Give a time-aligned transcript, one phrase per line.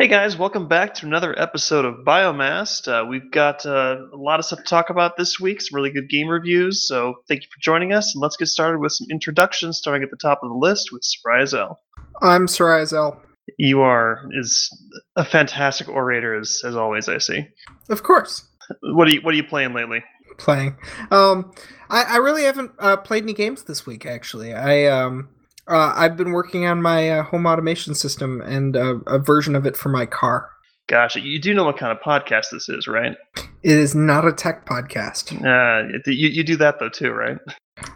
[0.00, 2.86] Hey guys, welcome back to another episode of Biomast.
[2.86, 5.90] Uh, we've got uh, a lot of stuff to talk about this week, some really
[5.90, 6.86] good game reviews.
[6.86, 10.10] So thank you for joining us, and let's get started with some introductions, starting at
[10.12, 11.80] the top of the list with Surprise L.
[12.22, 13.20] I'm Surprise L.
[13.58, 14.70] You are is
[15.16, 17.08] a fantastic orator, as as always.
[17.08, 17.48] I see.
[17.88, 18.46] Of course.
[18.82, 20.04] What are you What are you playing lately?
[20.36, 20.76] Playing.
[21.10, 21.50] Um,
[21.90, 24.06] I, I really haven't uh, played any games this week.
[24.06, 25.30] Actually, I um
[25.68, 29.66] uh, I've been working on my uh, home automation system and uh, a version of
[29.66, 30.50] it for my car.
[30.88, 33.14] Gosh, you do know what kind of podcast this is, right?
[33.62, 35.32] It is not a tech podcast.
[35.44, 37.36] Uh, you, you do that though too, right?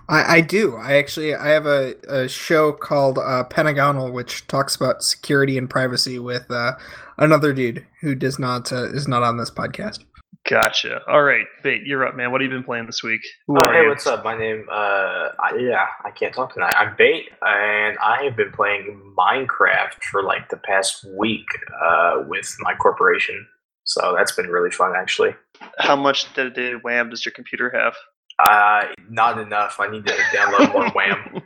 [0.09, 0.77] I, I do.
[0.77, 5.71] I actually I have a, a show called uh, Pentagonal, which talks about security and
[5.71, 6.73] privacy with uh,
[7.17, 10.05] another dude who does not uh, is not on this podcast.
[10.49, 11.01] Gotcha.
[11.07, 12.33] All right, Bait, you're up, man.
[12.33, 13.21] What have you been playing this week?
[13.47, 13.89] Who oh, hey, you?
[13.89, 14.25] what's up?
[14.25, 16.75] My name, uh, I, yeah, I can't talk tonight.
[16.77, 21.47] I'm Bait, and I have been playing Minecraft for like the past week
[21.85, 23.47] uh, with my corporation.
[23.85, 25.35] So that's been really fun, actually.
[25.79, 27.95] How much dedicated WAM does your computer have?
[28.41, 29.77] Uh, not enough.
[29.79, 31.43] I need to download more WAM.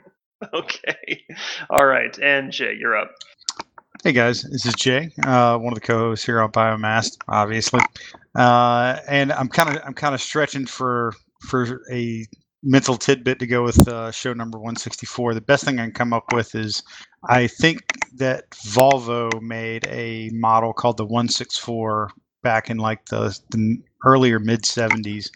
[0.55, 1.23] okay.
[1.69, 3.11] All right, and Jay, you're up.
[4.05, 7.81] Hey guys, this is Jay, uh, one of the co-hosts here on Biomast, obviously,
[8.35, 12.27] uh, and I'm kind of I'm kind of stretching for for a
[12.63, 15.35] mental tidbit to go with uh, show number 164.
[15.35, 16.83] The best thing I can come up with is
[17.29, 17.81] I think
[18.17, 22.11] that Volvo made a model called the 164
[22.47, 25.29] back in like the, the earlier mid 70s.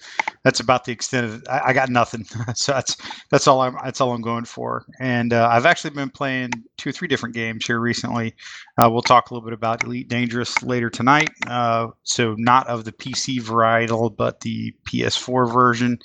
[0.45, 1.45] That's about the extent of.
[1.51, 2.25] I, I, got nothing.
[2.55, 2.97] so that's
[3.31, 4.85] that's all I'm that's all I'm going for.
[5.01, 8.33] And uh, I've actually been playing two or three different games here recently.
[8.79, 11.31] Uh, we'll talk a little bit about Elite Dangerous later tonight.
[11.49, 15.99] Uh, so not of the PC varietal, but the PS4 version,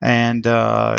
[0.00, 0.96] and uh,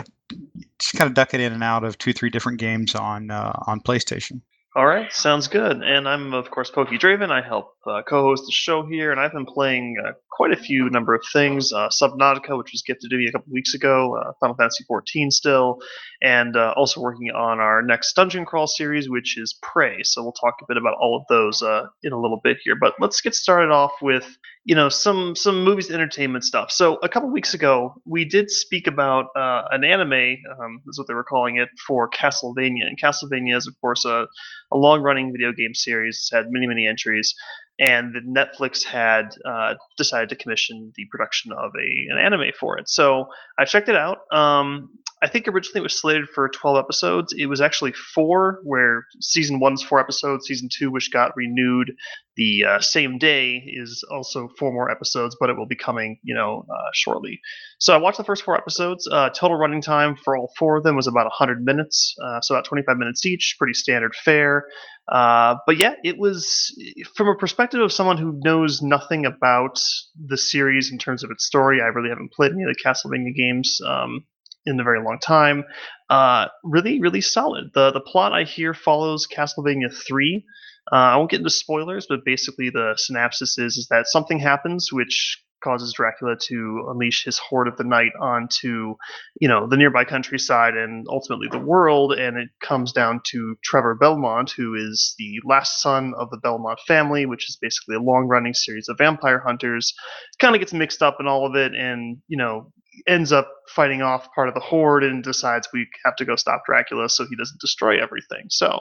[0.80, 3.80] just kind of ducking in and out of two three different games on uh, on
[3.80, 4.42] PlayStation.
[4.76, 5.81] All right, sounds good.
[5.81, 7.31] And I'm of course Pokey Draven.
[7.31, 10.89] I help uh, co-host the show here, and I've been playing uh, quite a few
[10.89, 11.72] number of things.
[11.72, 15.31] Uh, Subnautica, which was gifted to me a couple weeks ago, uh, Final Fantasy XIV
[15.31, 15.80] still,
[16.21, 20.04] and uh, also working on our next dungeon crawl series, which is Prey.
[20.04, 22.76] So we'll talk a bit about all of those uh, in a little bit here.
[22.80, 27.08] But let's get started off with you know some some movies entertainment stuff so a
[27.08, 31.23] couple weeks ago we did speak about uh, an anime um, is what they were
[31.23, 34.26] calling it for castlevania and castlevania is of course a,
[34.71, 37.36] a long running video game series it's had many many entries
[37.80, 42.87] and netflix had uh, decided to commission the production of a an anime for it
[42.87, 43.25] so
[43.58, 44.89] i checked it out um,
[45.25, 47.33] I think originally it was slated for 12 episodes.
[47.36, 50.45] It was actually four, where season one's four episodes.
[50.45, 51.93] Season two, which got renewed
[52.36, 56.36] the uh, same day, is also four more episodes, but it will be coming, you
[56.36, 57.39] know, uh, shortly.
[57.80, 59.07] So I watched the first four episodes.
[59.09, 62.53] Uh, total running time for all four of them was about 100 minutes, uh, so
[62.53, 63.55] about 25 minutes each.
[63.57, 64.65] Pretty standard fare.
[65.08, 66.76] Uh, but yeah, it was
[67.16, 69.80] from a perspective of someone who knows nothing about
[70.27, 71.82] the series in terms of its story.
[71.82, 73.80] I really haven't played any of the Castlevania games.
[73.86, 74.26] Um,
[74.66, 75.64] in a very long time.
[76.10, 77.71] Uh, really, really solid.
[77.73, 80.43] The the plot I hear follows Castlevania three.
[80.92, 84.89] Uh, I won't get into spoilers, but basically the synopsis is is that something happens
[84.92, 88.95] which causes Dracula to unleash his horde of the night onto,
[89.42, 92.14] you know, the nearby countryside and ultimately the world.
[92.14, 96.80] And it comes down to Trevor Belmont, who is the last son of the Belmont
[96.87, 99.93] family, which is basically a long-running series of vampire hunters.
[100.39, 102.71] Kind of gets mixed up in all of it, and you know,
[103.08, 106.64] ends up fighting off part of the horde and decides we have to go stop
[106.65, 108.45] Dracula so he doesn't destroy everything.
[108.49, 108.80] So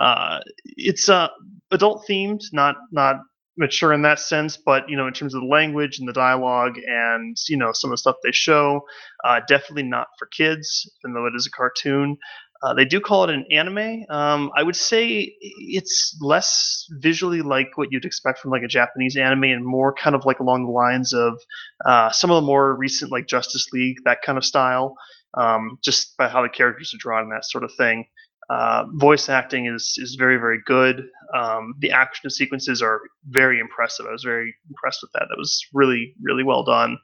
[0.00, 1.28] uh, it's uh,
[1.70, 3.16] adult themed, not not
[3.56, 6.74] mature in that sense, but you know, in terms of the language and the dialogue
[6.86, 8.82] and you know some of the stuff they show,
[9.24, 12.16] uh, definitely not for kids, even though it is a cartoon.
[12.62, 14.04] Uh, they do call it an anime.
[14.08, 19.16] Um, I would say it's less visually like what you'd expect from like a Japanese
[19.16, 21.38] anime, and more kind of like along the lines of
[21.84, 24.96] uh, some of the more recent like Justice League, that kind of style.
[25.34, 28.06] Um, just by how the characters are drawn and that sort of thing.
[28.48, 31.08] Uh, voice acting is is very very good.
[31.34, 34.06] Um, the action sequences are very impressive.
[34.06, 35.26] I was very impressed with that.
[35.28, 36.98] That was really really well done.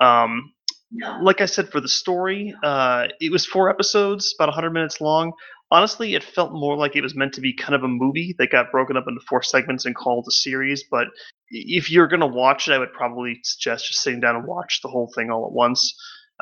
[0.00, 0.52] Um,
[1.20, 5.32] like I said, for the story, uh, it was four episodes, about 100 minutes long.
[5.70, 8.50] Honestly, it felt more like it was meant to be kind of a movie that
[8.50, 10.82] got broken up into four segments and called a series.
[10.90, 11.08] But
[11.50, 14.80] if you're going to watch it, I would probably suggest just sitting down and watch
[14.82, 15.94] the whole thing all at once.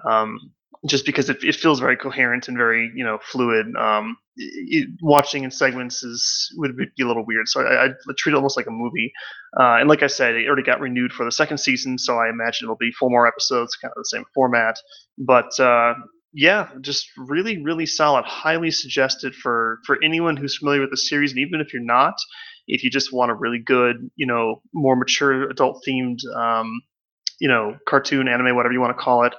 [0.04, 0.38] Um,
[0.86, 3.66] just because it, it feels very coherent and very you know fluid.
[3.76, 7.88] Um, it, watching in segments is would be a little weird, so I, I
[8.18, 9.12] treat it almost like a movie.
[9.58, 12.28] Uh, and like I said, it already got renewed for the second season, so I
[12.28, 14.76] imagine it'll be four more episodes, kind of the same format.
[15.18, 15.94] But uh,
[16.32, 18.24] yeah, just really, really solid.
[18.24, 22.14] Highly suggested for for anyone who's familiar with the series, and even if you're not,
[22.66, 26.70] if you just want a really good, you know, more mature adult themed, um,
[27.38, 29.34] you know, cartoon, anime, whatever you want to call it,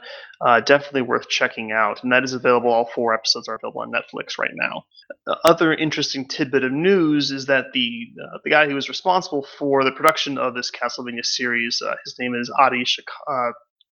[0.45, 2.03] uh, definitely worth checking out.
[2.03, 2.71] And that is available.
[2.71, 4.83] All four episodes are available on Netflix right now.
[5.25, 9.45] Uh, other interesting tidbit of news is that the uh, the guy who was responsible
[9.57, 13.05] for the production of this Castlevania series, uh, his name is Adi Shak-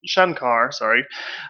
[0.05, 1.03] Shankar, sorry,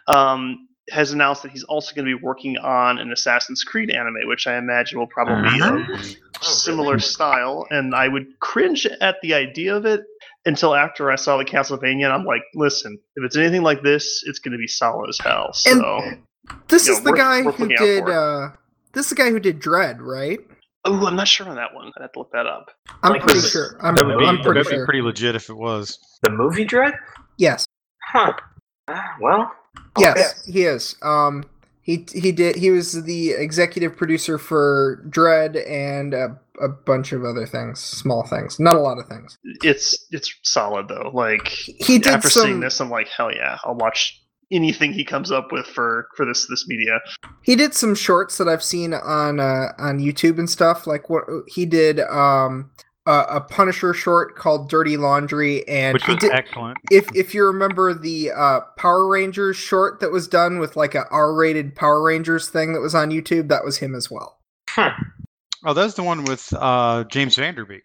[0.08, 4.28] um, has announced that he's also going to be working on an Assassin's Creed anime,
[4.28, 5.78] which I imagine will probably be Uh-huh.
[5.78, 7.66] of similar style.
[7.70, 10.02] And I would cringe at the idea of it
[10.46, 12.06] until after I saw the Castlevania.
[12.06, 15.18] And I'm like, listen, if it's anything like this, it's going to be solid as
[15.20, 15.54] hell.
[15.54, 16.20] So And-
[16.68, 18.08] This Yeah, is the worth- guy worth who did.
[18.10, 18.50] uh
[18.94, 20.40] This is the guy who did Dredd, right?
[20.88, 21.92] oh, I'm not sure on that one.
[21.98, 22.70] I'd have to look that up.
[23.02, 23.76] I'm Like pretty sure.
[23.82, 24.86] I'm, That would be, I'm that pretty would be sure.
[24.86, 25.98] pretty legit if it was.
[26.22, 26.96] The movie Dredd?
[27.38, 27.66] Yes.
[28.04, 28.34] Huh.
[28.88, 29.52] Ah, well.
[29.98, 30.96] Yes, he is.
[31.02, 31.44] Um,
[31.82, 32.56] he he did.
[32.58, 38.24] He was the executive producer for Dredd and a, a bunch of other things, small
[38.26, 39.38] things, not a lot of things.
[39.64, 41.12] It's it's solid though.
[41.14, 44.22] Like He did after seeing this, I'm like, hell yeah, I'll watch
[44.52, 47.00] anything he comes up with for for this this media.
[47.44, 50.88] He did some shorts that I've seen on uh, on YouTube and stuff.
[50.88, 52.00] Like what he did.
[52.00, 52.72] Um,
[53.08, 56.32] a, a Punisher short called Dirty Laundry, and Which was did.
[56.32, 56.78] excellent.
[56.92, 61.06] if if you remember the uh, Power Rangers short that was done with like a
[61.12, 64.40] R-rated Power Rangers thing that was on YouTube, that was him as well.
[65.66, 67.84] Oh, that's the one with uh, James Van Der Beek.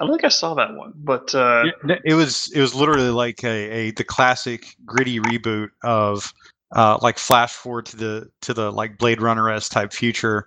[0.00, 1.64] I don't think I saw that one, but uh,
[2.04, 6.32] it was it was literally like a, a the classic gritty reboot of
[6.74, 10.46] uh, like flash forward to the to the like Blade Runner s type future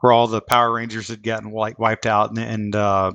[0.00, 3.12] where all the Power Rangers had gotten like wiped out and, and uh,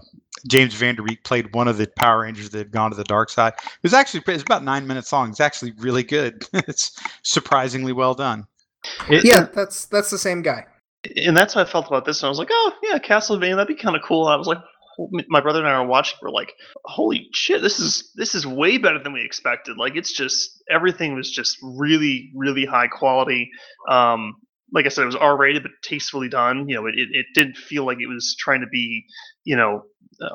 [0.47, 3.03] James Van Der Beek played one of the Power Rangers that had gone to the
[3.03, 3.53] dark side.
[3.57, 5.29] It was actually it's about nine minutes long.
[5.29, 6.45] It's actually really good.
[6.53, 8.45] it's surprisingly well done.
[9.09, 10.65] It- Yeah, that's that's the same guy.
[11.15, 12.21] And that's how I felt about this.
[12.21, 14.27] And I was like, oh yeah, Castlevania, that'd be kind of cool.
[14.27, 14.59] And I was like,
[15.29, 16.17] my brother and I were watching.
[16.21, 16.53] We're like,
[16.85, 19.77] holy shit, this is this is way better than we expected.
[19.77, 23.49] Like it's just everything was just really really high quality.
[23.89, 24.35] Um,
[24.73, 26.67] like I said, it was R rated but tastefully done.
[26.67, 29.05] You know, it, it, it didn't feel like it was trying to be
[29.45, 29.83] you know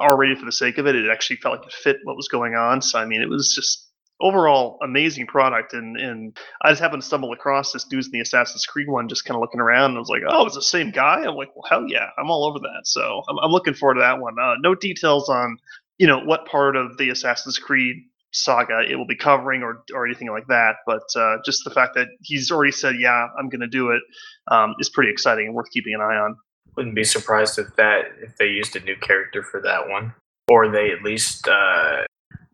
[0.01, 0.97] R rated for the sake of it.
[0.97, 2.81] It actually felt like it fit what was going on.
[2.81, 3.84] So I mean, it was just
[4.25, 8.21] overall amazing product and and I just happened to stumble across this dude's in the
[8.21, 10.63] Assassin's Creed one, just kind of looking around, and I was like, "Oh, it's the
[10.63, 13.75] same guy." I'm like, "Well, hell yeah, I'm all over that." So I'm, I'm looking
[13.75, 14.37] forward to that one.
[14.41, 15.59] Uh, no details on,
[15.99, 17.97] you know, what part of the Assassin's Creed
[18.33, 21.95] saga it will be covering or or anything like that, but uh, just the fact
[21.95, 24.03] that he's already said, "Yeah, I'm going to do it,"
[24.51, 26.37] um, is pretty exciting and worth keeping an eye on.
[26.77, 30.15] Wouldn't be surprised if that if they used a new character for that one,
[30.49, 32.03] or they at least uh,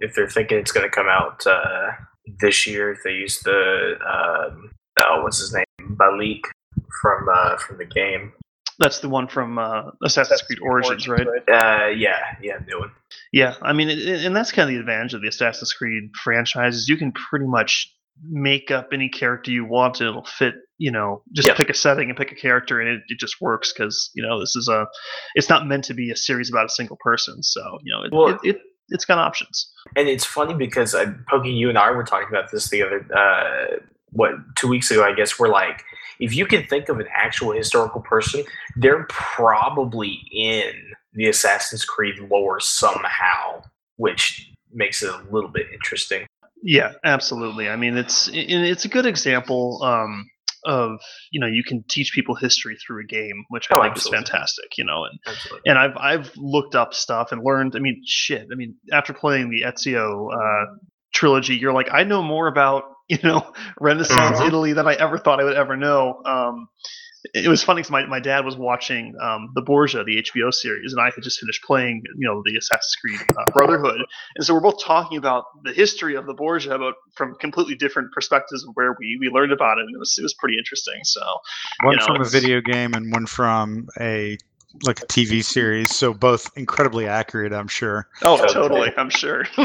[0.00, 1.92] if they're thinking it's going to come out uh,
[2.40, 5.64] this year, if they use the um, oh what's his name
[5.96, 6.42] Balik
[7.02, 8.32] from uh, from the game.
[8.78, 11.26] That's the one from uh, Assassin's Creed Origins, right?
[11.26, 12.90] Uh, yeah, yeah, new one.
[13.30, 16.88] Yeah, I mean, and that's kind of the advantage of the Assassin's Creed franchise is
[16.88, 17.92] you can pretty much
[18.22, 20.54] make up any character you want and it'll fit.
[20.78, 21.54] You know, just Yeah.
[21.56, 24.40] pick a setting and pick a character, and it, it just works because you know
[24.40, 24.86] this is a.
[25.34, 28.12] It's not meant to be a series about a single person, so you know it,
[28.14, 28.60] Well- it, it
[28.90, 29.70] it's got options.
[29.96, 33.06] And it's funny because uh, Pokey, you and I were talking about this the other
[33.14, 33.76] uh,
[34.12, 35.38] what two weeks ago, I guess.
[35.38, 35.84] We're like,
[36.18, 38.44] if you can think of an actual historical person,
[38.76, 40.72] they're probably in
[41.14, 43.62] the Assassin's Creed lore somehow,
[43.96, 46.26] which makes it a little bit interesting.
[46.62, 47.68] Yeah, absolutely.
[47.68, 50.30] I mean, it's it's a good example um,
[50.64, 51.00] of
[51.30, 54.18] you know you can teach people history through a game, which I Oh, think absolutely.
[54.18, 54.78] is fantastic.
[54.78, 55.60] You know, and Absolutely.
[55.70, 57.74] and I've I've looked up stuff and learned.
[57.76, 58.48] I mean, shit.
[58.52, 60.66] I mean, after playing the Ezio uh,
[61.14, 64.46] trilogy, you're like, I know more about you know Renaissance Mhm.
[64.46, 66.22] Italy than I ever thought I would ever know.
[66.24, 66.68] Um,
[67.34, 70.92] it was funny because my, my dad was watching um, the Borgia, the HBO series,
[70.92, 74.00] and I had just finished playing, you know, the Assassin's Creed uh, Brotherhood,
[74.36, 78.12] and so we're both talking about the history of the Borgia, but from completely different
[78.12, 81.00] perspectives of where we, we learned about it, and it was it was pretty interesting.
[81.04, 81.20] So
[81.82, 84.38] One know, from a video game and one from a
[84.84, 85.94] like a TV series.
[85.94, 88.06] So both incredibly accurate, I'm sure.
[88.22, 88.68] Oh, Totally.
[88.68, 88.92] totally.
[88.96, 89.44] I'm sure.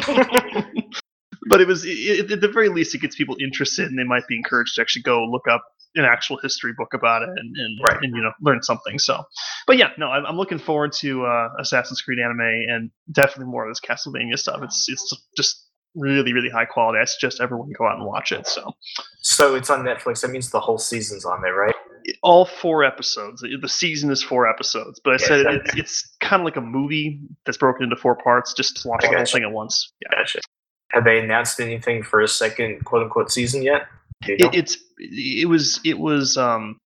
[1.48, 4.28] but it was, it, at the very least, it gets people interested, and they might
[4.28, 5.64] be encouraged to actually go look up
[5.96, 7.98] an actual history book about it and and, Right.
[8.02, 9.00] and you know learn something.
[9.00, 9.24] So,
[9.68, 13.68] but yeah, no, I'm, I'm looking forward to uh, Assassin's Creed anime and definitely more
[13.68, 14.62] of this Castlevania stuff.
[14.64, 17.00] It's it's just really really high quality.
[17.00, 18.46] I suggest everyone go out and watch it.
[18.48, 18.72] So,
[19.22, 20.22] So it's on Netflix.
[20.22, 21.76] That means the whole season's on there, right?
[22.22, 23.42] all four episodes.
[23.42, 25.82] The season is four episodes, but I Yeah, said exactly.
[25.82, 28.54] it's it's kind of like a movie that's broken into four parts.
[28.54, 29.92] Just watch the whole thing at once.
[30.02, 30.20] Yeah.
[30.20, 30.40] Gotcha.
[30.92, 33.88] Have they announced anything for a second quote unquote season yet?
[34.24, 34.48] Do you know?
[34.48, 36.80] it, it's it was it was um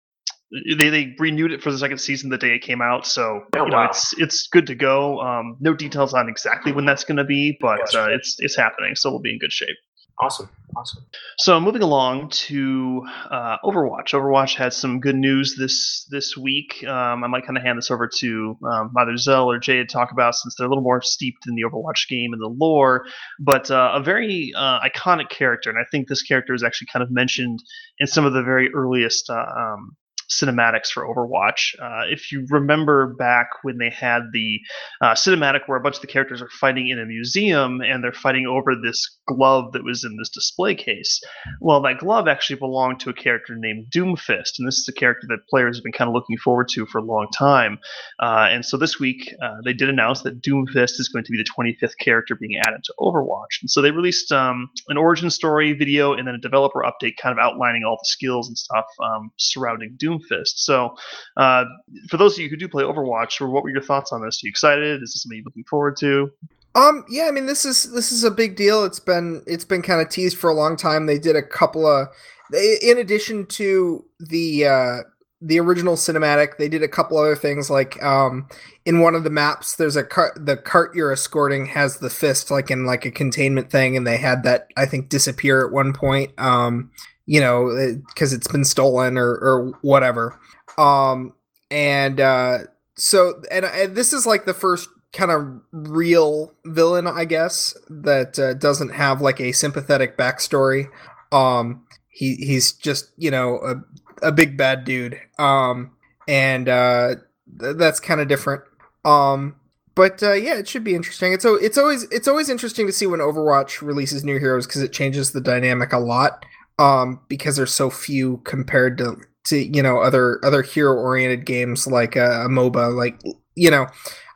[0.77, 3.05] they they renewed it for the second season the day it came out.
[3.05, 3.86] So Oh, you know, wow.
[3.86, 5.19] it's it's good to go.
[5.19, 8.95] Um, no details on exactly when that's going to be, but uh, it's it's happening.
[8.95, 9.77] So we'll be in good shape.
[10.21, 11.05] Awesome, awesome.
[11.38, 14.09] So moving along to uh, Overwatch.
[14.09, 16.83] Overwatch had some good news this this week.
[16.85, 19.85] Um, I might kind of hand this over to um, either Zell or Jay to
[19.85, 23.05] talk about since they're a little more steeped in the Overwatch game and the lore.
[23.39, 27.01] But uh, a very uh, iconic character, and I think this character is actually kind
[27.01, 27.63] of mentioned
[27.99, 29.95] in some of the very earliest uh, um,
[30.29, 31.75] cinematics for Overwatch.
[31.81, 34.59] Uh, if you remember back when they had the
[35.01, 38.13] uh, cinematic where a bunch of the characters are fighting in a museum and they're
[38.13, 41.21] fighting over this glove that was in this display case.
[41.62, 45.27] Well, that glove actually belonged to a character named Doomfist, and this is a character
[45.29, 47.79] that players have been kind of looking forward to for a long time.
[48.19, 51.38] Uh, and so this week, uh, they did announce that Doomfist is going to be
[51.38, 53.62] the 25th character being added to Overwatch.
[53.62, 57.38] And so they released um, an origin story video and then a developer update kind
[57.38, 60.57] of outlining all the skills and stuff um, surrounding Doomfist.
[60.57, 60.95] So,
[61.38, 61.65] uh,
[62.09, 64.41] for those of you who do play Overwatch, what were your thoughts on this?
[64.43, 65.01] Are you excited?
[65.03, 66.31] Is this something you're looking forward to?
[66.79, 68.86] Um, yeah, I mean this is this is a big deal.
[68.86, 71.07] It's been it's been kind of teased for a long time.
[71.07, 72.07] They did a couple of,
[72.51, 74.98] they, in addition to the uh,
[75.41, 77.69] the original cinematic, they did a couple other things.
[77.69, 78.48] Like um,
[78.86, 80.33] in one of the maps, there's a cart.
[80.45, 84.17] The cart you're escorting has the fist, like in like a containment thing, and they
[84.17, 86.31] had that I think disappear at one point.
[86.38, 86.91] Um,
[87.25, 90.39] you know, because it's been stolen or or whatever.
[90.77, 91.33] Um,
[91.69, 92.59] and uh,
[92.95, 98.37] so and, and this is like the first kind of real villain, I guess, that
[98.37, 100.89] uh, doesn't have like a sympathetic backstory.
[101.31, 105.19] Um, he he's just you know a a big bad dude.
[105.37, 105.91] Um,
[106.27, 107.15] and uh,
[107.59, 108.63] th- that's kind of different.
[109.03, 109.55] Um,
[109.95, 111.33] but uh, yeah, it should be interesting.
[111.33, 114.81] It's o- it's always it's always interesting to see when Overwatch releases new heroes because
[114.81, 116.45] it changes the dynamic a lot.
[116.77, 121.87] Um, because there's so few compared to to you know other other hero oriented games
[121.87, 122.95] like uh, a MOBA.
[122.95, 123.19] Like
[123.55, 123.87] you know,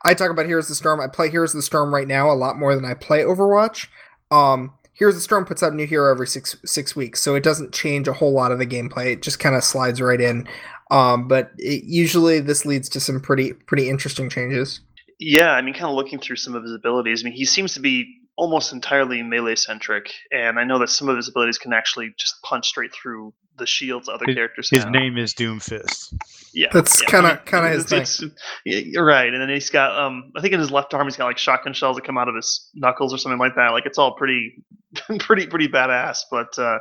[0.04, 1.00] I talk about Heroes of the Storm.
[1.00, 3.88] I play Heroes of the Storm right now a lot more than I play Overwatch.
[4.30, 7.34] Um, Heroes of the Storm puts out a new hero every six six weeks, so
[7.34, 9.12] it doesn't change a whole lot of the gameplay.
[9.12, 10.46] It just kind of slides right in.
[10.90, 14.80] Um, but it, usually this leads to some pretty pretty interesting changes.
[15.18, 17.22] Yeah, I mean, kind of looking through some of his abilities.
[17.22, 21.08] I mean, he seems to be almost entirely melee centric, and I know that some
[21.08, 24.82] of his abilities can actually just punch straight through the shields other His- characters His
[24.82, 24.92] have.
[24.92, 26.12] name is Doomfist.
[26.52, 30.32] Yeah, That's kinda- kinda his it's- it's- yeah, You're right, and then he's got um,
[30.36, 32.34] I think in his left arm he's got like shotgun shells that come out of
[32.34, 33.68] his knuckles or something like that.
[33.70, 34.56] Like it's all pretty,
[35.20, 36.18] pretty, pretty badass.
[36.30, 36.78] But uh,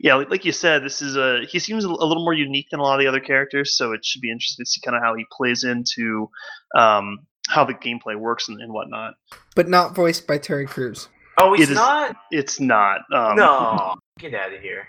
[0.00, 2.66] yeah, like, like you said, this is a he seems a, a little more unique
[2.70, 4.96] than a lot of the other characters, so it should be interesting to see kind
[4.96, 6.28] of how he plays into
[6.76, 9.14] um, how the gameplay works and, and whatnot.
[9.54, 11.08] But not voiced by Terry Crews.
[11.38, 12.16] Oh, he's It is- not.
[12.30, 13.00] It's not.
[13.14, 14.88] Um, No, get out of here.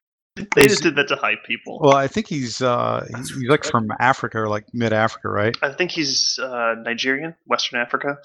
[0.55, 1.79] they just did that to hype people.
[1.81, 5.55] Well, I think he's uh, That's he's like from Africa or like mid Africa, right?
[5.63, 8.17] I think he's uh, Nigerian, Western Africa.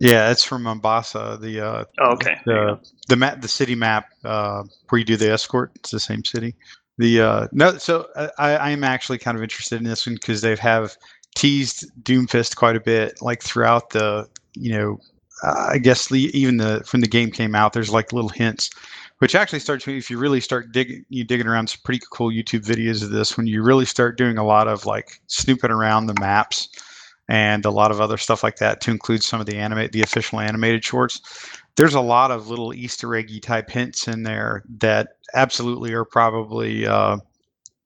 [0.00, 1.40] Yeah, it's from Numbani.
[1.40, 2.36] The uh, Oh, okay.
[2.46, 2.78] The
[3.08, 5.72] the map, the city map uh, where you do the escort.
[5.76, 6.54] It's the same city.
[6.98, 8.06] The uh, no, so
[8.38, 10.96] I, I am actually kind of interested in this one because they have
[11.34, 14.98] teased Doomfist quite a bit, like throughout the you know,
[15.42, 18.70] I guess the, even the when the game came out, there's like little hints,
[19.18, 22.64] which actually starts if you really start digging you digging around some pretty cool YouTube
[22.64, 26.20] videos of this when you really start doing a lot of like snooping around the
[26.20, 26.68] maps
[27.28, 30.02] and a lot of other stuff like that to include some of the animate the
[30.02, 31.20] official animated shorts
[31.76, 36.86] there's a lot of little Easter eggy type hints in there that absolutely are probably,
[36.86, 37.16] uh,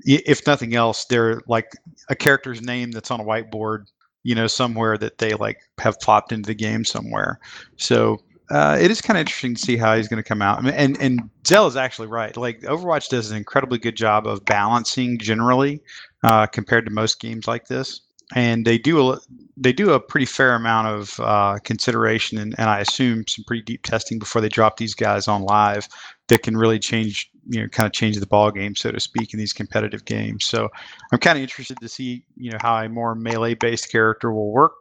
[0.05, 1.73] if nothing else, they're like
[2.09, 3.87] a character's name that's on a whiteboard,
[4.23, 7.41] you know, somewhere that they like have plopped into the game somewhere.
[7.76, 8.19] So
[8.50, 10.59] uh, it is kind of interesting to see how he's going to come out.
[10.59, 12.37] I mean, And and Zell is actually right.
[12.37, 15.81] Like Overwatch does an incredibly good job of balancing generally
[16.23, 18.03] uh, compared to most games like this
[18.35, 19.19] and they do a
[19.57, 23.62] they do a pretty fair amount of uh, consideration and, and I assume some pretty
[23.62, 25.88] deep testing before they drop these guys on live
[26.29, 29.33] that can really change you know kind of change the ball game so to speak
[29.33, 30.45] in these competitive games.
[30.47, 30.69] So
[31.12, 34.50] I'm kind of interested to see you know how a more melee based character will
[34.50, 34.73] work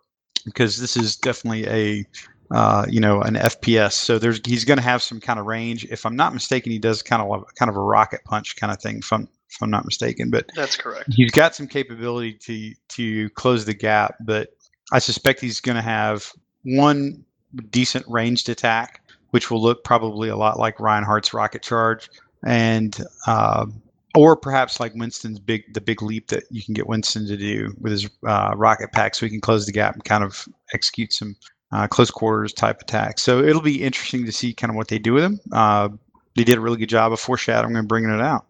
[0.46, 2.06] because this is definitely a
[2.52, 3.94] uh, you know an FPS.
[3.94, 5.86] So there's he's going to have some kind of range.
[5.86, 8.82] If I'm not mistaken, he does kind of kind of a rocket punch kind of
[8.82, 9.00] thing.
[9.00, 11.14] If I'm if I'm not mistaken, but That's correct.
[11.14, 14.50] he's got some capability to to close the gap, but
[14.92, 16.32] I suspect he's going to have
[16.64, 17.24] one
[17.70, 22.10] decent ranged attack, which will look probably a lot like Reinhardt's rocket charge,
[22.44, 23.82] and um,
[24.16, 27.76] or perhaps like Winston's big the big leap that you can get Winston to do
[27.80, 31.14] with his uh, rocket pack, so he can close the gap and kind of execute
[31.14, 31.36] some
[31.72, 33.22] uh, close quarters type attacks.
[33.22, 35.40] So it'll be interesting to see kind of what they do with him.
[35.52, 35.90] Uh,
[36.36, 38.46] they did a really good job of foreshadowing and bringing it out.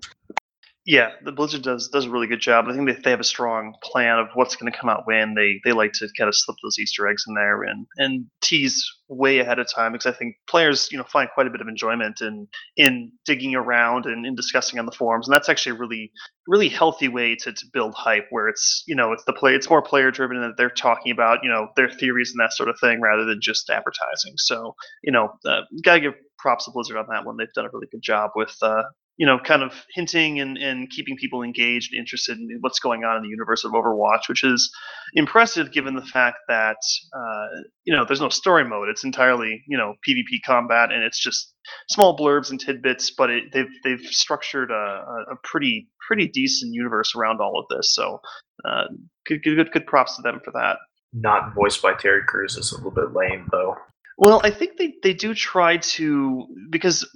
[0.87, 2.65] Yeah, the Blizzard does does a really good job.
[2.67, 5.33] I think they, they have a strong plan of what's going to come out when.
[5.33, 8.85] They they like to kind of slip those Easter eggs in there and and tease
[9.07, 11.67] way ahead of time because I think players you know find quite a bit of
[11.67, 15.79] enjoyment in in digging around and in discussing on the forums, and that's actually a
[15.79, 16.11] really
[16.47, 19.71] really healthy way to, to build hype where it's you know it's the play it's
[19.71, 22.75] more player driven and they're talking about you know their theories and that sort of
[22.79, 24.33] thing rather than just advertising.
[24.37, 27.37] So you know uh, gotta give props to Blizzard on that one.
[27.37, 28.83] They've done a really good job with uh,
[29.17, 33.03] you know, kind of hinting and, and keeping people engaged, and interested in what's going
[33.03, 34.69] on in the universe of Overwatch, which is
[35.13, 36.77] impressive given the fact that
[37.15, 38.89] uh, you know there's no story mode.
[38.89, 41.53] It's entirely you know PvP combat, and it's just
[41.89, 43.11] small blurbs and tidbits.
[43.17, 47.93] But it, they've they've structured a, a pretty pretty decent universe around all of this.
[47.93, 48.19] So
[48.65, 48.85] uh,
[49.25, 50.77] good, good good props to them for that.
[51.13, 53.75] Not voiced by Terry Crews is a little bit lame though.
[54.17, 57.07] Well, I think they, they do try to because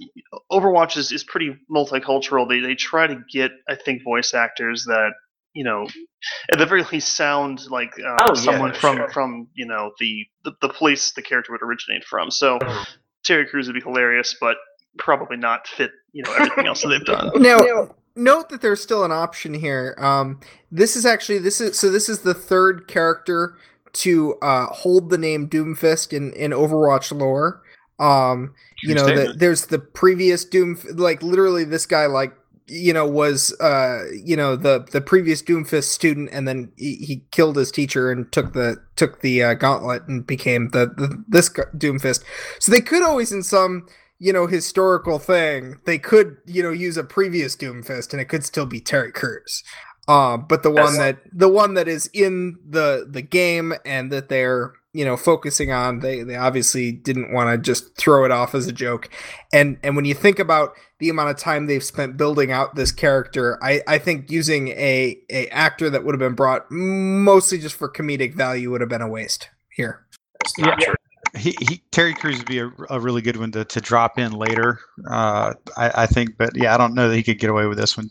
[0.52, 2.48] Overwatch is, is pretty multicultural.
[2.48, 5.12] They they try to get I think voice actors that
[5.54, 5.86] you know
[6.52, 9.10] at the very least sound like uh, Oh, yeah, someone from sure.
[9.10, 12.30] from you know the, the the place the character would originate from.
[12.30, 12.86] So Mhm.
[13.24, 14.56] Terry Crews would be hilarious, but
[14.98, 17.30] probably not fit you know everything else that they've done.
[17.40, 19.94] Now, note that there's still an option here.
[19.98, 20.40] Um,
[20.70, 23.56] this is actually this is so this is the third character
[23.92, 27.62] to uh, hold the name Doomfist in in Overwatch lore.
[27.98, 32.32] Um, you know, the, there's the previous Doom, like literally this guy, like
[32.70, 37.24] you know, was uh, you know the the previous Doomfist student, and then he, he
[37.30, 41.50] killed his teacher and took the took the uh, gauntlet and became the, the this
[41.50, 42.22] Doomfist.
[42.60, 43.86] So they could always, in some
[44.18, 48.44] you know historical thing, they could you know use a previous Doomfist, and it could
[48.44, 49.64] still be Terry Crews.
[50.08, 54.10] Uh, but the one That's- that the one that is in the the game and
[54.12, 58.32] that they're you know focusing on they they obviously didn't want to just throw it
[58.32, 59.08] off as a joke
[59.52, 62.90] and and when you think about the amount of time they've spent building out this
[62.90, 67.76] character i i think using a a actor that would have been brought mostly just
[67.76, 70.04] for comedic value would have been a waste here
[70.42, 70.86] That's not Yeah.
[70.86, 70.94] true.
[71.36, 74.32] he, he Terry Crews would be a, a really good one to, to drop in
[74.32, 74.80] later.
[75.08, 77.78] Uh, I, I think, but yeah, I don't know that he could get away with
[77.78, 78.10] this one.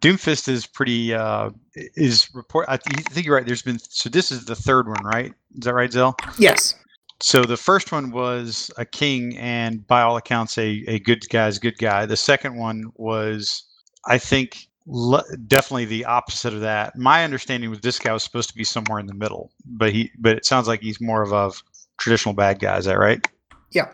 [0.00, 2.66] Doomfist is pretty uh, is report.
[2.68, 3.46] I th- think you're right.
[3.46, 5.32] There's been so this is the third one, right?
[5.56, 6.16] Is that right, Zell?
[6.38, 6.74] yes
[7.22, 11.58] So the first one was a king, and by all accounts, a, a good guy's
[11.58, 12.06] good guy.
[12.06, 13.64] The second one was,
[14.06, 16.96] I think, le- definitely the opposite of that.
[16.96, 20.10] My understanding was this guy was supposed to be somewhere in the middle, but he,
[20.18, 21.52] but it sounds like he's more of a
[21.98, 22.76] traditional bad guy.
[22.76, 23.26] Is that right?
[23.70, 23.90] Yeah.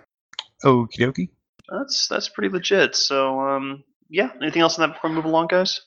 [0.64, 1.28] Okie dokie.
[1.70, 2.94] That's that's pretty legit.
[2.96, 4.30] So um, yeah.
[4.42, 5.80] Anything else on that before we move along, guys?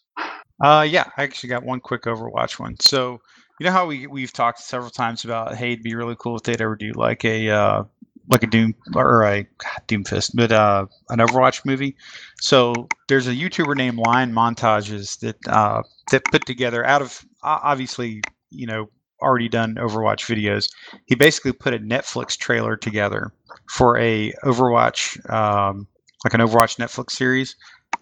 [0.61, 2.75] Uh, yeah, I actually got one quick Overwatch one.
[2.79, 3.21] So
[3.59, 6.43] you know how we we've talked several times about hey, it'd be really cool if
[6.43, 7.83] they'd ever do like a uh,
[8.29, 11.95] like a Doom or a God, Doomfist, but uh, an Overwatch movie.
[12.39, 18.21] So there's a YouTuber named Lion Montages that uh, that put together out of obviously
[18.49, 18.89] you know
[19.21, 20.69] already done Overwatch videos.
[21.05, 23.33] He basically put a Netflix trailer together
[23.69, 25.87] for a Overwatch um,
[26.23, 27.55] like an Overwatch Netflix series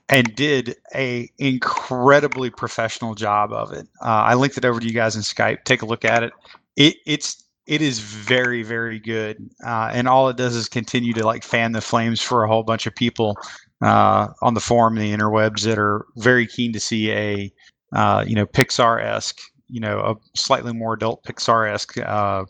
[0.10, 3.88] and did a incredibly professional job of it.
[4.02, 5.64] Uh, I linked it over to you guys in Skype.
[5.64, 6.34] Take a look at it.
[6.76, 11.26] It it's it is very very good, uh, and all it does is continue to
[11.26, 13.38] like fan the flames for a whole bunch of people
[13.82, 17.54] uh, on the forum the interwebs that are very keen to see a
[17.94, 19.40] uh, you know Pixar esque,
[19.70, 22.44] you know, a slightly more adult Pixar esque uh,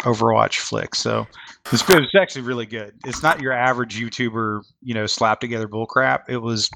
[0.00, 0.94] Overwatch flick.
[0.94, 1.26] So
[1.72, 2.94] it's, it was actually really good.
[3.04, 6.20] It's not your average YouTuber, you know, slap together bullcrap.
[6.28, 6.70] It was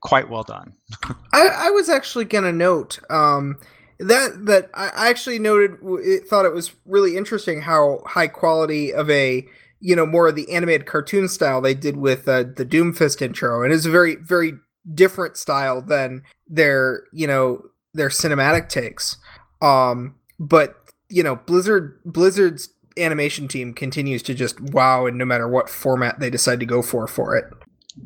[0.00, 0.74] quite well done.
[1.32, 3.58] I, I was actually gonna note um,
[3.98, 8.92] that that I I actually noted it, thought it was really interesting how high quality
[8.92, 9.46] of a
[9.80, 13.62] you know more of the animated cartoon style they did with uh, the Doomfist intro,
[13.62, 14.52] and it's a very very
[14.94, 17.62] different style than their you know
[17.94, 19.16] their cinematic takes.
[19.62, 20.76] Um, but
[21.08, 26.20] you know Blizzard Blizzard's animation team continues to just wow, and no matter what format
[26.20, 27.44] they decide to go for for it.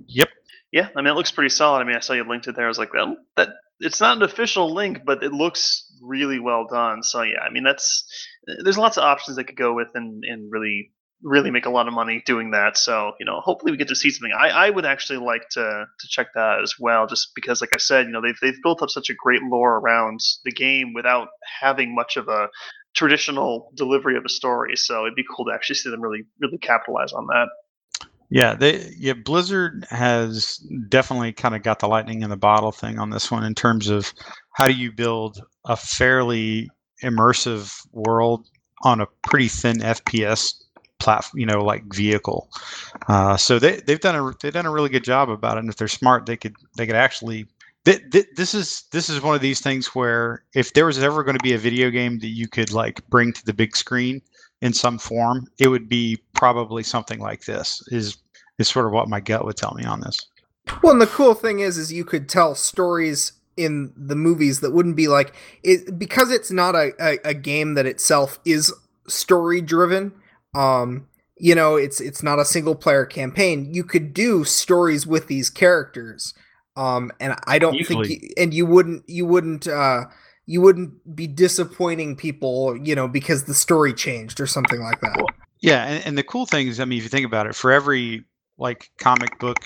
[0.06, 0.28] Yep.
[0.74, 1.78] Yeah, I mean it looks pretty solid.
[1.78, 2.64] I mean I saw you linked it there.
[2.64, 6.66] I was like, well, that it's not an official link, but it looks really well
[6.68, 7.04] done.
[7.04, 8.04] So yeah, I mean that's
[8.64, 10.90] there's lots of options they could go with and and really
[11.22, 12.76] really make a lot of money doing that.
[12.76, 14.32] So you know, hopefully we get to see something.
[14.36, 17.78] I I would actually like to to check that as well, just because like I
[17.78, 21.28] said, you know they've they've built up such a great lore around the game without
[21.60, 22.48] having much of a
[22.96, 24.74] traditional delivery of a story.
[24.74, 27.46] So it'd be cool to actually see them really really capitalize on that.
[28.34, 30.56] Yeah, they yeah, Blizzard has
[30.88, 33.88] definitely kind of got the lightning in the bottle thing on this one in terms
[33.88, 34.12] of
[34.54, 36.68] how do you build a fairly
[37.04, 38.48] immersive world
[38.82, 40.52] on a pretty thin FPS
[40.98, 42.50] platform, you know, like vehicle.
[43.06, 45.60] Uh, so they they've done a they've done a really good job about it.
[45.60, 47.46] And if they're smart, they could they could actually
[47.84, 51.22] th- th- this is this is one of these things where if there was ever
[51.22, 54.20] going to be a video game that you could like bring to the big screen
[54.60, 57.80] in some form, it would be probably something like this.
[57.92, 58.16] Is
[58.58, 60.18] is sort of what my gut would tell me on this.
[60.82, 64.72] Well, and the cool thing is, is you could tell stories in the movies that
[64.72, 68.72] wouldn't be like it because it's not a, a, a game that itself is
[69.06, 70.12] story driven.
[70.54, 73.74] Um, you know, it's it's not a single player campaign.
[73.74, 76.32] You could do stories with these characters.
[76.76, 78.08] Um, and I don't Easily.
[78.08, 80.06] think, you, and you wouldn't, you wouldn't, uh,
[80.46, 85.16] you wouldn't be disappointing people, you know, because the story changed or something like that.
[85.16, 85.28] Well,
[85.60, 87.72] Yeah, and, and the cool thing is, I mean, if you think about it, for
[87.72, 88.24] every
[88.58, 89.58] like comic book,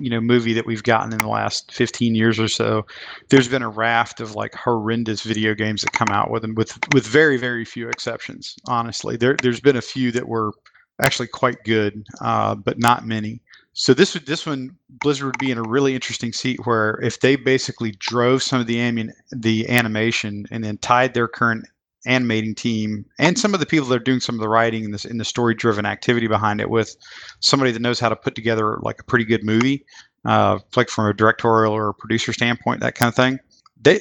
[0.00, 2.86] you know, movie that we've gotten in the last 15 years or so,
[3.30, 6.78] there's been a raft of like horrendous video games that come out with them, with
[6.94, 8.54] with very very few exceptions.
[8.68, 10.52] Honestly, there there's been a few that were
[11.00, 13.40] actually quite good, uh, but not many.
[13.72, 17.20] So this would this one Blizzard would be in a really interesting seat where if
[17.20, 21.64] they basically drove some of the anim- the animation and then tied their current
[22.06, 24.94] animating team and some of the people that are doing some of the writing and
[24.94, 26.96] this in the story driven activity behind it with
[27.40, 29.84] somebody that knows how to put together like a pretty good movie
[30.24, 33.38] uh, like from a directorial or a producer standpoint that kind of thing
[33.80, 34.00] they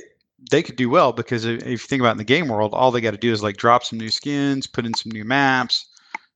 [0.52, 3.02] they could do well because if you think about in the game world all they
[3.02, 5.88] got to do is like drop some new skins put in some new maps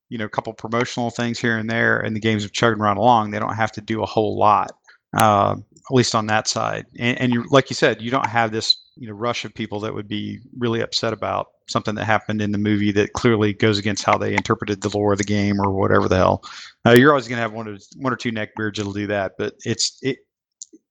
[0.09, 2.97] you know a couple promotional things here and there and the games are chugging right
[2.97, 4.71] along they don't have to do a whole lot
[5.17, 5.55] uh,
[5.91, 6.85] at least on that side.
[6.97, 9.79] And, and you like you said you don't have this you know rush of people
[9.79, 13.77] that would be really upset about something that happened in the movie that clearly goes
[13.77, 16.43] against how they interpreted the lore of the game or whatever the hell.
[16.85, 19.55] You're always going to have one or one or two neckbeards that'll do that, but
[19.63, 20.17] it's it,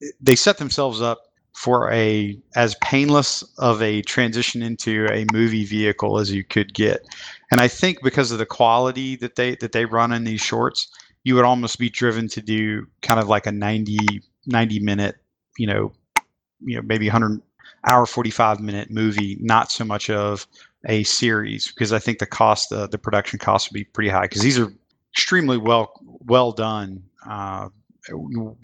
[0.01, 0.15] it.
[0.21, 1.19] They set themselves up
[1.55, 7.07] for a as painless of a transition into a movie vehicle as you could get,
[7.51, 10.89] and I think because of the quality that they that they run in these shorts,
[11.25, 13.99] you would almost be driven to do kind of like a 90
[14.47, 15.17] 90 minute,
[15.59, 15.93] you know,
[16.61, 17.43] you know maybe 100
[17.89, 20.47] hour 45 minute movie, not so much of
[20.87, 24.23] a series because I think the cost, uh, the production cost would be pretty high
[24.23, 24.73] because these are
[25.13, 25.93] extremely well
[26.27, 27.69] well done, uh,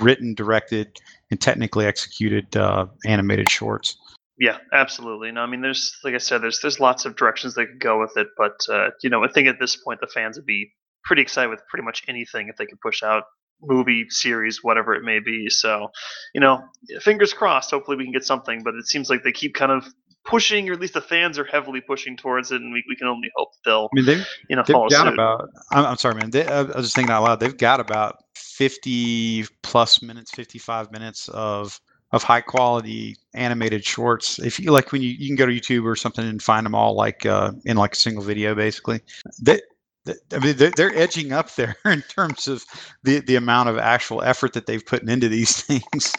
[0.00, 0.98] written, directed,
[1.30, 3.96] and technically executed uh, animated shorts.
[4.38, 5.32] Yeah, absolutely.
[5.32, 8.00] No, I mean, there's like I said, there's there's lots of directions they could go
[8.00, 10.72] with it, but uh, you know, I think at this point the fans would be
[11.04, 13.24] pretty excited with pretty much anything if they could push out
[13.62, 15.88] movie series whatever it may be so
[16.34, 16.62] you know
[17.00, 19.86] fingers crossed hopefully we can get something but it seems like they keep kind of
[20.24, 23.06] pushing or at least the fans are heavily pushing towards it and we, we can
[23.06, 25.48] only hope they'll I mean, they've you know they've follow got suit about.
[25.70, 26.30] I'm, I'm sorry, man.
[26.30, 27.40] They, I was just thinking out loud.
[27.40, 31.80] They've got about 50 plus minutes, 55 minutes of
[32.12, 34.38] of high quality animated shorts.
[34.38, 36.74] If you like, when you you can go to YouTube or something and find them
[36.74, 39.00] all like uh, in like a single video, basically.
[39.40, 39.60] They-
[40.32, 42.64] I mean, they're, they're edging up there in terms of
[43.02, 46.12] the the amount of actual effort that they've put into these things.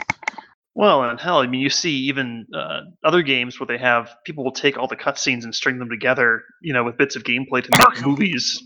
[0.77, 4.43] Well, and hell, I mean, you see even uh, other games where they have people
[4.43, 7.63] will take all the cutscenes and string them together, you know, with bits of gameplay
[7.63, 8.61] to make movies.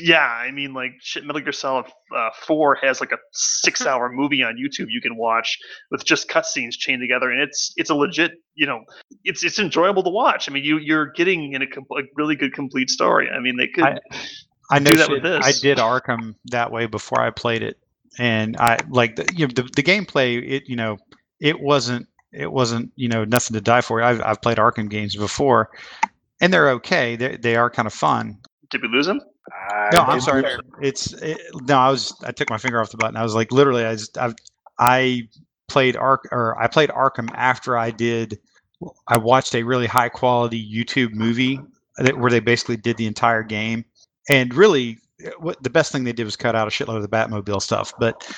[0.00, 4.42] Yeah, I mean, like shit, Metal Gear Solid uh, Four has like a six-hour movie
[4.42, 5.56] on YouTube you can watch
[5.92, 8.80] with just cutscenes chained together, and it's it's a legit, you know,
[9.22, 10.48] it's it's enjoyable to watch.
[10.48, 13.28] I mean, you you're getting in a, com- a really good complete story.
[13.30, 13.84] I mean, they could.
[13.84, 13.98] I-
[14.70, 17.78] I know that with shit, I did Arkham that way before I played it,
[18.18, 20.42] and I like the you know the, the gameplay.
[20.42, 20.98] It you know
[21.40, 24.02] it wasn't it wasn't you know nothing to die for.
[24.02, 25.70] I've I've played Arkham games before,
[26.40, 27.16] and they're okay.
[27.16, 28.38] They they are kind of fun.
[28.70, 29.20] did we lose him?
[29.52, 30.44] I No, I'm sorry.
[30.80, 31.76] It's it, no.
[31.76, 33.16] I was I took my finger off the button.
[33.16, 33.84] I was like literally.
[33.84, 34.34] I just, I
[34.78, 35.28] I
[35.68, 38.38] played Ark or I played Arkham after I did.
[39.06, 41.60] I watched a really high quality YouTube movie
[41.96, 43.84] that, where they basically did the entire game,
[44.28, 44.98] and really,
[45.38, 47.92] what the best thing they did was cut out a shitload of the Batmobile stuff.
[47.98, 48.28] But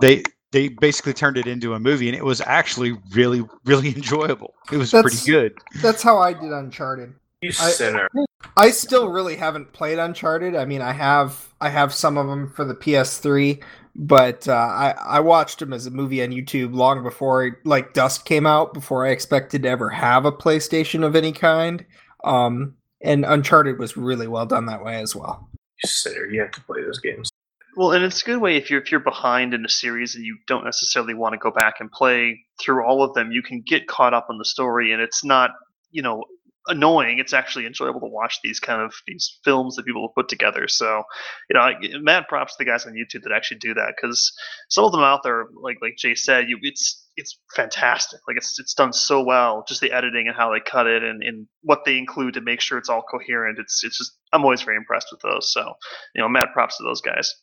[0.00, 4.54] they they basically turned it into a movie, and it was actually really really enjoyable.
[4.70, 5.54] It was That's- pretty good.
[5.80, 7.14] That's how I did Uncharted.
[7.40, 8.08] You I- sinner.
[8.56, 10.54] I still really haven't played Uncharted.
[10.56, 13.62] I mean, I have I have some of them for the PS3,
[13.96, 18.24] but uh, I I watched them as a movie on YouTube long before like Dust
[18.24, 21.84] came out, before I expected to ever have a PlayStation of any kind.
[22.24, 22.74] Um,
[23.04, 25.48] and Uncharted was really well done that way as well.
[25.82, 26.26] You sinner.
[26.26, 27.30] You have to play those games.
[27.76, 30.24] Well, and it's a good way if you're if you're behind in a series and
[30.24, 33.62] you don't necessarily want to go back and play through all of them, you can
[33.62, 35.50] get caught up in the story, and it's not
[35.90, 36.24] you know
[36.68, 37.18] annoying.
[37.18, 40.68] It's actually enjoyable to watch these kind of these films that people have put together.
[40.68, 41.02] So,
[41.50, 41.70] you know,
[42.00, 44.32] mad props to the guys on YouTube that actually do that because
[44.68, 48.20] some of them out there, like like Jay said, you it's it's fantastic.
[48.26, 51.22] Like it's it's done so well, just the editing and how they cut it and,
[51.22, 53.58] and what they include to make sure it's all coherent.
[53.58, 55.52] It's it's just I'm always very impressed with those.
[55.52, 55.74] So,
[56.14, 57.34] you know, mad props to those guys.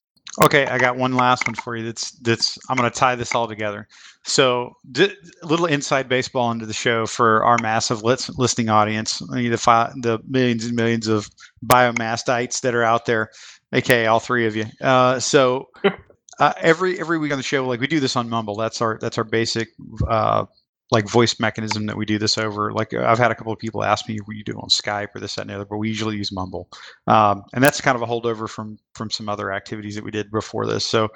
[0.44, 1.86] Okay, I got one last one for you.
[1.86, 3.88] That's that's I'm going to tie this all together.
[4.24, 9.36] So, d- little inside baseball into the show for our massive lis- listening audience, I
[9.36, 11.30] mean, the fi- the millions and millions of
[11.66, 13.32] biomastites that are out there,
[13.74, 14.66] aka all three of you.
[14.82, 15.68] Uh, so,
[16.40, 18.56] uh, every every week on the show, like we do this on Mumble.
[18.56, 19.70] That's our that's our basic
[20.08, 20.46] uh,
[20.92, 22.72] like voice mechanism that we do this over.
[22.72, 25.20] Like I've had a couple of people ask me, "What you do on Skype or
[25.20, 26.68] this that, and the other?" But we usually use Mumble,
[27.08, 30.32] um, and that's kind of a holdover from from some other activities that we did
[30.32, 30.86] before this.
[30.86, 31.10] So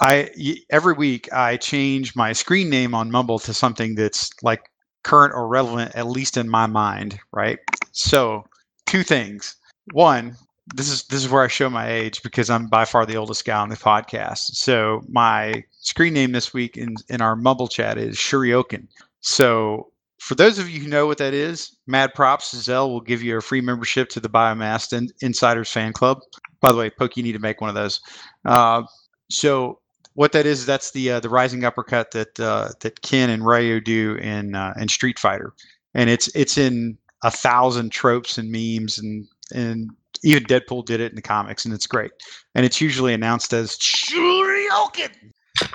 [0.00, 0.30] I
[0.70, 4.70] every week I change my screen name on Mumble to something that's like
[5.04, 7.58] current or relevant, at least in my mind, right?
[7.92, 8.44] So
[8.86, 9.56] two things.
[9.92, 10.36] One,
[10.74, 13.44] this is this is where I show my age because I'm by far the oldest
[13.44, 14.54] guy on the podcast.
[14.54, 18.86] So my screen name this week in in our Mumble chat is Shoryuken.
[19.20, 22.56] So for those of you who know what that is, mad props.
[22.56, 26.20] Zell will give you a free membership to the Biomast in, Insiders fan club.
[26.60, 28.00] By the way, Poke, you need to make one of those.
[28.44, 28.84] Uh,
[29.30, 29.80] so
[30.14, 33.80] what that is, that's the uh, the rising uppercut that uh, that Ken and Ryu
[33.80, 35.52] do in uh, in Street Fighter,
[35.94, 39.90] and it's it's in a thousand tropes and memes and and
[40.22, 42.12] even Deadpool did it in the comics, and it's great.
[42.54, 45.10] And it's usually announced as Shoryuken,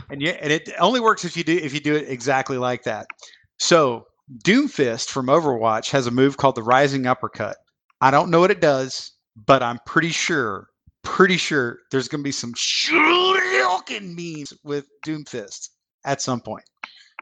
[0.09, 2.83] and yeah, and it only works if you do if you do it exactly like
[2.83, 3.07] that.
[3.59, 4.05] So
[4.43, 7.57] Doomfist from Overwatch has a move called the Rising Uppercut.
[8.01, 9.11] I don't know what it does,
[9.45, 10.69] but I'm pretty sure,
[11.03, 15.69] pretty sure there's going to be some Shoryuken memes with Doomfist
[16.05, 16.63] at some point,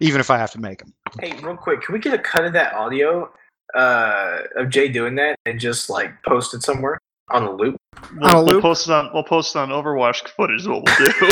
[0.01, 0.93] even if I have to make them.
[1.19, 3.31] Hey, real quick, can we get a cut of that audio
[3.73, 7.77] uh, of Jay doing that and just like post it somewhere on a loop?
[8.15, 8.47] We'll, On a loop?
[8.53, 10.61] we'll post it on we'll post it on Overwatch footage.
[10.61, 11.31] Is what we'll do.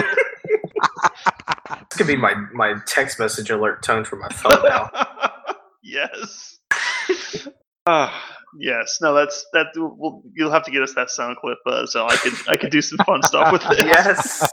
[1.89, 4.89] This could be my my text message alert tone for my phone now.
[5.84, 6.60] yes.
[7.86, 8.99] Ah, yes.
[9.01, 9.67] No, that's that.
[9.75, 12.71] We'll, you'll have to get us that sound clip, uh, so I could I could
[12.71, 13.86] do some fun stuff with it.
[13.86, 14.49] yes.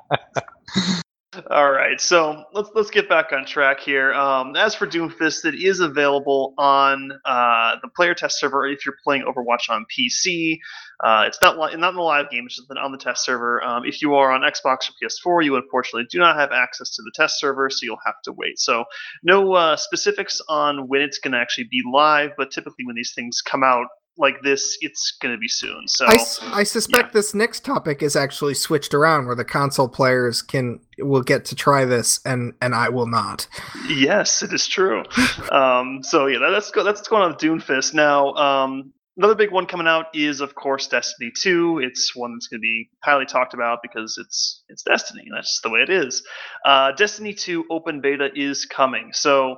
[1.49, 4.13] All right, so let's let's get back on track here.
[4.13, 8.97] Um, as for Doomfist, it is available on uh, the player test server if you're
[9.05, 10.59] playing Overwatch on PC.
[11.05, 13.63] Uh, it's not li- not in the live game; it's just on the test server.
[13.63, 17.03] Um, if you are on Xbox or PS4, you unfortunately do not have access to
[17.03, 18.59] the test server, so you'll have to wait.
[18.59, 18.87] So
[19.23, 23.13] no uh, specifics on when it's going to actually be live, but typically when these
[23.15, 25.89] things come out like this, it's going to be soon.
[25.89, 30.81] So I suspect this next topic is actually switched around, where the console players can
[30.99, 33.47] will get to try this, and and I will not.
[33.89, 35.05] Yes, it is true.
[35.53, 37.95] um, so yeah, that, that's go, that's what's going on with Doomfist.
[37.95, 41.81] Now, um, another big one coming out is of course Destiny 2.
[41.85, 45.27] It's one that's going to be highly talked about because it's it's Destiny.
[45.31, 46.23] That's just the way it is.
[46.65, 49.11] Uh, Destiny 2 open beta is coming.
[49.13, 49.57] So,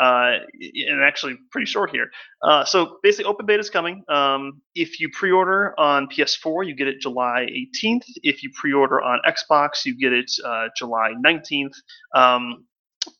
[0.00, 0.32] uh,
[0.88, 2.10] and actually pretty short here.
[2.42, 4.02] Uh, so basically, open beta is coming.
[4.08, 8.06] Um, if you pre-order on PS4, you get it July 18th.
[8.24, 11.74] If you pre-order on Xbox, you get it uh, July 19th.
[12.16, 12.64] Um,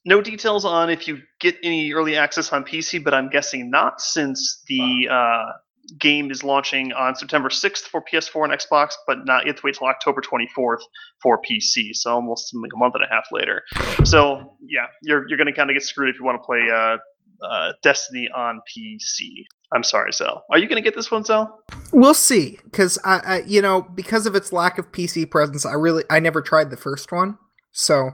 [0.04, 4.00] no details on if you get any early access on PC, but I'm guessing not,
[4.00, 5.52] since the uh,
[5.98, 9.62] game is launching on September 6th for PS4 and Xbox, but not you have to
[9.64, 10.80] wait till October 24th
[11.22, 11.90] for PC.
[11.92, 13.62] So almost like a month and a half later.
[14.04, 16.68] So yeah, you're you're going to kind of get screwed if you want to play
[16.72, 16.96] uh,
[17.44, 19.44] uh, Destiny on PC.
[19.72, 20.44] I'm sorry, Zell.
[20.50, 21.60] Are you going to get this one, Zell?
[21.92, 25.72] We'll see, because I, I, you know, because of its lack of PC presence, I
[25.72, 27.38] really, I never tried the first one,
[27.72, 28.10] so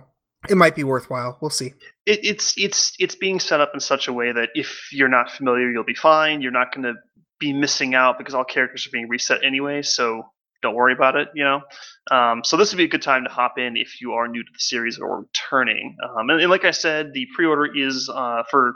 [0.49, 1.39] it might be worthwhile.
[1.41, 1.75] We'll see.
[2.07, 5.31] it, it's it's it's being set up in such a way that if you're not
[5.31, 6.41] familiar, you'll be fine.
[6.41, 6.95] You're not going to
[7.41, 9.83] be missing out because all characters are being reset anyway.
[9.83, 10.23] So
[10.63, 11.29] don't worry about it.
[11.35, 11.61] You know.
[12.11, 14.43] Um, so this would be a good time to hop in if you are new
[14.43, 15.97] to the series or returning.
[16.05, 18.75] Um, and, and like I said, the pre-order is uh, for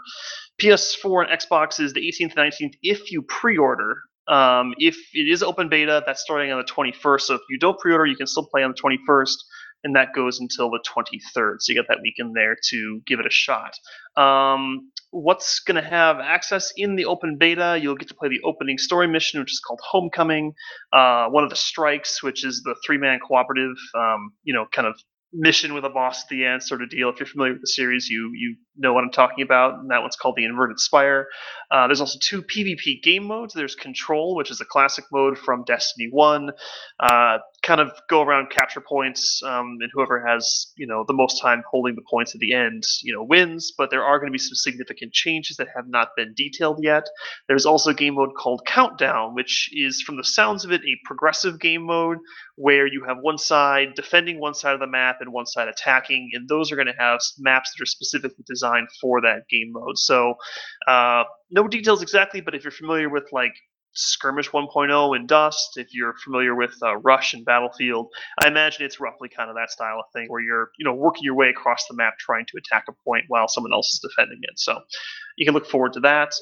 [0.61, 2.75] PS4 and Xbox is the 18th, and 19th.
[2.83, 3.97] If you pre-order.
[4.27, 7.21] Um, if it is open beta, that's starting on the 21st.
[7.21, 9.35] So if you don't pre-order, you can still play on the 21st
[9.85, 11.57] and that goes until the 23rd.
[11.61, 13.79] So you got that weekend there to give it a shot.
[14.17, 17.79] Um, what's going to have access in the open beta?
[17.81, 20.55] You'll get to play the opening story mission, which is called Homecoming.
[20.93, 24.95] Uh, one of the strikes, which is the three-man cooperative, um, you know, kind of
[25.35, 27.11] mission with a boss at the end sort of deal.
[27.11, 29.75] If you're familiar with the series, you you know what I'm talking about.
[29.75, 31.27] And that one's called the Inverted Spire.
[31.71, 33.53] Uh, there's also two PvP game modes.
[33.53, 36.51] There's Control, which is a classic mode from Destiny One.
[37.01, 41.41] Uh, kind of go around capture points, um, and whoever has you know the most
[41.41, 43.73] time holding the points at the end, you know, wins.
[43.77, 47.05] But there are going to be some significant changes that have not been detailed yet.
[47.49, 51.01] There's also a game mode called Countdown, which is, from the sounds of it, a
[51.07, 52.19] progressive game mode
[52.57, 56.31] where you have one side defending one side of the map and one side attacking,
[56.35, 59.99] and those are going to have maps that are specifically designed for that game mode.
[59.99, 60.35] So,
[60.87, 63.55] uh, no details exactly, but if you're familiar with like
[63.95, 68.09] Skirmish 1.0 in Dust, if you're familiar with uh, Rush and Battlefield,
[68.43, 71.23] I imagine it's roughly kind of that style of thing where you're, you know, working
[71.23, 74.41] your way across the map trying to attack a point while someone else is defending
[74.43, 74.59] it.
[74.59, 74.81] So
[75.37, 76.35] you can look forward to that.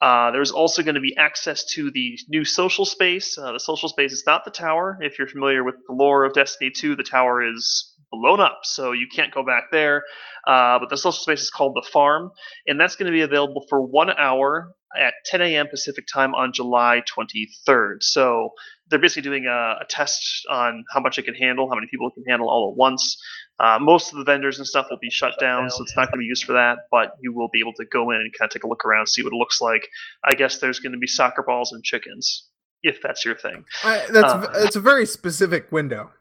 [0.00, 3.36] Uh, there's also going to be access to the new social space.
[3.36, 4.96] Uh, the social space is not the tower.
[5.00, 8.92] If you're familiar with the lore of Destiny 2, the tower is blown up, so
[8.92, 10.04] you can't go back there.
[10.46, 12.30] Uh, but the social space is called the farm,
[12.66, 15.68] and that's going to be available for one hour at 10 a.m.
[15.68, 18.02] Pacific time on July 23rd.
[18.02, 18.50] So
[18.88, 22.08] they're basically doing a, a, test on how much it can handle, how many people
[22.08, 23.20] it can handle all at once.
[23.60, 26.18] Uh, most of the vendors and stuff will be shut down, so it's not going
[26.18, 26.78] to be used for that.
[26.90, 29.08] But you will be able to go in and kind of take a look around,
[29.08, 29.88] see what it looks like.
[30.24, 32.48] I guess there's going to be soccer balls and chickens,
[32.82, 33.64] if that's your thing.
[33.82, 36.12] I, that's uh, it's a very specific window.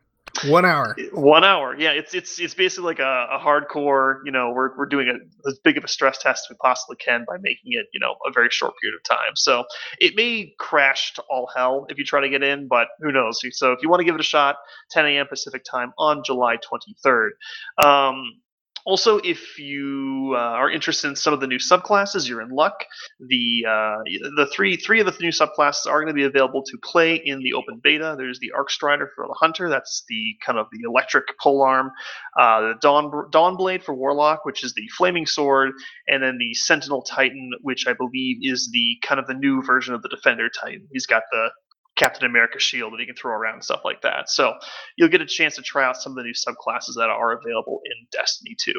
[0.46, 0.96] One hour.
[1.14, 1.76] One hour.
[1.78, 4.20] Yeah, it's it's it's basically like a, a hardcore.
[4.26, 6.96] You know, we're we're doing a, as big of a stress test as we possibly
[6.98, 9.36] can by making it you know a very short period of time.
[9.36, 9.66] So
[10.00, 13.42] it may crash to all hell if you try to get in, but who knows?
[13.52, 14.58] So if you want to give it a shot,
[14.92, 15.28] 10 a.m.
[15.28, 17.30] Pacific time on July 23rd.
[17.78, 18.40] Um,
[18.88, 22.86] also, if you uh, are interested in some of the new subclasses, you're in luck.
[23.20, 23.98] The uh,
[24.38, 27.40] the three three of the new subclasses are going to be available to play in
[27.40, 28.16] the open beta.
[28.18, 31.92] There's the Arc Strider for the Hunter, that's the kind of the electric polearm.
[32.40, 35.74] Uh, the Dawn Dawn Blade for Warlock, which is the flaming sword,
[36.08, 39.96] and then the Sentinel Titan, which I believe is the kind of the new version
[39.96, 40.88] of the Defender Titan.
[40.94, 41.50] He's got the
[41.98, 44.30] Captain America shield that he can throw around and stuff like that.
[44.30, 44.54] So
[44.96, 47.82] you'll get a chance to try out some of the new subclasses that are available
[47.86, 48.74] in Destiny 2.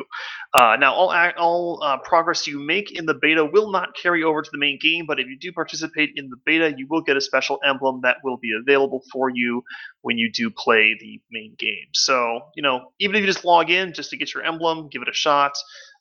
[0.54, 4.42] Uh, now, all all uh, progress you make in the beta will not carry over
[4.42, 7.16] to the main game, but if you do participate in the beta, you will get
[7.16, 9.62] a special emblem that will be available for you
[10.02, 11.88] when you do play the main game.
[11.92, 15.02] So you know, even if you just log in just to get your emblem, give
[15.02, 15.52] it a shot.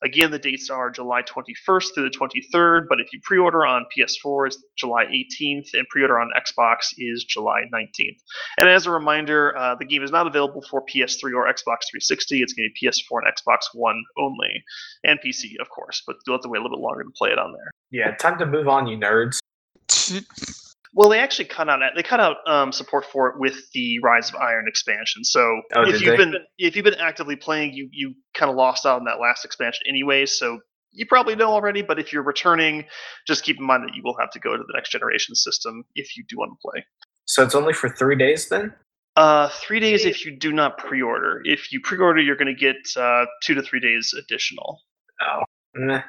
[0.04, 2.16] Again, the dates are July 21st through the
[2.56, 6.30] 23rd, but if you pre order on PS4, it's July 18th, and pre order on
[6.38, 8.18] Xbox is July 19th.
[8.60, 12.42] And as a reminder, uh, the game is not available for PS3 or Xbox 360.
[12.42, 14.64] It's going to be PS4 and Xbox One only,
[15.04, 17.32] and PC, of course, but you'll have to wait a little bit longer to play
[17.32, 17.72] it on there.
[17.90, 19.40] Yeah, time to move on, you nerds.
[20.94, 24.30] Well, they actually cut out they cut out um, support for it with the Rise
[24.30, 25.24] of Iron expansion.
[25.24, 26.18] So oh, if you've they?
[26.18, 29.46] been if you've been actively playing, you you kind of lost out on that last
[29.46, 30.26] expansion anyway.
[30.26, 30.60] So
[30.92, 32.86] you probably know already, but if you're returning,
[33.28, 35.84] just keep in mind that you will have to go to the next generation system
[35.96, 36.86] if you do want to play.
[37.26, 38.74] So it's only for three days then.
[39.16, 41.42] Uh, three days if you do not pre-order.
[41.44, 44.82] If you pre-order, you're going to get uh, two to three days additional.
[45.22, 46.02] Oh,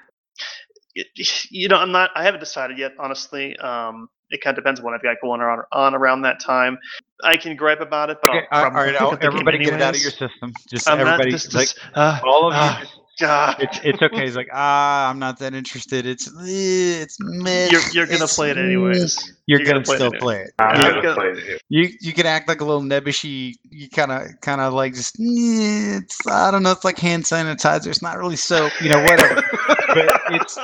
[1.15, 2.11] you know, I'm not.
[2.15, 3.57] I haven't decided yet, honestly.
[3.57, 6.79] Um, it kind of depends on what I've got going on, on around that time.
[7.25, 8.19] I can gripe about it.
[8.23, 10.53] But okay, all right, I'll, everybody get it out of your system.
[10.71, 12.61] Just I'm everybody, just, like just, uh, all of you.
[12.61, 12.85] uh,
[13.21, 14.25] uh, it's, it's okay.
[14.27, 16.07] He's like, ah, I'm not that interested.
[16.07, 17.69] It's it's meh.
[17.69, 19.35] You're, you're gonna It's play it anyways.
[19.47, 20.21] You're, You're gonna, gonna play it still anyway.
[20.21, 20.51] play it.
[20.61, 21.03] I'm Yeah.
[21.03, 21.63] gonna play it.
[21.69, 23.55] You you can act like a little nebbishy.
[23.71, 26.71] You kind of kind of like just "Eh, it's I don't know.
[26.71, 27.89] It's like hand sanitizer.
[27.89, 28.73] It's not really soap.
[28.81, 29.43] You know whatever.
[29.89, 30.59] but it's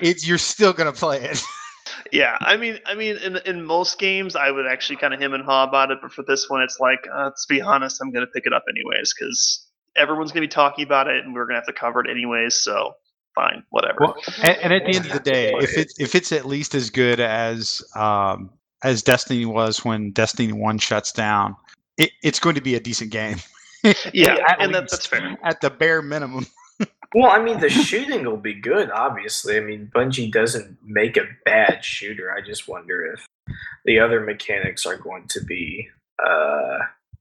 [0.00, 1.42] it's you're still gonna play it.
[2.12, 5.34] yeah, I mean, I mean, in in most games, I would actually kind of him
[5.34, 8.10] and haw about it, but for this one, it's like, uh, let's be honest, I'm
[8.10, 9.66] gonna pick it up anyways because
[9.96, 12.56] everyone's gonna be talking about it, and we're gonna have to cover it anyways.
[12.56, 12.94] So
[13.34, 13.98] fine, whatever.
[14.00, 16.74] Well, and, and at the end of the day, if it's if it's at least
[16.74, 18.50] as good as um,
[18.82, 21.56] as Destiny was when Destiny One shuts down,
[21.96, 23.38] it, it's going to be a decent game
[24.12, 25.36] yeah, at and that, that's fair.
[25.44, 26.46] at the bare minimum.
[27.14, 28.90] Well, I mean, the shooting will be good.
[28.90, 32.30] Obviously, I mean, Bungie doesn't make a bad shooter.
[32.32, 33.26] I just wonder if
[33.84, 35.88] the other mechanics are going to be
[36.22, 36.78] uh,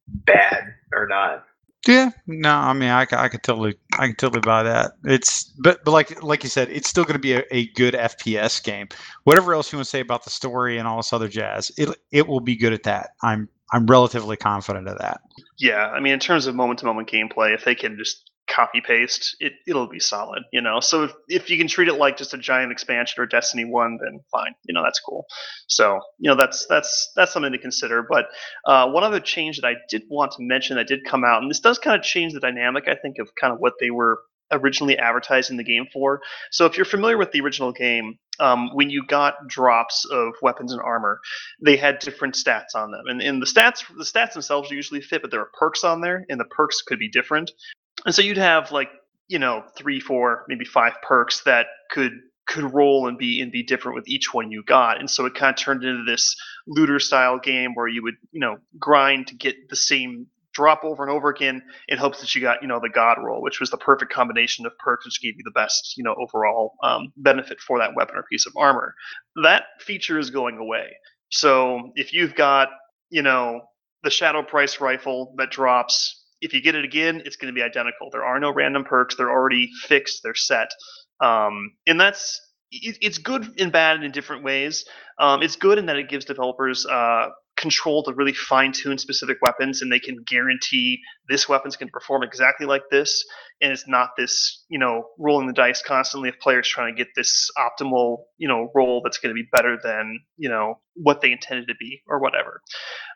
[0.08, 1.46] bad or not.
[1.88, 4.92] Yeah, no, I mean, I, ca- I could totally, I could totally buy that.
[5.06, 7.94] It's, but, but like, like you said, it's still going to be a, a good
[7.94, 8.90] FPS game.
[9.24, 11.96] Whatever else you want to say about the story and all this other jazz, it,
[12.12, 13.12] it will be good at that.
[13.24, 15.22] I'm, I'm relatively confident of that.
[15.60, 18.82] Yeah, I mean, in terms of moment to moment gameplay, if they can just copy
[18.82, 20.80] paste, it it'll be solid, you know.
[20.80, 24.00] So if, if you can treat it like just a giant expansion or Destiny One,
[24.04, 25.26] then fine, you know that's cool.
[25.68, 28.06] So you know that's that's that's something to consider.
[28.10, 28.26] But
[28.66, 31.52] uh, one other change that I did want to mention that did come out, and
[31.52, 34.20] this does kind of change the dynamic, I think, of kind of what they were
[34.52, 36.22] originally advertising the game for.
[36.52, 40.72] So if you're familiar with the original game, um, when you got drops of weapons
[40.72, 41.20] and armor,
[41.64, 45.22] they had different stats on them, and, and the stats the stats themselves usually fit,
[45.22, 47.52] but there are perks on there, and the perks could be different.
[48.06, 48.90] And so you'd have like
[49.28, 52.14] you know three, four, maybe five perks that could
[52.46, 55.36] could roll and be and be different with each one you got, and so it
[55.36, 56.36] kind of turned into this
[56.68, 61.04] looter style game where you would you know grind to get the same drop over
[61.04, 63.70] and over again in hopes that you got you know the god roll which was
[63.70, 67.60] the perfect combination of perks which gave you the best you know overall um, benefit
[67.60, 68.96] for that weapon or piece of armor.
[69.44, 70.96] That feature is going away.
[71.30, 72.70] So if you've got,
[73.10, 73.62] you know,
[74.04, 77.64] the Shadow Price rifle that drops, if you get it again, it's going to be
[77.64, 78.10] identical.
[78.12, 79.16] There are no random perks.
[79.16, 80.22] They're already fixed.
[80.24, 80.70] They're set.
[81.22, 82.40] Um, and that's
[82.72, 84.86] it, it's good and bad in different ways.
[85.20, 89.38] Um, it's good in that it gives developers uh, control to really fine tune specific
[89.42, 93.26] weapons, and they can guarantee this weapon's going to perform exactly like this.
[93.60, 97.08] And it's not this, you know, rolling the dice constantly of players trying to get
[97.16, 101.32] this optimal, you know, roll that's going to be better than, you know, what they
[101.32, 102.62] intended to be or whatever.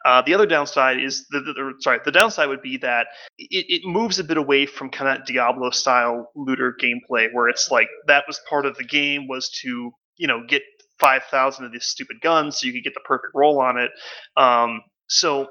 [0.04, 3.66] Uh, the other downside is the, the, the, sorry, the downside would be that it,
[3.70, 7.88] it moves a bit away from kind of Diablo style looter gameplay, where it's like
[8.08, 10.64] that was part of the game was to you know get
[11.02, 13.92] 5,000 of these stupid guns so you could get the perfect roll on it.
[14.38, 15.48] Um, so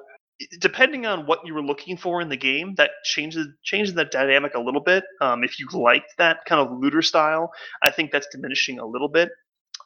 [0.61, 4.55] depending on what you were looking for in the game, that changes changes that dynamic
[4.55, 5.05] a little bit.
[5.21, 7.51] Um, if you liked that kind of looter style,
[7.83, 9.31] I think that's diminishing a little bit.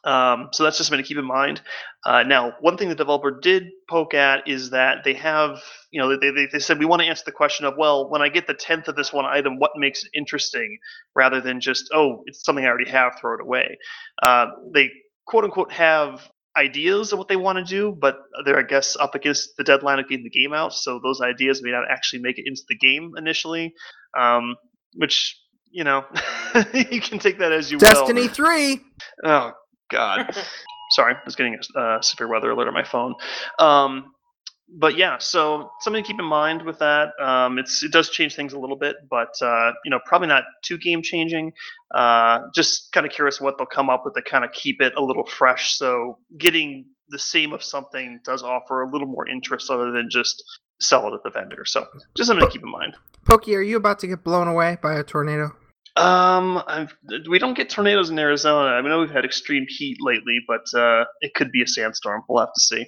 [0.05, 1.61] Um, so that's just something to keep in mind.
[2.05, 5.59] Uh, now, one thing the developer did poke at is that they have,
[5.89, 8.21] you know, they, they, they said we want to answer the question of, well, when
[8.21, 10.77] I get the tenth of this one item, what makes it interesting,
[11.15, 13.79] rather than just, oh, it's something I already have, throw it away.
[14.21, 14.45] Uh,
[14.75, 14.91] they
[15.25, 19.15] quote unquote have ideas of what they want to do, but they're I guess up
[19.15, 22.37] against the deadline of getting the game out, so those ideas may not actually make
[22.37, 23.73] it into the game initially.
[24.17, 24.55] Um,
[24.95, 25.37] which
[25.71, 26.05] you know,
[26.73, 28.27] you can take that as you Destiny will.
[28.27, 28.81] Destiny three.
[29.23, 29.51] Oh
[29.91, 30.35] God.
[30.91, 33.15] Sorry, I was getting a uh, severe weather alert on my phone.
[33.59, 34.13] Um,
[34.67, 37.09] but yeah, so something to keep in mind with that.
[37.21, 40.43] Um, it's it does change things a little bit, but uh, you know probably not
[40.63, 41.53] too game changing.
[41.93, 44.93] Uh, just kind of curious what they'll come up with to kind of keep it
[44.97, 45.77] a little fresh.
[45.77, 50.43] So getting the same of something does offer a little more interest other than just
[50.79, 51.63] sell it at the vendor.
[51.65, 52.95] So just something to keep in mind.
[53.25, 55.51] Pokey, are you about to get blown away by a tornado?
[55.95, 56.93] Um, I've,
[57.29, 58.71] we don't get tornadoes in Arizona.
[58.71, 62.23] I know we've had extreme heat lately, but uh, it could be a sandstorm.
[62.27, 62.87] We'll have to see.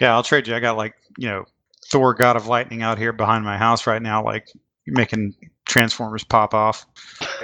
[0.00, 0.54] Yeah, I'll trade you.
[0.54, 1.44] I got like you know
[1.90, 4.48] Thor, God of Lightning, out here behind my house right now, like
[4.86, 5.34] making
[5.66, 6.86] Transformers pop off.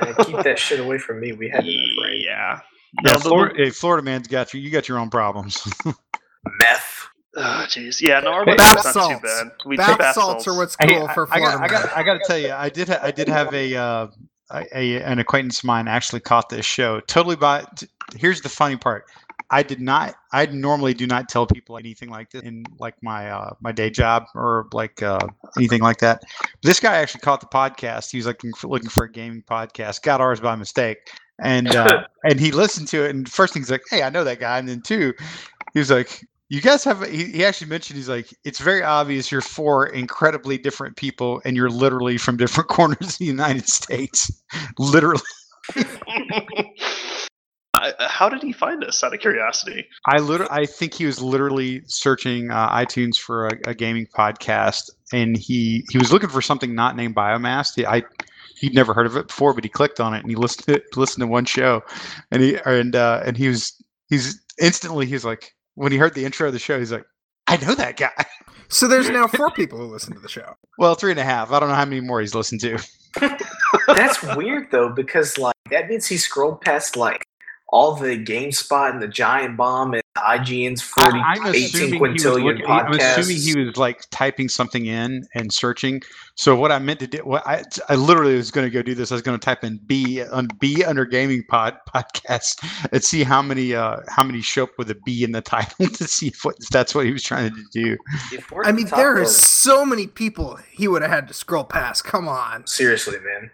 [0.00, 1.32] Man, keep that shit away from me.
[1.32, 2.61] We had yeah.
[3.02, 4.61] No, yeah, Florida, hey, Florida man's got you.
[4.61, 5.62] You got your own problems.
[6.61, 7.09] Meth.
[7.38, 9.14] Oh jeez, yeah, no, our bath not salts.
[9.14, 9.52] too bad.
[9.66, 11.59] We bath, bath salts, salts are what's cool hey, for Florida.
[11.62, 13.52] I got, I got, I got to tell you, I did, ha- I did have
[13.52, 14.07] a, uh,
[14.50, 17.66] a, a, an acquaintance of mine actually caught this show totally by.
[18.16, 19.04] Here's the funny part:
[19.51, 20.16] I did not.
[20.32, 23.90] I normally do not tell people anything like this in like my uh, my day
[23.90, 26.22] job or like uh, anything like that.
[26.40, 28.11] But this guy actually caught the podcast.
[28.11, 30.03] He was looking for, looking for a gaming podcast.
[30.03, 30.99] Got ours by mistake,
[31.38, 33.14] and uh, and he listened to it.
[33.14, 35.14] And first thing he's like, "Hey, I know that guy." And then two,
[35.72, 39.30] he was like, "You guys have." He, he actually mentioned he's like, "It's very obvious
[39.30, 44.42] you're four incredibly different people, and you're literally from different corners of the United States,
[44.78, 45.22] literally."
[48.01, 49.03] How did he find us?
[49.03, 53.59] Out of curiosity, I literally, I think he was literally searching uh, iTunes for a,
[53.66, 57.74] a, gaming podcast, and he he was looking for something not named Biomass.
[57.74, 58.03] He, I
[58.59, 60.82] he'd never heard of it before, but he clicked on it and he listened to
[61.01, 61.82] listened to one show,
[62.30, 66.24] and he and uh, and he was he's instantly he's like when he heard the
[66.24, 67.05] intro of the show, he's like,
[67.47, 68.12] I know that guy.
[68.68, 70.57] So there's now four people who listen to the show.
[70.76, 71.53] Well, three and a half.
[71.53, 72.78] I don't know how many more he's listened to.
[73.86, 77.24] That's weird though, because like that means he scrolled past like
[77.68, 83.16] all the GameSpot and the Giant Bomb and IGN's 40, I, 18 quintillion podcasts.
[83.16, 86.02] I'm assuming he was like typing something in and searching.
[86.36, 88.94] So what I meant to do, what I, I literally was going to go do
[88.94, 89.10] this.
[89.10, 93.24] I was going to type in B on B under gaming pod podcast and see
[93.24, 96.28] how many uh how many show up with a B in the title to see
[96.28, 97.96] if, what, if that's what he was trying to do.
[98.64, 102.04] I mean, there are so many people he would have had to scroll past.
[102.04, 103.50] Come on, seriously, man.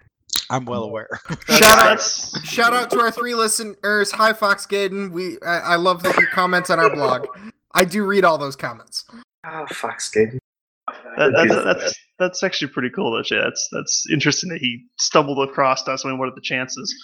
[0.52, 1.08] I'm well aware.
[1.48, 2.00] shout out,
[2.44, 4.12] shout out to our three listeners.
[4.12, 5.10] Hi, Fox Gaiden.
[5.10, 7.26] We, I, I love that you comment on our blog.
[7.72, 9.06] I do read all those comments.
[9.46, 10.38] Oh, Fox Gaiden.
[11.16, 13.16] That, that's, that's that's actually pretty cool.
[13.16, 16.04] That yeah, that's that's interesting that he stumbled across us.
[16.04, 16.94] I mean, what are the chances?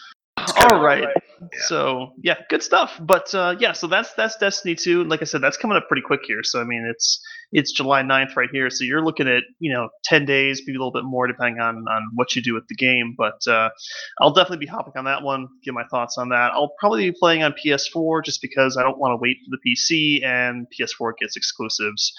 [0.60, 1.08] All right.
[1.40, 1.48] Yeah.
[1.66, 2.98] So yeah, good stuff.
[3.00, 5.04] But uh, yeah, so that's that's Destiny 2.
[5.04, 6.42] Like I said, that's coming up pretty quick here.
[6.42, 7.20] So I mean, it's
[7.52, 8.70] it's July 9th right here.
[8.70, 11.76] So you're looking at you know 10 days, maybe a little bit more, depending on
[11.88, 13.14] on what you do with the game.
[13.16, 13.70] But uh,
[14.20, 15.48] I'll definitely be hopping on that one.
[15.64, 16.52] Give my thoughts on that.
[16.52, 19.70] I'll probably be playing on PS4 just because I don't want to wait for the
[19.70, 22.12] PC and PS4 gets exclusives.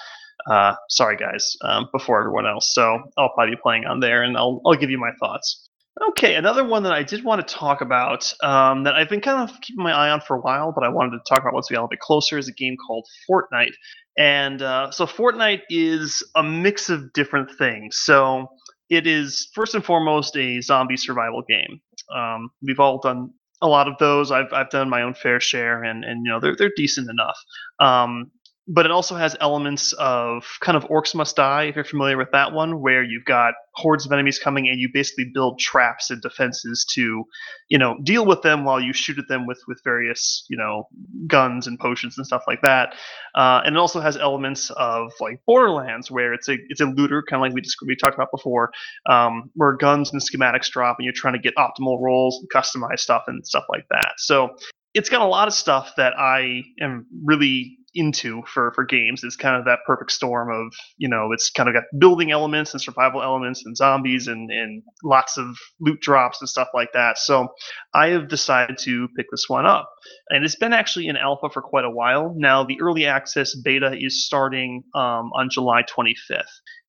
[0.50, 2.74] Uh, sorry guys, um, before everyone else.
[2.74, 5.69] So I'll probably be playing on there, and I'll I'll give you my thoughts.
[6.08, 9.50] Okay, another one that I did want to talk about um, that I've been kind
[9.50, 11.70] of keeping my eye on for a while, but I wanted to talk about once
[11.70, 13.74] we got a little bit closer is a game called Fortnite.
[14.18, 17.98] And uh, so Fortnite is a mix of different things.
[17.98, 18.48] So
[18.90, 21.82] it is first and foremost a zombie survival game.
[22.16, 23.32] Um, we've all done
[23.62, 24.32] a lot of those.
[24.32, 27.38] I've I've done my own fair share, and and you know they're they're decent enough.
[27.80, 28.32] Um,
[28.72, 32.30] but it also has elements of kind of Orcs Must Die, if you're familiar with
[32.34, 36.22] that one, where you've got hordes of enemies coming and you basically build traps and
[36.22, 37.24] defenses to,
[37.70, 40.88] you know, deal with them while you shoot at them with with various, you know,
[41.26, 42.94] guns and potions and stuff like that.
[43.34, 47.24] Uh, and it also has elements of like Borderlands, where it's a it's a looter,
[47.28, 48.72] kind of like we just, we talked about before,
[49.10, 53.00] um, where guns and schematics drop and you're trying to get optimal rolls and customize
[53.00, 54.14] stuff and stuff like that.
[54.18, 54.50] So
[54.94, 59.24] it's got a lot of stuff that I am really into for for games.
[59.24, 62.74] is kind of that perfect storm of you know it's kind of got building elements
[62.74, 67.18] and survival elements and zombies and and lots of loot drops and stuff like that.
[67.18, 67.50] So
[67.94, 69.90] I have decided to pick this one up,
[70.30, 72.64] and it's been actually in alpha for quite a while now.
[72.64, 76.44] The early access beta is starting um, on July 25th,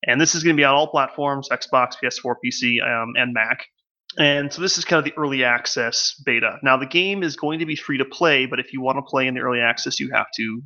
[0.05, 3.65] and this is going to be on all platforms: Xbox, PS4, PC, um, and Mac.
[4.17, 6.57] And so this is kind of the early access beta.
[6.63, 9.01] Now the game is going to be free to play, but if you want to
[9.01, 10.61] play in the early access, you have to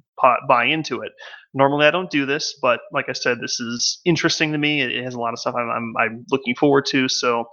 [0.48, 1.12] buy into it.
[1.54, 4.82] Normally I don't do this, but like I said, this is interesting to me.
[4.82, 7.46] It has a lot of stuff I'm, I'm, I'm looking forward to, so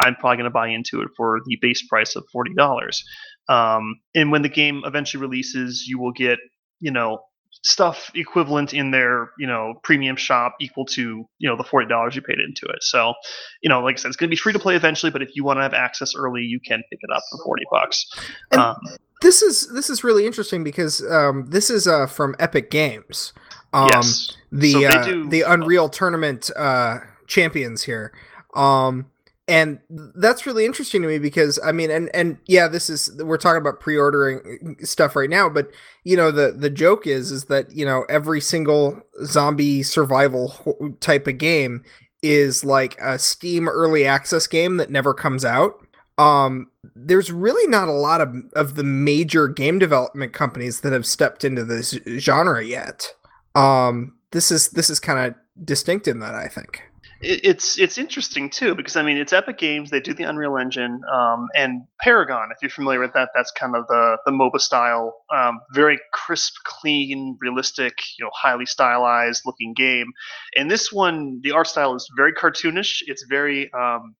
[0.00, 3.02] I'm probably going to buy into it for the base price of forty dollars.
[3.48, 6.38] Um, and when the game eventually releases, you will get
[6.80, 7.20] you know
[7.64, 12.14] stuff equivalent in their you know premium shop equal to you know the forty dollars
[12.14, 12.82] you paid into it.
[12.82, 13.14] So,
[13.62, 15.30] you know, like I said, it's going to be free to play eventually, but if
[15.34, 18.06] you want to have access early, you can pick it up for forty bucks.
[18.52, 18.76] Um,
[19.20, 23.32] this is this is really interesting because um, this is uh, from Epic Games.
[23.72, 28.12] Um, yes, the so uh, do, the Unreal Tournament uh, champions here.
[28.54, 29.10] Um,
[29.48, 29.80] and
[30.14, 33.60] that's really interesting to me because i mean and and yeah this is we're talking
[33.60, 35.70] about pre-ordering stuff right now but
[36.04, 41.26] you know the the joke is is that you know every single zombie survival type
[41.26, 41.82] of game
[42.22, 45.74] is like a steam early access game that never comes out.
[46.18, 51.06] Um there's really not a lot of of the major game development companies that have
[51.06, 53.14] stepped into this genre yet.
[53.54, 55.34] Um this is this is kind of
[55.64, 56.82] distinct in that i think
[57.20, 59.90] it's it's interesting too because I mean it's Epic Games.
[59.90, 62.50] They do the Unreal Engine um, and Paragon.
[62.54, 66.54] If you're familiar with that, that's kind of the the MOBA style, um, very crisp,
[66.64, 70.12] clean, realistic, you know, highly stylized looking game.
[70.56, 73.02] And this one, the art style is very cartoonish.
[73.06, 74.14] It's very um,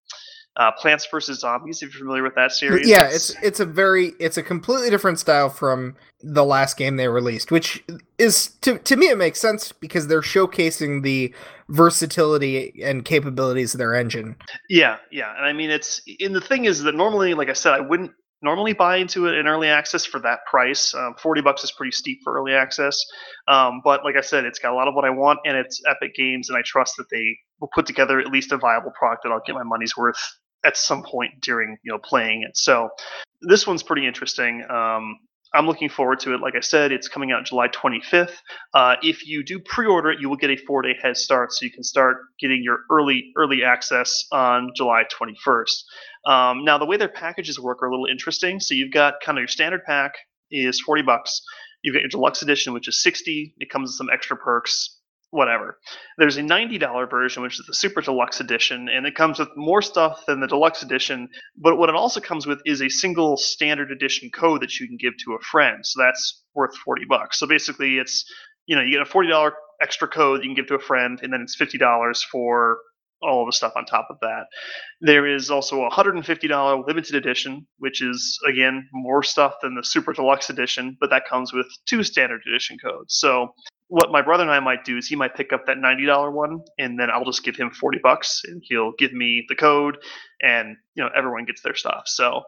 [0.58, 1.82] uh, Plants vs Zombies.
[1.82, 5.18] If you're familiar with that series, yeah, it's it's a very it's a completely different
[5.18, 7.82] style from the last game they released, which
[8.18, 11.32] is to to me it makes sense because they're showcasing the
[11.68, 14.36] versatility and capabilities of their engine.
[14.68, 17.74] Yeah, yeah, and I mean it's and the thing is that normally, like I said,
[17.74, 18.10] I wouldn't
[18.42, 20.92] normally buy into it in early access for that price.
[20.92, 22.98] Um, Forty bucks is pretty steep for early access,
[23.46, 25.80] um, but like I said, it's got a lot of what I want, and it's
[25.86, 29.22] Epic Games, and I trust that they will put together at least a viable product
[29.22, 30.18] that I'll get my money's worth
[30.64, 32.56] at some point during you know playing it.
[32.56, 32.90] So
[33.42, 34.64] this one's pretty interesting.
[34.70, 35.16] Um,
[35.54, 36.40] I'm looking forward to it.
[36.40, 38.34] Like I said, it's coming out July 25th.
[38.74, 41.70] Uh, if you do pre-order it, you will get a four-day head start, so you
[41.70, 46.30] can start getting your early early access on July 21st.
[46.30, 48.60] Um, now, the way their packages work are a little interesting.
[48.60, 50.12] So you've got kind of your standard pack
[50.50, 51.40] is 40 bucks.
[51.82, 53.54] You've got your deluxe edition, which is 60.
[53.58, 54.97] It comes with some extra perks
[55.30, 55.78] whatever.
[56.16, 59.82] There's a $90 version, which is the Super Deluxe Edition, and it comes with more
[59.82, 61.28] stuff than the Deluxe Edition.
[61.56, 64.96] But what it also comes with is a single standard edition code that you can
[64.96, 65.84] give to a friend.
[65.84, 67.38] So that's worth 40 bucks.
[67.38, 68.24] So basically, it's
[68.66, 71.32] you know you get a $40 extra code you can give to a friend, and
[71.32, 72.78] then it's $50 for
[73.20, 74.44] all the stuff on top of that.
[75.00, 80.12] There is also a $150 limited edition, which is again more stuff than the super
[80.12, 83.16] deluxe edition, but that comes with two standard edition codes.
[83.18, 83.54] So
[83.88, 86.30] what my brother and I might do is he might pick up that ninety dollar
[86.30, 89.96] one, and then I'll just give him forty bucks, and he'll give me the code,
[90.42, 92.02] and you know everyone gets their stuff.
[92.04, 92.42] So,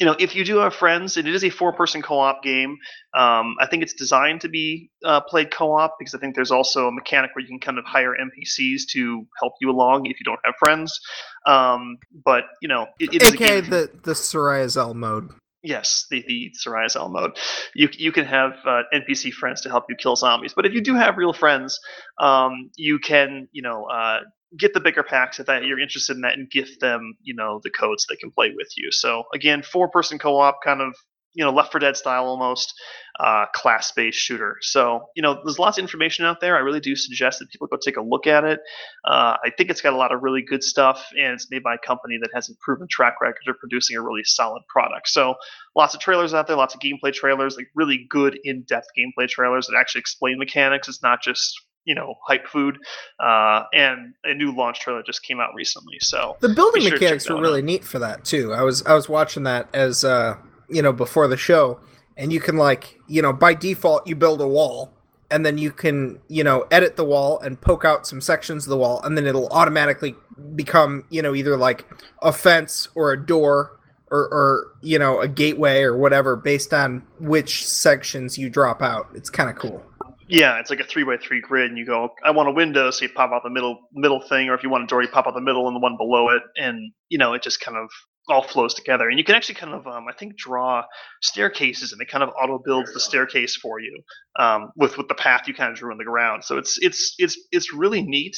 [0.00, 2.42] you know, if you do have friends, and it is a four person co op
[2.42, 2.76] game,
[3.16, 6.50] um, I think it's designed to be uh, played co op because I think there's
[6.50, 10.18] also a mechanic where you can kind of hire NPCs to help you along if
[10.18, 11.00] you don't have friends.
[11.46, 15.30] Um, but you know, it, it okay, the the Sarayazel mode.
[15.62, 17.38] Yes, the the Sarayazel mode.
[17.74, 20.80] You you can have uh, NPC friends to help you kill zombies, but if you
[20.80, 21.78] do have real friends,
[22.18, 24.20] um, you can you know uh,
[24.56, 27.60] get the bigger packs if that you're interested in that and gift them you know
[27.62, 28.90] the codes they can play with you.
[28.90, 30.94] So again, four person co op kind of
[31.34, 32.74] you know Left 4 Dead style almost
[33.18, 34.56] uh, class based shooter.
[34.60, 36.56] So you know there's lots of information out there.
[36.56, 38.60] I really do suggest that people go take a look at it.
[39.04, 41.74] Uh, I think it's got a lot of really good stuff, and it's made by
[41.74, 45.08] a company that has a proven track record of producing a really solid product.
[45.08, 45.34] So
[45.76, 49.28] lots of trailers out there, lots of gameplay trailers, like really good in depth gameplay
[49.28, 50.88] trailers that actually explain mechanics.
[50.88, 52.78] It's not just you know hype food
[53.24, 57.28] uh, and a new launch trailer just came out recently so the building sure mechanics
[57.28, 57.64] were really out.
[57.64, 60.36] neat for that too i was i was watching that as uh
[60.70, 61.80] you know before the show
[62.16, 64.92] and you can like you know by default you build a wall
[65.30, 68.70] and then you can you know edit the wall and poke out some sections of
[68.70, 70.14] the wall and then it'll automatically
[70.54, 71.86] become you know either like
[72.22, 77.02] a fence or a door or, or you know a gateway or whatever based on
[77.18, 79.08] which sections you drop out.
[79.14, 79.82] It's kind of cool.
[80.28, 82.92] Yeah, it's like a three by three grid, and you go, I want a window,
[82.92, 85.08] so you pop out the middle middle thing, or if you want a door, you
[85.08, 87.76] pop out the middle and the one below it, and you know it just kind
[87.76, 87.88] of
[88.30, 89.08] all flows together.
[89.08, 90.84] And you can actually kind of, um, I think, draw
[91.22, 94.02] staircases, and it kind of auto builds the staircase for you
[94.38, 96.44] um, with with the path you kind of drew in the ground.
[96.44, 98.36] So it's it's it's it's really neat.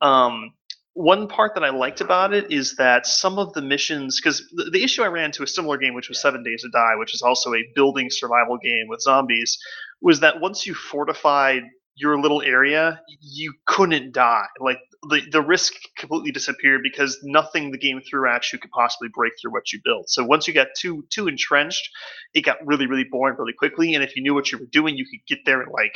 [0.00, 0.52] Um,
[0.94, 4.70] one part that I liked about it is that some of the missions, because the,
[4.70, 7.14] the issue I ran into a similar game, which was Seven Days to Die, which
[7.14, 9.58] is also a building survival game with zombies,
[10.02, 11.62] was that once you fortified
[11.94, 14.46] your little area, you couldn't die.
[14.60, 14.78] Like
[15.08, 19.32] the the risk completely disappeared because nothing the game threw at you could possibly break
[19.40, 20.08] through what you built.
[20.08, 21.88] So once you got too too entrenched,
[22.34, 23.94] it got really really boring really quickly.
[23.94, 25.94] And if you knew what you were doing, you could get there in like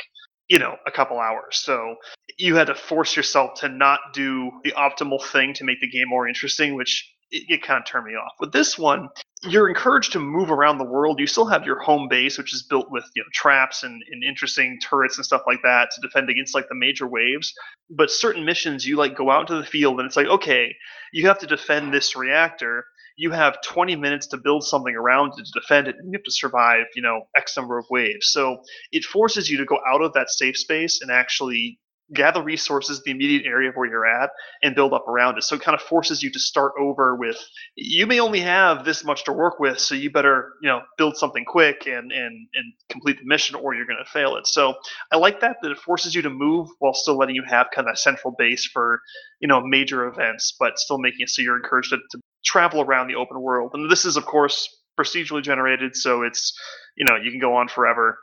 [0.49, 1.57] you know a couple hours.
[1.57, 1.95] So
[2.37, 6.09] you had to force yourself to not do the optimal thing to make the game
[6.09, 8.33] more interesting, which it, it kind of turned me off.
[8.39, 9.09] With this one,
[9.43, 11.19] you're encouraged to move around the world.
[11.19, 14.23] You still have your home base, which is built with you know traps and, and
[14.23, 17.53] interesting turrets and stuff like that to defend against like the major waves.
[17.89, 20.75] But certain missions, you like go out into the field and it's like, okay,
[21.13, 22.85] you have to defend this reactor.
[23.15, 26.23] You have 20 minutes to build something around it to defend it, and you have
[26.23, 28.31] to survive, you know, X number of waves.
[28.31, 28.61] So
[28.91, 31.79] it forces you to go out of that safe space and actually
[32.13, 34.29] gather resources the immediate area of where you're at
[34.63, 35.43] and build up around it.
[35.43, 37.37] So it kind of forces you to start over with
[37.75, 41.17] you may only have this much to work with so you better you know build
[41.17, 44.47] something quick and and and complete the mission or you're going to fail it.
[44.47, 44.75] So
[45.11, 47.87] i like that that it forces you to move while still letting you have kind
[47.87, 49.01] of a central base for
[49.39, 53.07] you know major events but still making it so you're encouraged to, to travel around
[53.07, 53.71] the open world.
[53.73, 56.57] And this is of course procedurally generated so it's
[56.95, 58.17] you know you can go on forever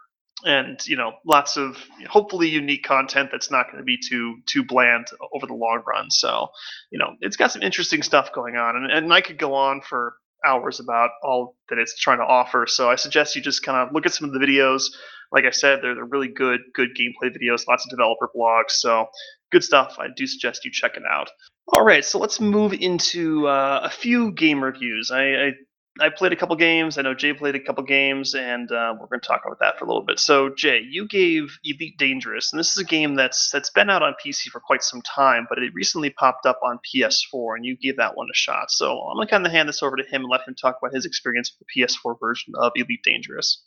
[0.44, 1.76] and you know lots of
[2.08, 6.10] hopefully unique content that's not going to be too too bland over the long run.
[6.10, 6.48] So
[6.90, 9.80] you know it's got some interesting stuff going on and, and i could go on
[9.80, 10.14] for
[10.46, 12.66] hours about all that it's trying to offer.
[12.66, 14.84] So i suggest you just kind of look at some of the videos.
[15.32, 18.70] Like i said they're, they're really good good gameplay videos lots of developer blogs.
[18.70, 19.06] So
[19.50, 19.96] good stuff.
[19.98, 21.30] I do suggest you check it out.
[21.68, 25.10] All right so let's move into uh, a few game reviews.
[25.10, 25.52] I, I
[26.00, 26.98] I played a couple games.
[26.98, 29.78] I know Jay played a couple games, and uh, we're going to talk about that
[29.78, 30.18] for a little bit.
[30.18, 34.02] So, Jay, you gave Elite Dangerous, and this is a game that's that's been out
[34.02, 37.76] on PC for quite some time, but it recently popped up on PS4, and you
[37.76, 38.72] gave that one a shot.
[38.72, 40.78] So, I'm going to kind of hand this over to him and let him talk
[40.82, 43.62] about his experience with the PS4 version of Elite Dangerous.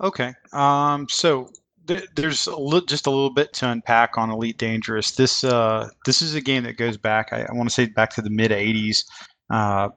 [0.00, 0.34] Okay.
[0.52, 1.48] Um, so
[1.86, 5.12] th- there's a li- just a little bit to unpack on Elite Dangerous.
[5.12, 7.32] This uh, this is a game that goes back.
[7.32, 9.04] I, I want to say back to the mid '80s.
[9.50, 9.88] Uh,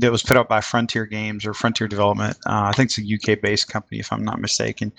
[0.00, 2.36] that was put out by Frontier Games or Frontier Development.
[2.46, 4.92] Uh, I think it's a UK-based company, if I'm not mistaken.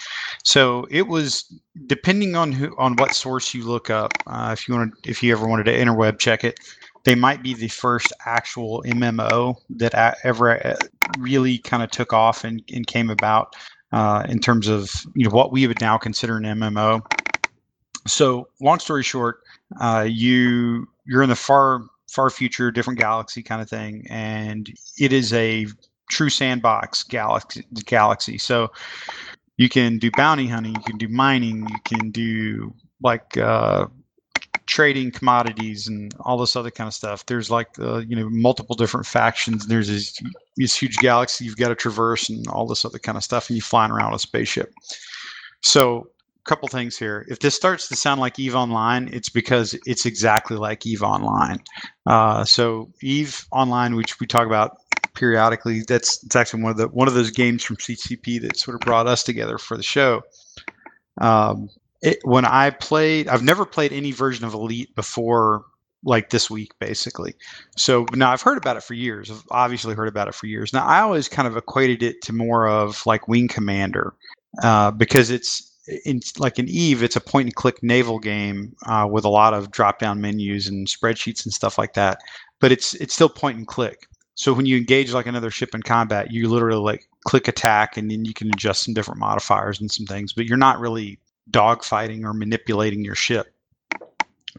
[0.44, 1.46] So it was
[1.88, 4.14] depending on who on what source you look up.
[4.28, 6.60] Uh, if you want, if you ever wanted to interweb check it,
[7.04, 10.76] they might be the first actual MMO that ever uh,
[11.18, 13.56] really kind of took off and, and came about
[13.92, 17.02] uh, in terms of you know what we would now consider an MMO.
[18.06, 19.42] So long story short,
[19.80, 21.84] uh, you you're in the far
[22.14, 25.66] far future, different galaxy kind of thing, and it is a
[26.10, 27.66] true sandbox galaxy.
[27.86, 28.38] Galaxy.
[28.38, 28.72] So
[29.58, 33.88] you can do bounty hunting, you can do mining, you can do like uh,
[34.66, 37.26] trading commodities and all this other kind of stuff.
[37.26, 39.68] There's like the you know multiple different factions.
[39.68, 40.20] There's this,
[40.58, 43.58] this huge galaxy you've got to traverse and all this other kind of stuff, and
[43.58, 44.74] you're flying around a spaceship.
[45.62, 46.10] So
[46.46, 47.26] couple things here.
[47.30, 51.62] If this starts to sound like Eve Online, it's because it's exactly like Eve Online.
[52.06, 54.78] Uh, so Eve Online, which we talk about
[55.14, 58.76] periodically, that's it's actually one of the one of those games from CCP that sort
[58.76, 60.22] of brought us together for the show.
[61.22, 61.70] Um,
[62.02, 65.66] it, when I played, I've never played any version of Elite before
[66.06, 67.34] like this week basically
[67.78, 70.74] so now i've heard about it for years i've obviously heard about it for years
[70.74, 74.14] now i always kind of equated it to more of like wing commander
[74.62, 75.73] uh, because it's
[76.06, 79.54] in like in Eve, it's a point and click naval game uh, with a lot
[79.54, 82.22] of drop down menus and spreadsheets and stuff like that.
[82.60, 84.08] But it's it's still point and click.
[84.36, 88.10] So when you engage like another ship in combat, you literally like click attack and
[88.10, 91.20] then you can adjust some different modifiers and some things, but you're not really
[91.52, 93.54] dogfighting or manipulating your ship.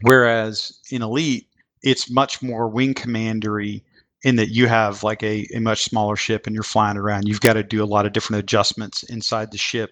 [0.01, 1.47] Whereas in Elite,
[1.81, 3.83] it's much more wing commandery
[4.23, 7.27] in that you have like a, a much smaller ship and you're flying around.
[7.27, 9.91] You've got to do a lot of different adjustments inside the ship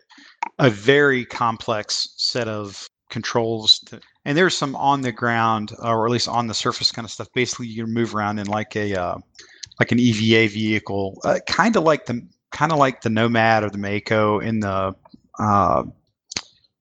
[0.59, 6.11] a very complex set of controls to, and there's some on the ground or at
[6.11, 9.17] least on the surface kind of stuff basically you move around in like a uh,
[9.79, 13.69] like an eva vehicle uh, kind of like the kind of like the nomad or
[13.69, 14.95] the mako in the
[15.39, 15.83] uh,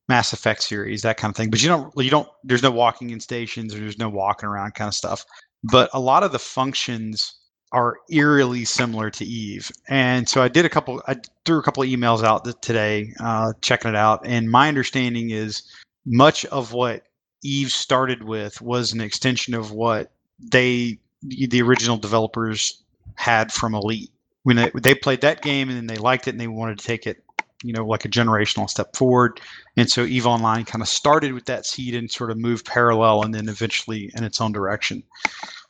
[0.09, 1.49] Mass Effect series, that kind of thing.
[1.49, 4.73] But you don't you don't there's no walking in stations or there's no walking around
[4.73, 5.25] kind of stuff.
[5.63, 7.39] But a lot of the functions
[7.73, 9.71] are eerily similar to Eve.
[9.89, 13.53] And so I did a couple I threw a couple of emails out today uh,
[13.61, 14.21] checking it out.
[14.25, 15.63] And my understanding is
[16.05, 17.03] much of what
[17.43, 22.83] Eve started with was an extension of what they the original developers
[23.15, 24.11] had from Elite.
[24.43, 26.85] When they, they played that game and then they liked it and they wanted to
[26.85, 27.23] take it
[27.63, 29.41] you know like a generational step forward.
[29.77, 33.23] And so eve online kind of started with that seed and sort of moved parallel
[33.23, 35.01] and then eventually in its own direction.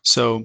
[0.02, 0.44] So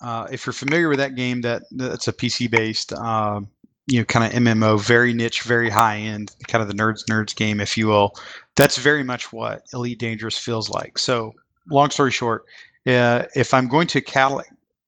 [0.00, 3.40] uh, if you're familiar with that game that that's a pc based uh,
[3.86, 7.34] you know kind of mmo very niche very high end kind of the nerds nerds
[7.34, 8.12] game if you will
[8.56, 11.32] that's very much what elite dangerous feels like so
[11.70, 12.44] long story short
[12.86, 14.00] uh, if i'm going to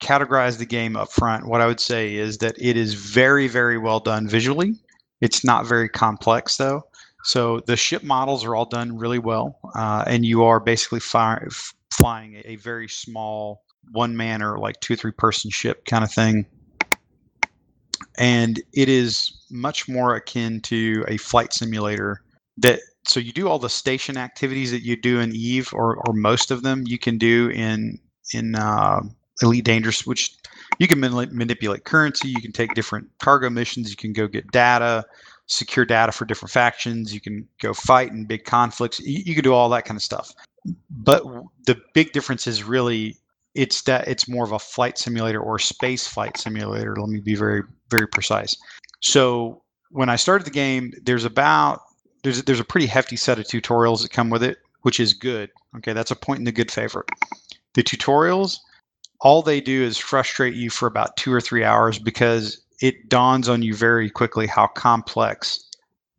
[0.00, 3.78] categorize the game up front, what I would say is that it is very, very
[3.78, 4.74] well done visually.
[5.20, 6.82] It's not very complex though.
[7.24, 11.42] So the ship models are all done really well, uh, and you are basically fly,
[11.90, 16.46] flying a very small one man or like two three person ship kind of thing.
[18.18, 22.22] And it is much more akin to a flight simulator
[22.58, 26.12] that so you do all the station activities that you do in Eve or, or
[26.12, 27.98] most of them you can do in
[28.34, 29.00] in uh,
[29.42, 30.36] Elite Dangerous, which
[30.78, 32.28] you can manipulate currency.
[32.28, 33.90] You can take different cargo missions.
[33.90, 35.04] You can go get data,
[35.46, 37.14] secure data for different factions.
[37.14, 39.00] You can go fight in big conflicts.
[39.00, 40.32] You, you can do all that kind of stuff.
[40.90, 41.22] But
[41.66, 43.16] the big difference is really
[43.54, 46.96] it's that it's more of a flight simulator or space flight simulator.
[46.96, 48.56] Let me be very very precise.
[49.00, 51.82] So when I started the game, there's about
[52.22, 55.50] there's there's a pretty hefty set of tutorials that come with it, which is good.
[55.76, 57.04] Okay, that's a point in the good favor.
[57.74, 58.58] The tutorials
[59.20, 63.48] all they do is frustrate you for about two or three hours because it dawns
[63.48, 65.64] on you very quickly how complex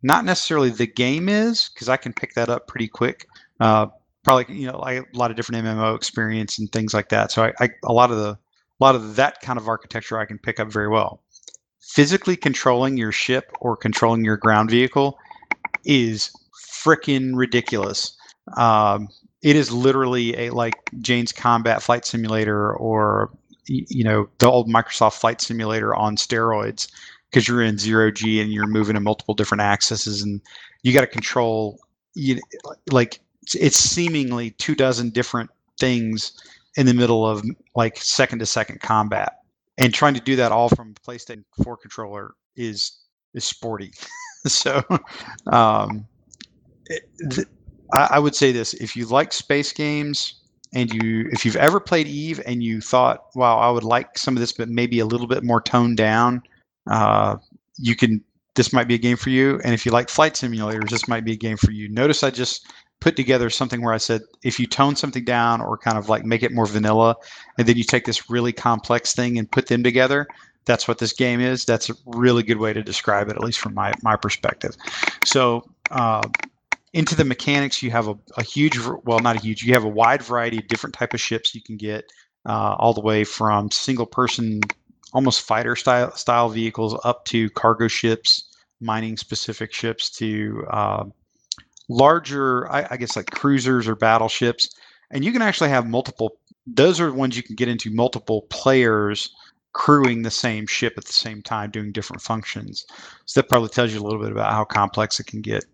[0.02, 3.26] not necessarily the game is because i can pick that up pretty quick
[3.60, 3.88] uh,
[4.30, 7.32] probably you know a lot of different mmo experience and things like that.
[7.32, 10.26] So I, I a lot of the a lot of that kind of architecture i
[10.26, 11.22] can pick up very well.
[11.82, 15.18] Physically controlling your ship or controlling your ground vehicle
[15.84, 18.16] is freaking ridiculous.
[18.56, 19.08] Um,
[19.42, 23.32] it is literally a like Jane's Combat Flight Simulator or
[23.66, 26.88] you know the old Microsoft Flight Simulator on steroids
[27.32, 30.40] because you're in zero G and you're moving in multiple different axes and
[30.84, 31.80] you got to control
[32.14, 32.40] you
[32.92, 33.22] like
[33.56, 36.34] it's seemingly two dozen different things
[36.76, 37.44] in the middle of
[37.76, 39.40] like second to second combat
[39.78, 43.00] and trying to do that all from PlayStation 4 controller is
[43.34, 43.92] is sporty
[44.46, 44.84] so
[45.52, 46.06] um
[46.90, 47.48] it,
[47.94, 50.36] I, I would say this: if you like space games
[50.74, 54.36] and you if you've ever played Eve and you thought, "Wow, I would like some
[54.36, 56.44] of this, but maybe a little bit more toned down,"
[56.90, 57.38] uh,
[57.78, 58.24] you can.
[58.56, 59.62] This might be a game for you.
[59.64, 61.88] And if you like flight simulators, this might be a game for you.
[61.88, 62.68] Notice I just
[63.00, 66.26] put together something where I said if you tone something down or kind of like
[66.26, 67.16] make it more vanilla,
[67.58, 70.28] and then you take this really complex thing and put them together,
[70.66, 71.66] that's what this game is.
[71.66, 74.76] That's a really good way to describe it, at least from my my perspective.
[75.26, 75.70] So.
[75.92, 76.22] Uh,
[76.94, 79.88] into the mechanics you have a, a huge well not a huge you have a
[79.90, 82.04] wide variety of different type of ships you can get
[82.48, 84.60] uh, all the way from single person
[85.14, 88.50] almost fighter style style vehicles up to cargo ships
[88.82, 91.04] mining specific ships to uh,
[91.90, 94.70] larger I, I, guess like cruisers or battleships
[95.12, 96.38] and you can actually have multiple
[96.68, 99.34] those are the ones you can get into multiple players
[99.74, 102.86] crewing the same ship at the same time doing different functions.
[103.26, 105.66] So that probably tells you a little bit about how complex it can get.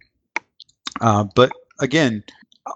[1.01, 2.23] Uh, but again,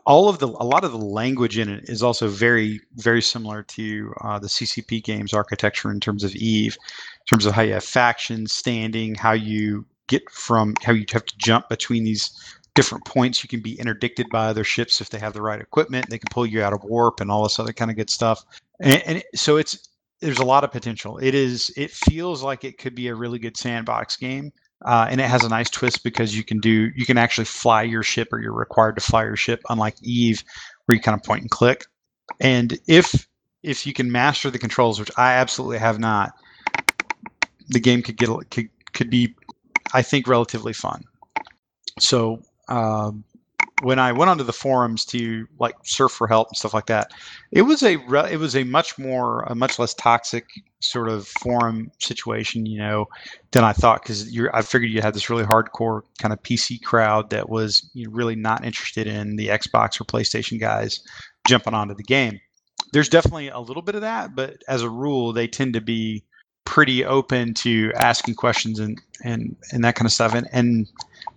[0.05, 3.63] all of the a lot of the language in it is also very very similar
[3.63, 6.77] to uh, the CCP games architecture in terms of Eve,
[7.21, 11.25] in terms of how you have factions, standing, how you get from how you have
[11.25, 12.31] to jump between these
[12.75, 13.43] different points.
[13.43, 16.09] You can be interdicted by other ships if they have the right equipment.
[16.09, 18.43] They can pull you out of warp and all this other kind of good stuff.
[18.79, 19.89] And, and so it's
[20.21, 21.17] there's a lot of potential.
[21.17, 24.51] It is it feels like it could be a really good sandbox game.
[24.85, 27.83] Uh, and it has a nice twist because you can do you can actually fly
[27.83, 30.41] your ship or you're required to fly your ship unlike eve
[30.85, 31.85] where you kind of point and click
[32.39, 33.27] and if
[33.61, 36.31] if you can master the controls which i absolutely have not
[37.67, 39.35] the game could get could, could be
[39.93, 41.03] i think relatively fun
[41.99, 43.23] so um,
[43.79, 47.11] when I went onto the forums to like surf for help and stuff like that,
[47.51, 47.93] it was a
[48.29, 50.45] it was a much more a much less toxic
[50.81, 53.07] sort of forum situation, you know,
[53.51, 56.83] than I thought because you I figured you had this really hardcore kind of PC
[56.83, 60.99] crowd that was you know, really not interested in the Xbox or PlayStation guys
[61.45, 62.39] jumping onto the game.
[62.91, 66.23] There's definitely a little bit of that, but as a rule, they tend to be
[66.65, 70.33] pretty open to asking questions and and and that kind of stuff.
[70.33, 70.87] And and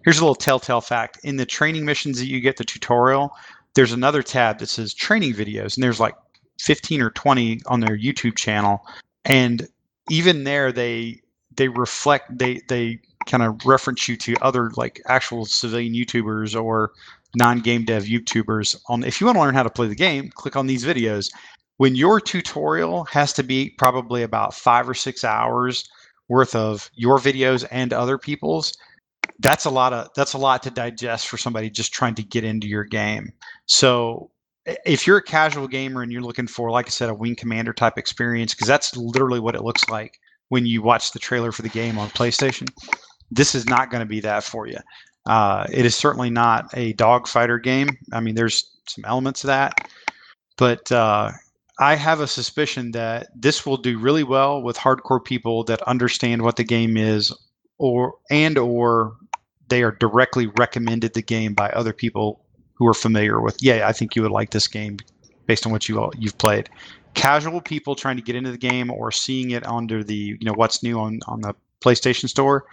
[0.04, 3.32] here's a little telltale fact: in the training missions that you get the tutorial,
[3.74, 6.14] there's another tab that says training videos, and there's like
[6.60, 8.86] 15 or 20 on their YouTube channel,
[9.24, 9.68] and
[10.10, 11.20] even there they
[11.56, 16.92] they reflect they they kind of reference you to other like actual civilian YouTubers or
[17.36, 20.56] non-game dev YouTubers on if you want to learn how to play the game, click
[20.56, 21.30] on these videos.
[21.78, 25.88] When your tutorial has to be probably about 5 or 6 hours
[26.28, 28.76] worth of your videos and other people's,
[29.40, 32.44] that's a lot of that's a lot to digest for somebody just trying to get
[32.44, 33.32] into your game.
[33.66, 34.30] So
[34.66, 37.72] if you're a casual gamer and you're looking for like I said a wing commander
[37.72, 40.18] type experience because that's literally what it looks like
[40.48, 42.68] when you watch the trailer for the game on PlayStation,
[43.30, 44.76] this is not going to be that for you.
[45.24, 47.88] Uh, it is certainly not a dogfighter game.
[48.12, 49.88] I mean, there's some elements of that,
[50.58, 51.30] but uh,
[51.78, 56.42] I have a suspicion that this will do really well with hardcore people that understand
[56.42, 57.32] what the game is,
[57.78, 59.16] or and or
[59.72, 62.44] they are directly recommended the game by other people
[62.74, 63.56] who are familiar with.
[63.62, 64.98] Yeah, I think you would like this game
[65.46, 66.68] based on what you all, you've played.
[67.14, 70.52] Casual people trying to get into the game or seeing it under the you know
[70.52, 72.66] what's new on on the PlayStation Store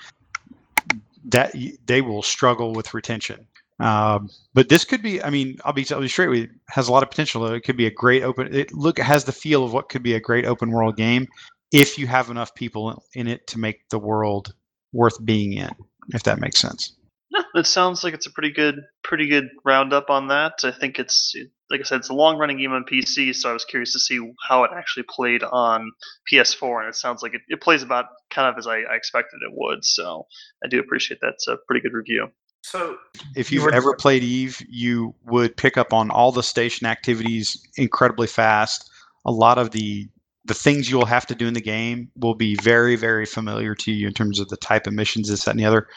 [1.29, 3.47] that they will struggle with retention.
[3.79, 6.89] Um, but this could be, I mean, I'll be, I'll be straight with you, has
[6.89, 7.45] a lot of potential.
[7.45, 10.15] It could be a great open, it look, has the feel of what could be
[10.15, 11.27] a great open world game
[11.71, 14.53] if you have enough people in it to make the world
[14.91, 15.69] worth being in,
[16.13, 16.95] if that makes sense.
[17.31, 20.53] No, it sounds like it's a pretty good, pretty good roundup on that.
[20.63, 21.35] I think it's,
[21.69, 23.99] like I said, it's a long running game on PC, so I was curious to
[23.99, 25.91] see how it actually played on
[26.31, 29.41] PS4, and it sounds like it, it plays about kind of as I, I expected
[29.45, 29.85] it would.
[29.85, 30.25] So
[30.63, 31.33] I do appreciate that.
[31.33, 32.29] It's a pretty good review.
[32.63, 32.97] So,
[33.35, 38.27] if you've ever played Eve, you would pick up on all the station activities incredibly
[38.27, 38.89] fast.
[39.25, 40.09] A lot of the
[40.49, 43.91] the things you'll have to do in the game will be very, very familiar to
[43.91, 45.87] you in terms of the type of missions, this, that, and the other.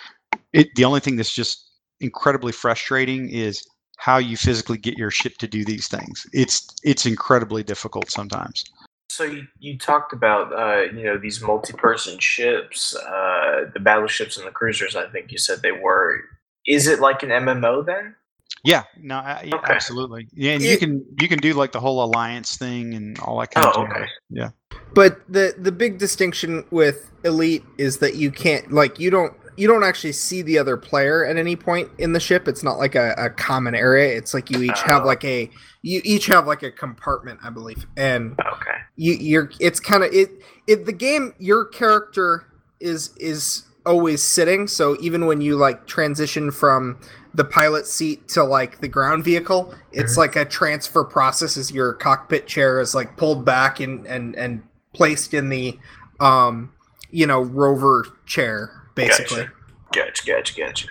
[0.53, 5.38] It, the only thing that's just incredibly frustrating is how you physically get your ship
[5.38, 6.26] to do these things.
[6.34, 8.62] It's it's incredibly difficult sometimes.
[9.09, 14.46] So you, you talked about uh, you know these multi-person ships, uh, the battleships and
[14.46, 14.96] the cruisers.
[14.96, 16.20] I think you said they were.
[16.66, 18.16] Is it like an MMO then?
[18.64, 19.72] Yeah, no, I, okay.
[19.72, 20.28] absolutely.
[20.34, 23.40] Yeah, and it, you can you can do like the whole alliance thing and all
[23.40, 24.07] that kind oh, of okay.
[24.30, 24.50] Yeah.
[24.94, 29.66] But the the big distinction with Elite is that you can't like you don't you
[29.66, 32.48] don't actually see the other player at any point in the ship.
[32.48, 34.16] It's not like a, a common area.
[34.16, 34.88] It's like you each oh.
[34.88, 35.07] have oh.
[35.07, 35.50] like a
[35.82, 40.12] you each have like a compartment, I believe, and okay, you you're it's kind of
[40.12, 40.30] it
[40.66, 41.34] it the game.
[41.38, 42.46] Your character
[42.80, 47.00] is is always sitting, so even when you like transition from
[47.35, 51.95] the pilot seat to like the ground vehicle, it's like a transfer process as your
[51.95, 54.62] cockpit chair is like pulled back and and and
[54.93, 55.78] placed in the
[56.20, 56.72] um
[57.11, 59.47] you know rover chair basically.
[59.93, 60.89] Gotcha, gotcha, gotcha.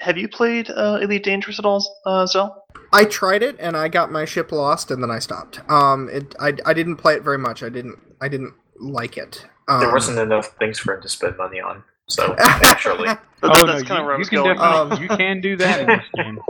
[0.00, 2.64] Have you played uh, Elite Dangerous at all, uh, Zell?
[2.92, 5.60] I tried it and I got my ship lost and then I stopped.
[5.70, 7.62] Um, it I, I didn't play it very much.
[7.62, 9.46] I didn't I didn't like it.
[9.68, 13.08] Um, there wasn't enough things for him to spend money on, so naturally.
[13.08, 13.18] but
[13.56, 14.56] oh, that's no, kind of where you, I was going.
[14.56, 16.40] Can um, you can do that in this game.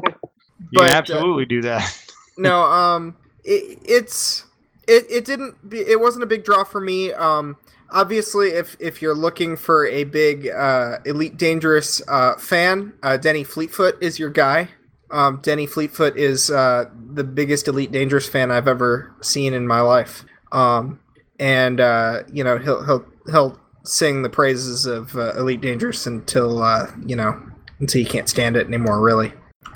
[0.70, 2.12] You but, uh, absolutely uh, do that.
[2.36, 4.44] no, um, it, it's
[4.88, 7.12] it, it didn't be, it wasn't a big draw for me.
[7.12, 7.57] Um,
[7.90, 13.44] obviously, if if you're looking for a big uh, Elite Dangerous uh, fan, uh, Denny
[13.44, 14.68] Fleetfoot is your guy.
[15.11, 19.80] Um, Denny Fleetfoot is uh, the biggest Elite Dangerous fan I've ever seen in my
[19.80, 20.24] life.
[20.50, 20.98] Um,
[21.38, 26.89] and uh, you know he'll he'll he'll sing the praises of uh, Elite Dangerous until
[27.07, 27.41] you know
[27.80, 29.01] until you can't stand it anymore.
[29.01, 29.32] Really,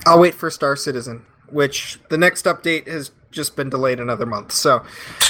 [0.06, 4.52] I'll wait for Star Citizen, which the next update has just been delayed another month.
[4.52, 4.82] So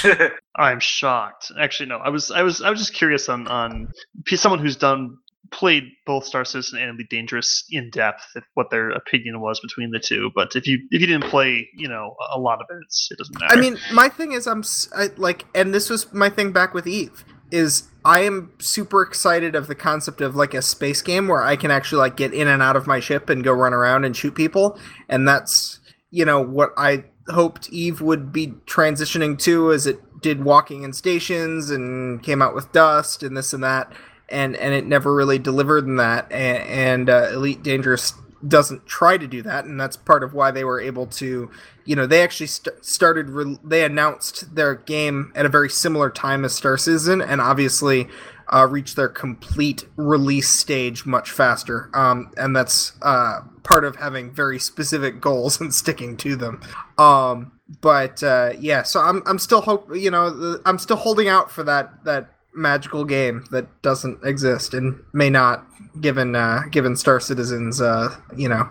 [0.55, 1.51] I'm shocked.
[1.59, 1.97] Actually, no.
[1.97, 3.91] I was I was I was just curious on on
[4.27, 5.17] someone who's done
[5.51, 9.89] played both Star Citizen and Elite Dangerous in depth, if what their opinion was between
[9.91, 10.31] the two.
[10.35, 13.39] But if you if you didn't play, you know, a lot of it, it doesn't
[13.39, 13.57] matter.
[13.57, 14.63] I mean, my thing is, I'm
[14.95, 19.55] I, like, and this was my thing back with Eve is I am super excited
[19.55, 22.47] of the concept of like a space game where I can actually like get in
[22.47, 25.79] and out of my ship and go run around and shoot people, and that's
[26.11, 30.93] you know what I hoped Eve would be transitioning to as it did walking in
[30.93, 33.91] stations and came out with dust and this and that.
[34.29, 36.31] And and it never really delivered in that.
[36.31, 38.13] And, and uh, elite dangerous
[38.47, 41.51] doesn't try to do that and that's part of why they were able to
[41.85, 46.09] you know they actually st- started re- they announced their game at a very similar
[46.09, 48.07] time as star citizen and obviously
[48.51, 51.89] uh, reach their complete release stage much faster.
[51.93, 56.61] Um, and that's uh, part of having very specific goals and sticking to them.
[56.97, 61.51] Um, but uh, yeah, so I'm I'm still hope you know I'm still holding out
[61.51, 65.65] for that that magical game that doesn't exist and may not,
[66.01, 68.69] given uh, given Star Citizen's uh, you know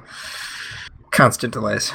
[1.10, 1.92] constant delays.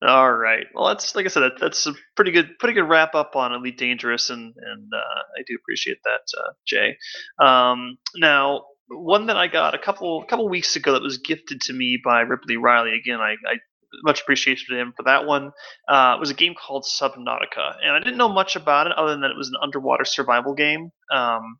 [0.00, 0.66] All right.
[0.74, 1.40] Well, that's like I said.
[1.40, 5.20] That, that's a pretty good, pretty good wrap up on Elite Dangerous, and and uh,
[5.38, 6.96] I do appreciate that, uh, Jay.
[7.40, 11.60] Um, now, one that I got a couple a couple weeks ago that was gifted
[11.62, 12.94] to me by Ripley Riley.
[12.94, 13.56] Again, I, I
[14.04, 15.52] much appreciation to him for that one.
[15.88, 19.10] Uh, it was a game called Subnautica, and I didn't know much about it other
[19.10, 20.90] than that it was an underwater survival game.
[21.12, 21.58] Um,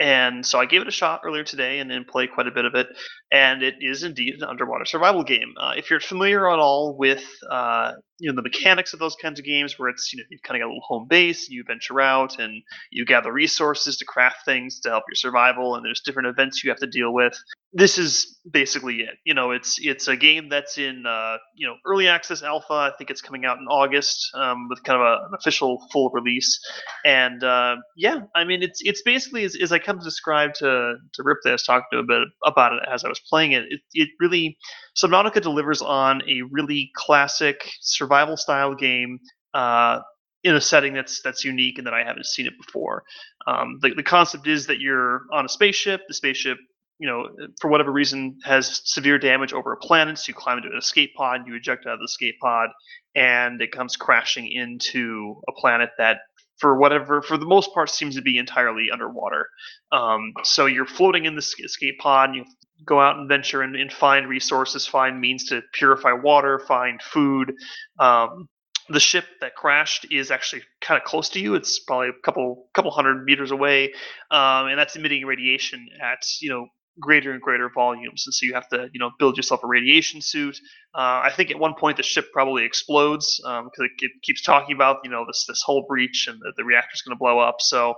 [0.00, 2.64] and so I gave it a shot earlier today and, then played quite a bit
[2.64, 2.86] of it.
[3.32, 5.54] And it is indeed an underwater survival game.
[5.58, 9.38] Uh, if you're familiar at all with uh, you know the mechanics of those kinds
[9.38, 11.64] of games, where it's you know you've kind of got a little home base, you
[11.66, 16.02] venture out and you gather resources to craft things to help your survival, and there's
[16.02, 17.36] different events you have to deal with
[17.72, 19.16] this is basically it.
[19.24, 22.72] You know, it's it's a game that's in uh, you know early access alpha.
[22.72, 26.10] I think it's coming out in August um, with kind of a, an official full
[26.10, 26.58] release.
[27.04, 30.94] And uh, yeah, I mean, it's it's basically as, as I kind of described to
[31.12, 31.38] to Rip.
[31.44, 33.64] that I was talking to a bit about it as I was playing it.
[33.68, 34.56] It, it really
[34.96, 39.18] Subnautica delivers on a really classic survival style game.
[39.52, 40.00] Uh,
[40.44, 43.02] in a setting that's that's unique and that I haven't seen it before.
[43.46, 46.02] Um, the, the concept is that you're on a spaceship.
[46.06, 46.58] The spaceship
[46.98, 47.28] you know,
[47.60, 50.18] for whatever reason, has severe damage over a planet.
[50.18, 52.70] So you climb into an escape pod, you eject out of the escape pod,
[53.14, 56.18] and it comes crashing into a planet that,
[56.58, 59.48] for whatever, for the most part, seems to be entirely underwater.
[59.92, 62.44] Um, so you're floating in this escape pod, you
[62.84, 67.52] go out and venture and, and, find resources, find means to purify water, find food.
[67.98, 68.48] Um,
[68.88, 71.54] the ship that crashed is actually kind of close to you.
[71.54, 73.92] It's probably a couple couple hundred meters away,
[74.30, 76.68] um, and that's emitting radiation at you know
[77.00, 80.20] greater and greater volumes, and so you have to you know build yourself a radiation
[80.20, 80.58] suit.
[80.94, 84.42] Uh, I think at one point the ship probably explodes because um, it, it, keeps
[84.42, 87.38] talking about you know this this whole breach and the, the reactor's going to blow
[87.38, 87.56] up.
[87.60, 87.94] So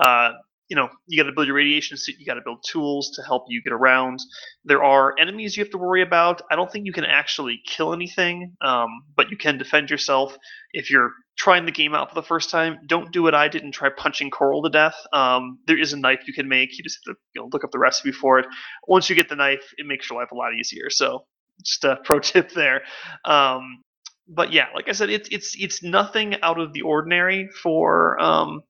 [0.00, 0.32] uh,
[0.68, 2.16] you know you got to build your radiation suit.
[2.18, 4.18] You got to build tools to help you get around.
[4.64, 6.42] There are enemies you have to worry about.
[6.50, 10.36] I don't think you can actually kill anything, um, but you can defend yourself
[10.72, 13.62] if you're trying the game out for the first time, don't do what I did
[13.62, 14.96] and try punching coral to death.
[15.12, 16.76] Um, there is a knife you can make.
[16.76, 18.46] You just have to you know, look up the recipe for it.
[18.86, 20.90] Once you get the knife, it makes your life a lot easier.
[20.90, 21.24] So,
[21.62, 22.82] just a pro tip there.
[23.24, 23.82] Um,
[24.28, 28.62] but yeah, like I said, it's it's it's nothing out of the ordinary for um,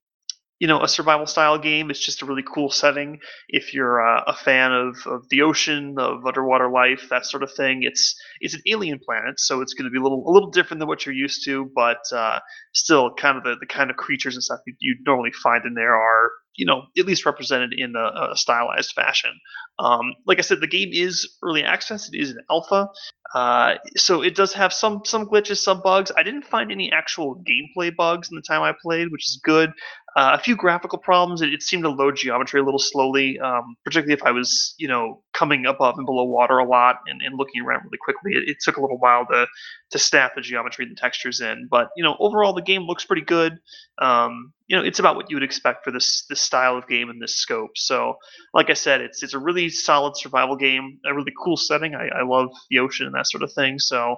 [0.58, 1.90] you know a survival style game.
[1.90, 3.18] It's just a really cool setting.
[3.48, 7.52] If you're uh, a fan of, of the ocean of underwater life that sort of
[7.52, 10.50] thing it's it's an alien planet so it's going to be a little a little
[10.50, 12.38] different than what you're used to but uh,
[12.72, 15.74] still kind of the, the kind of creatures and stuff you, you normally find in
[15.74, 19.32] there are you know at least represented in a, a stylized fashion.
[19.78, 22.08] Um, like i said the game is early access.
[22.12, 22.88] It is an alpha.
[23.34, 26.12] Uh, so it does have some some glitches some bugs.
[26.16, 29.72] I didn't find any actual gameplay bugs in the time i played which is good
[30.16, 31.42] uh, a few graphical problems.
[31.42, 34.86] It, it, seemed to load geometry a little slowly, um, particularly if I was, you
[34.86, 38.32] know, coming above and below water a lot and, and looking around really quickly.
[38.32, 39.46] It, it, took a little while to
[39.90, 41.66] to snap the geometry and the textures in.
[41.70, 43.58] But you know, overall, the game looks pretty good.
[44.00, 47.10] Um, you know, it's about what you would expect for this this style of game
[47.10, 47.72] and this scope.
[47.76, 48.14] So,
[48.54, 51.94] like I said, it's it's a really solid survival game, a really cool setting.
[51.94, 53.78] I, I love the ocean and that sort of thing.
[53.78, 54.16] So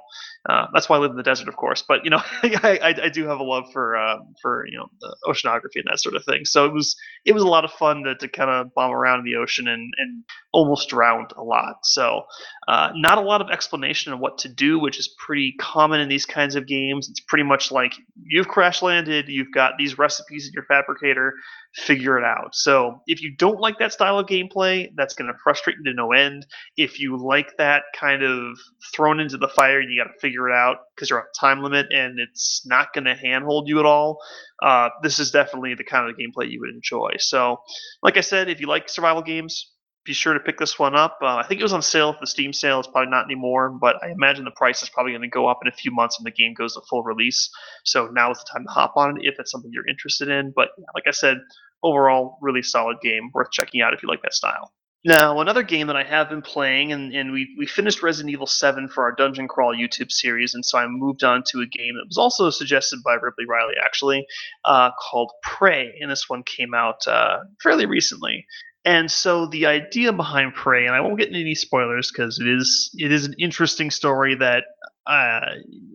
[0.49, 1.82] uh, that's why I live in the desert, of course.
[1.82, 4.88] But you know, I, I, I, do have a love for uh, for you know
[5.26, 6.44] oceanography and that sort of thing.
[6.44, 9.20] So it was it was a lot of fun to, to kind of bomb around
[9.20, 11.76] in the ocean and and almost drowned a lot.
[11.84, 12.22] So
[12.68, 16.09] uh, not a lot of explanation of what to do, which is pretty common in
[16.09, 17.09] these kinds of games.
[17.09, 21.34] It's pretty much like you've crash landed, you've got these recipes in your fabricator,
[21.77, 22.55] figure it out.
[22.55, 25.95] So if you don't like that style of gameplay, that's going to frustrate you to
[25.95, 26.47] no end.
[26.77, 28.59] If you like that kind of
[28.95, 31.39] thrown into the fire and you got to figure it out because you're on a
[31.39, 34.18] time limit and it's not going to handhold you at all,
[34.62, 37.11] uh, this is definitely the kind of gameplay you would enjoy.
[37.18, 37.59] So,
[38.03, 39.70] like I said, if you like survival games,
[40.07, 41.18] be sure to pick this one up.
[41.20, 42.78] Uh, I think it was on sale the Steam sale.
[42.78, 45.59] It's probably not anymore, but I imagine the price is probably going to go up
[45.62, 47.50] in a few months when the game goes to full release.
[47.84, 50.52] So now is the time to hop on it if it's something you're interested in.
[50.54, 51.38] But like I said,
[51.82, 54.72] overall, really solid game, worth checking out if you like that style.
[55.07, 58.48] Now, another game that I have been playing, and, and we, we finished Resident Evil
[58.48, 61.94] 7 for our Dungeon Crawl YouTube series, and so I moved on to a game
[61.94, 64.26] that was also suggested by Ripley Riley, actually,
[64.64, 68.46] uh, called Prey, and this one came out uh, fairly recently.
[68.87, 72.49] And so the idea behind Prey, and I won't get into any spoilers because it
[72.49, 74.62] is it is an interesting story that
[75.07, 75.41] uh,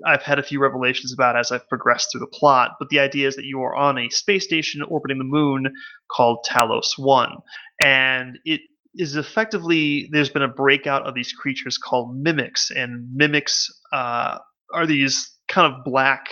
[0.05, 3.27] I've had a few revelations about as I've progressed through the plot, but the idea
[3.27, 5.73] is that you are on a space station orbiting the moon
[6.11, 7.29] called Talos 1.
[7.81, 8.61] And it
[8.95, 12.71] is effectively, there's been a breakout of these creatures called mimics.
[12.71, 14.37] And mimics uh,
[14.73, 16.27] are these kind of black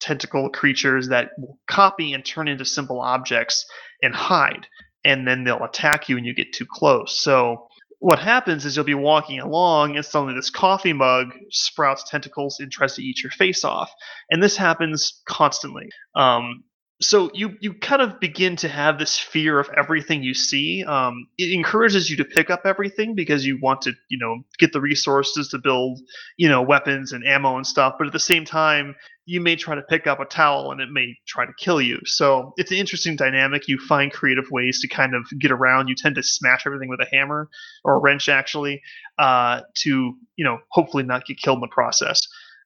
[0.00, 3.64] tentacle creatures that will copy and turn into simple objects
[4.02, 4.66] and hide,
[5.04, 7.20] and then they'll attack you when you get too close.
[7.20, 7.68] So
[8.00, 12.72] what happens is you'll be walking along and suddenly this coffee mug sprouts tentacles and
[12.72, 13.92] tries to eat your face off
[14.30, 16.64] and this happens constantly um,
[17.02, 20.84] so you you kind of begin to have this fear of everything you see.
[20.84, 24.72] Um, it encourages you to pick up everything because you want to you know get
[24.72, 25.98] the resources to build
[26.36, 27.94] you know weapons and ammo and stuff.
[27.96, 28.94] But at the same time,
[29.30, 32.00] you may try to pick up a towel and it may try to kill you.
[32.04, 33.68] So it's an interesting dynamic.
[33.68, 35.86] You find creative ways to kind of get around.
[35.86, 37.48] You tend to smash everything with a hammer
[37.84, 38.82] or a wrench actually
[39.20, 42.20] uh, to you know hopefully not get killed in the process.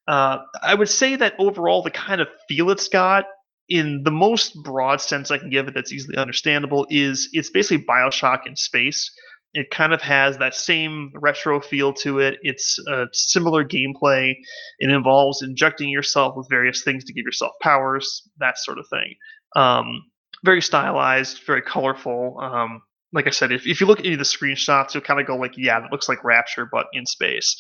[0.09, 3.27] Uh, I would say that overall, the kind of feel it's got
[3.69, 7.85] in the most broad sense I can give it that's easily understandable is it's basically
[7.85, 9.11] Bioshock in space.
[9.55, 12.39] It kind of has that same retro feel to it.
[12.43, 14.35] It's a similar gameplay.
[14.81, 19.15] It involves injecting yourself with various things to give yourself powers, that sort of thing.
[19.57, 20.05] Um,
[20.45, 22.39] very stylized, very colorful.
[22.41, 22.83] Um,
[23.13, 25.27] like I said, if, if you look at any of the screenshots, you'll kind of
[25.27, 27.57] go like, yeah, that looks like Rapture, but in space.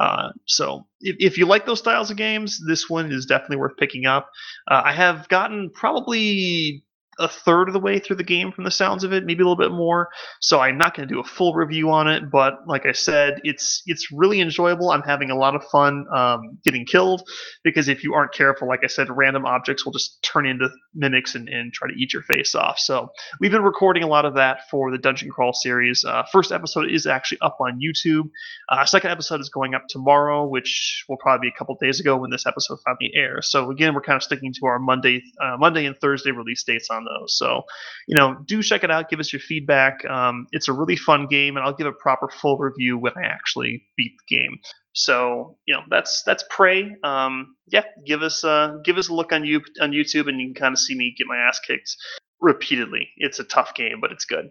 [0.00, 3.76] Uh, so if, if you like those styles of games, this one is definitely worth
[3.76, 4.28] picking up.
[4.68, 6.82] Uh, I have gotten probably
[7.18, 9.46] a third of the way through the game from the sounds of it, maybe a
[9.46, 10.08] little bit more.
[10.40, 13.40] So I'm not going to do a full review on it, but like I said,
[13.44, 14.90] it's it's really enjoyable.
[14.90, 17.22] I'm having a lot of fun um, getting killed
[17.64, 21.34] because if you aren't careful, like I said, random objects will just turn into mimics
[21.34, 22.78] and, and try to eat your face off.
[22.78, 23.08] So
[23.40, 26.04] we've been recording a lot of that for the Dungeon Crawl series.
[26.04, 28.28] Uh, first episode is actually up on YouTube.
[28.68, 32.16] Uh, second episode is going up tomorrow, which will probably be a couple days ago
[32.16, 33.50] when this episode finally airs.
[33.50, 36.90] So again, we're kind of sticking to our Monday, uh, Monday and Thursday release dates
[36.90, 37.36] on those.
[37.36, 37.62] So,
[38.06, 39.08] you know, do check it out.
[39.08, 40.04] Give us your feedback.
[40.04, 43.26] Um, it's a really fun game, and I'll give a proper full review when I
[43.26, 44.58] actually beat the game.
[44.92, 46.96] So, you know, that's that's Prey.
[47.04, 50.48] Um, yeah, give us uh, give us a look on you on YouTube, and you
[50.48, 51.96] can kind of see me get my ass kicked
[52.40, 53.10] repeatedly.
[53.16, 54.50] It's a tough game, but it's good.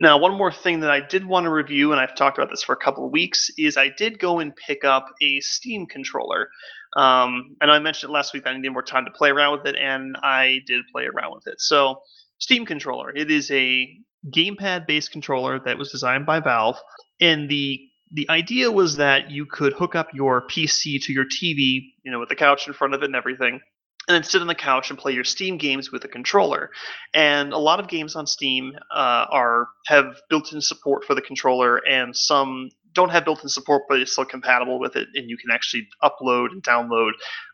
[0.00, 2.62] Now, one more thing that I did want to review, and I've talked about this
[2.62, 6.48] for a couple of weeks, is I did go and pick up a Steam controller.
[6.96, 9.58] Um, and I mentioned it last week that I needed more time to play around
[9.58, 11.60] with it, and I did play around with it.
[11.60, 12.00] So,
[12.38, 13.14] Steam controller.
[13.14, 13.88] It is a
[14.34, 16.80] gamepad-based controller that was designed by Valve,
[17.20, 17.80] and the
[18.12, 22.20] the idea was that you could hook up your PC to your TV, you know,
[22.20, 23.60] with the couch in front of it and everything,
[24.08, 26.70] and then sit on the couch and play your Steam games with a controller.
[27.12, 31.78] And a lot of games on Steam uh, are have built-in support for the controller,
[31.78, 35.50] and some don't have built-in support, but it's still compatible with it, and you can
[35.52, 37.12] actually upload and download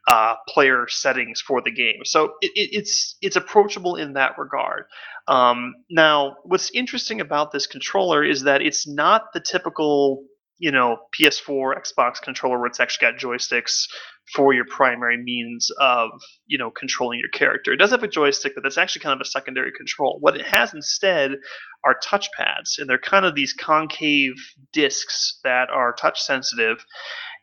[0.09, 2.01] uh, player settings for the game.
[2.05, 4.84] So it, it, it's it's approachable in that regard.
[5.28, 10.24] Um, now, what's interesting about this controller is that it's not the typical
[10.62, 13.86] you know PS4, Xbox controller where it's actually got joysticks
[14.32, 16.08] for your primary means of
[16.46, 17.72] you know controlling your character.
[17.72, 20.18] It does have a joystick, but that's actually kind of a secondary control.
[20.20, 21.32] What it has instead
[21.84, 24.34] are touch pads, and they're kind of these concave
[24.72, 26.86] discs that are touch sensitive,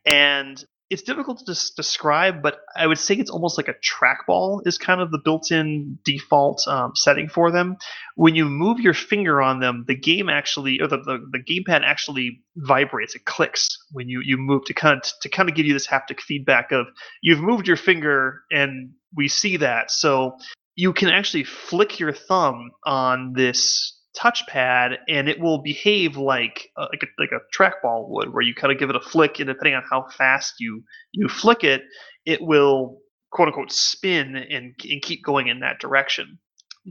[0.06, 4.66] and it's difficult to des- describe, but I would say it's almost like a trackball
[4.66, 7.78] is kind of the built-in default um, setting for them.
[8.16, 11.82] When you move your finger on them, the game actually, or the, the, the gamepad
[11.84, 13.16] actually vibrates.
[13.16, 15.88] It clicks when you, you move to kind of to kind of give you this
[15.88, 16.88] haptic feedback of
[17.22, 19.92] you've moved your finger and we see that.
[19.92, 20.38] So
[20.76, 26.82] you can actually flick your thumb on this touchpad and it will behave like a,
[26.82, 29.48] like a, like a trackball would where you kind of give it a flick and
[29.48, 31.84] depending on how fast you you flick it
[32.26, 32.98] it will
[33.32, 36.40] quote unquote spin and, and keep going in that direction.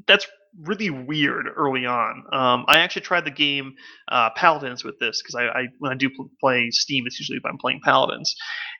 [0.06, 0.26] That's
[0.62, 2.24] really weird early on.
[2.32, 3.74] Um, i actually tried the game
[4.10, 6.09] uh, paladins with this because I, I, when i do
[6.40, 8.34] play steam it's usually if i'm playing paladins.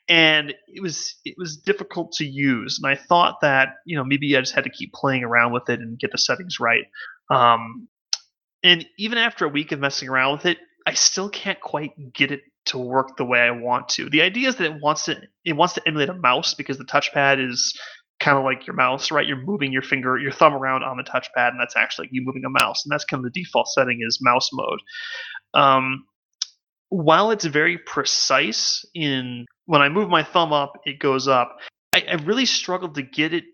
[0.09, 4.35] And it was it was difficult to use and i thought that you know maybe
[4.37, 6.85] i just had to keep playing around with it and get the settings right.
[7.31, 7.89] Um,
[8.63, 12.31] and even after a week of messing around with it, I still can't quite get
[12.33, 14.09] it to work the way I want to.
[14.11, 16.85] The idea is that it wants to it wants to emulate a mouse because the
[16.85, 17.79] touchpad is
[18.21, 19.27] kind of like your mouse, right?
[19.27, 22.23] You're moving your finger, your thumb around on the touchpad, and that's actually like you
[22.25, 24.81] moving a mouse, and that's kind of the default setting is mouse mode.
[25.55, 26.05] Um,
[26.91, 31.59] while it's very precise in when I move my thumb up, it goes up.
[31.93, 33.45] I, I really struggled to get it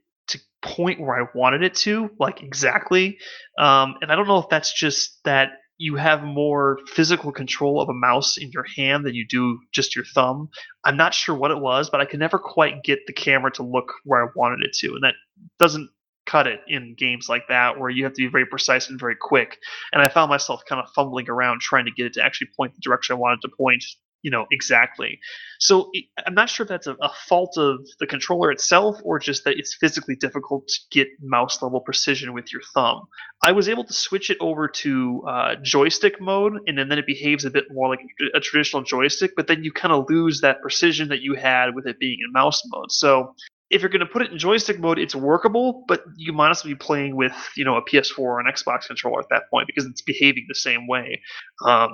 [0.65, 3.19] point where I wanted it to, like exactly.
[3.59, 7.89] Um, and I don't know if that's just that you have more physical control of
[7.89, 10.49] a mouse in your hand than you do just your thumb.
[10.85, 13.63] I'm not sure what it was, but I could never quite get the camera to
[13.63, 15.15] look where I wanted it to, and that
[15.59, 15.91] doesn't
[16.27, 19.17] cut it in games like that where you have to be very precise and very
[19.21, 19.59] quick.
[19.93, 22.75] And I found myself kind of fumbling around trying to get it to actually point
[22.75, 23.85] the direction I wanted to point
[24.25, 25.21] you know exactly.
[25.61, 25.93] So
[26.27, 29.57] I'm not sure if that's a, a, fault of the controller itself or just that
[29.59, 33.03] it's physically difficult to get mouse level precision with your thumb.
[33.43, 37.07] I was able to switch it over to uh, joystick mode, and then, then it
[37.07, 38.01] behaves a bit more like
[38.35, 41.87] a traditional joystick, but then you kind of lose that precision that you had with
[41.87, 42.91] it being in mouse mode.
[42.91, 43.35] So
[43.71, 46.65] if you're going to put it in joystick mode, it's workable, but you might as
[46.65, 49.67] well be playing with you know a PS4 or an Xbox controller at that point
[49.67, 51.21] because it's behaving the same way.
[51.67, 51.91] Um,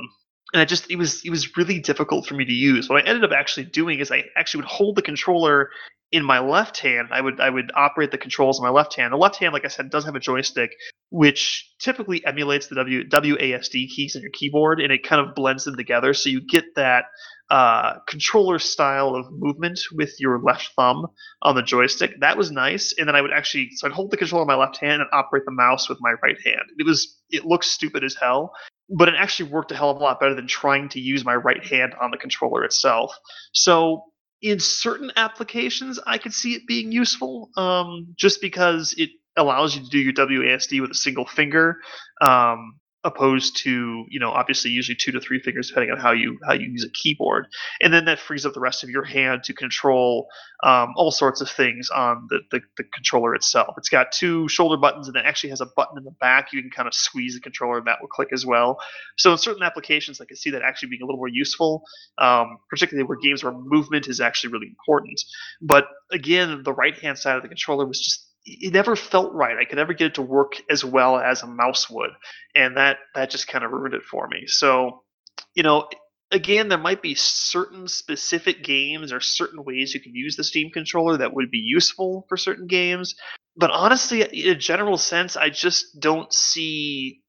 [0.52, 2.88] and I just it was it was really difficult for me to use.
[2.88, 5.70] What I ended up actually doing is I actually would hold the controller
[6.12, 7.08] in my left hand.
[7.12, 9.12] I would I would operate the controls in my left hand.
[9.12, 10.72] The left hand, like I said, does have a joystick,
[11.10, 15.64] which typically emulates the W WASD keys on your keyboard, and it kind of blends
[15.64, 16.14] them together.
[16.14, 17.04] So you get that
[17.50, 21.06] uh, controller style of movement with your left thumb
[21.42, 22.20] on the joystick.
[22.20, 22.94] That was nice.
[22.98, 25.10] And then I would actually so I'd hold the controller in my left hand and
[25.12, 26.62] operate the mouse with my right hand.
[26.78, 28.52] It was it looks stupid as hell,
[28.90, 31.34] but it actually worked a hell of a lot better than trying to use my
[31.34, 33.16] right hand on the controller itself.
[33.52, 34.04] So
[34.42, 39.82] in certain applications, I could see it being useful, um, just because it allows you
[39.82, 41.76] to do your WASD with a single finger.
[42.20, 46.38] Um, opposed to you know obviously usually two to three fingers depending on how you
[46.46, 47.46] how you use a keyboard.
[47.80, 50.28] And then that frees up the rest of your hand to control
[50.62, 53.74] um, all sorts of things on the, the, the controller itself.
[53.78, 56.52] It's got two shoulder buttons and it actually has a button in the back.
[56.52, 58.78] You can kind of squeeze the controller and that will click as well.
[59.16, 61.82] So in certain applications i can see that actually being a little more useful
[62.18, 65.20] um, particularly where games where movement is actually really important.
[65.62, 69.58] But again the right hand side of the controller was just it never felt right.
[69.58, 72.10] I could never get it to work as well as a mouse would,
[72.54, 74.46] and that that just kind of ruined it for me.
[74.46, 75.02] So,
[75.54, 75.88] you know,
[76.30, 80.70] again, there might be certain specific games or certain ways you can use the Steam
[80.70, 83.14] controller that would be useful for certain games,
[83.56, 87.20] but honestly, in a general sense, I just don't see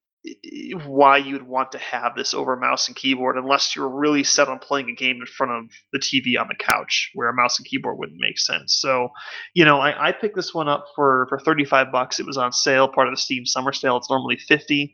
[0.85, 4.59] why you'd want to have this over mouse and keyboard unless you're really set on
[4.59, 7.65] playing a game in front of the TV on the couch where a mouse and
[7.65, 8.77] keyboard wouldn't make sense.
[8.79, 9.09] So,
[9.55, 12.19] you know, I, I picked this one up for, for 35 bucks.
[12.19, 13.97] It was on sale, part of the Steam summer sale.
[13.97, 14.93] It's normally 50.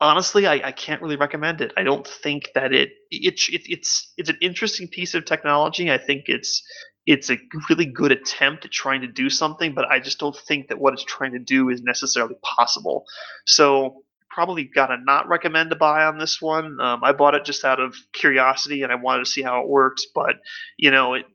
[0.00, 1.72] Honestly, I, I can't really recommend it.
[1.76, 5.92] I don't think that it, it, it it's it's an interesting piece of technology.
[5.92, 6.62] I think it's
[7.06, 7.38] it's a
[7.68, 10.92] really good attempt at trying to do something, but I just don't think that what
[10.92, 13.04] it's trying to do is necessarily possible.
[13.46, 14.02] So
[14.32, 16.80] probably got to not recommend to buy on this one.
[16.80, 19.68] Um, I bought it just out of curiosity and I wanted to see how it
[19.68, 20.36] works, but
[20.78, 21.26] you know, it,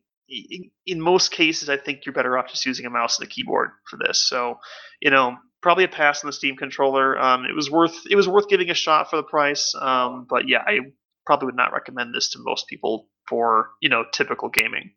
[0.85, 3.69] in most cases, I think you're better off just using a mouse and a keyboard
[3.89, 4.27] for this.
[4.27, 4.59] So,
[5.01, 7.17] you know, probably a pass on the Steam controller.
[7.19, 10.47] Um, it was worth it was worth giving a shot for the price, um, but
[10.47, 10.79] yeah, I
[11.25, 14.91] probably would not recommend this to most people for you know typical gaming.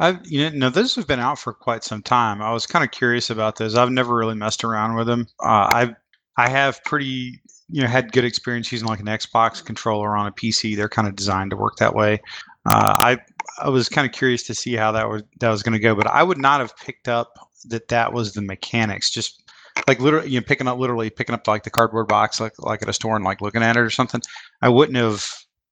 [0.00, 2.40] I've you know those have been out for quite some time.
[2.40, 3.74] I was kind of curious about those.
[3.74, 5.26] I've never really messed around with them.
[5.42, 5.94] Uh, I've
[6.36, 10.32] I have pretty, you know, had good experience using like an Xbox controller on a
[10.32, 10.76] PC.
[10.76, 12.20] They're kind of designed to work that way.
[12.64, 13.18] Uh, I
[13.60, 15.94] I was kind of curious to see how that was that was going to go,
[15.94, 17.38] but I would not have picked up
[17.68, 19.10] that that was the mechanics.
[19.10, 19.42] Just
[19.88, 22.82] like literally, you know, picking up literally picking up like the cardboard box, like like
[22.82, 24.20] at a store and like looking at it or something.
[24.60, 25.26] I wouldn't have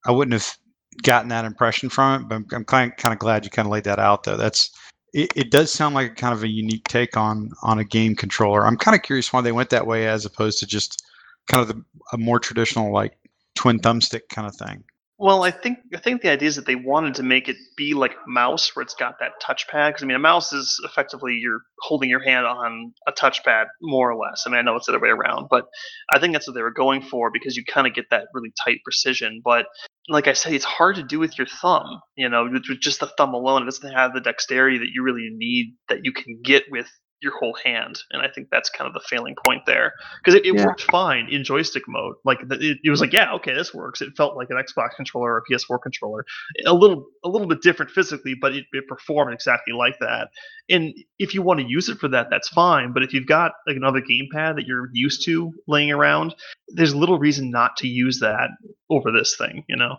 [0.05, 0.57] I wouldn't have
[1.03, 2.29] gotten that impression from it.
[2.29, 4.37] But I'm, I'm kind of, kind of glad you kind of laid that out though.
[4.37, 4.71] That's
[5.13, 8.67] it, it does sound like kind of a unique take on on a game controller.
[8.67, 11.05] I'm kind of curious why they went that way as opposed to just
[11.49, 13.17] kind of the, a more traditional like
[13.55, 14.85] twin thumbstick kind of thing.
[15.23, 17.93] Well, I think I think the idea is that they wanted to make it be
[17.93, 19.91] like a mouse, where it's got that touchpad.
[19.91, 24.11] Because I mean, a mouse is effectively you're holding your hand on a touchpad, more
[24.11, 24.45] or less.
[24.47, 25.67] I mean, I know it's the other way around, but
[26.11, 28.51] I think that's what they were going for because you kind of get that really
[28.65, 29.43] tight precision.
[29.45, 29.67] But
[30.09, 32.01] like I said, it's hard to do with your thumb.
[32.17, 35.03] You know, with, with just the thumb alone, it doesn't have the dexterity that you
[35.03, 36.89] really need that you can get with
[37.23, 40.47] your whole hand, and I think that's kind of the failing point there because it,
[40.47, 40.65] it yeah.
[40.65, 42.17] worked fine in joystick mode.
[42.25, 44.01] Like it, it, was like, yeah, okay, this works.
[44.01, 46.25] It felt like an Xbox controller or a PS4 controller,
[46.67, 50.29] a little a little bit different physically, but it, it performed exactly like that.
[50.69, 52.93] And if you want to use it for that, that's fine.
[52.93, 56.35] But if you've got like another gamepad that you're used to laying around,
[56.69, 58.51] there's little reason not to use that
[58.89, 59.65] over this thing.
[59.69, 59.97] You know.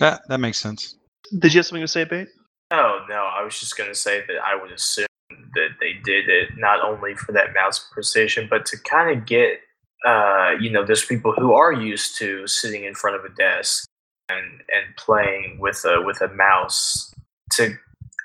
[0.00, 0.96] That that makes sense.
[1.38, 2.28] Did you have something to say, Bait?
[2.70, 5.06] Oh no, I was just gonna say that I would assume
[5.54, 9.60] that they did it not only for that mouse precision, but to kind of get,
[10.06, 13.86] uh, you know, there's people who are used to sitting in front of a desk
[14.28, 17.12] and and playing with a with a mouse
[17.52, 17.74] to,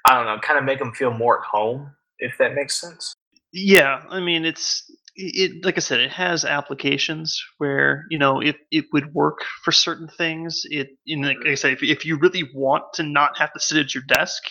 [0.05, 3.13] I don't know, kind of make them feel more at home, if that makes sense.
[3.51, 8.55] Yeah, I mean, it's it like I said, it has applications where you know it,
[8.71, 10.61] it would work for certain things.
[10.69, 13.77] It, in like I say, if, if you really want to not have to sit
[13.77, 14.43] at your desk,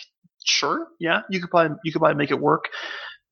[0.45, 2.65] sure, yeah, you could probably you could probably make it work.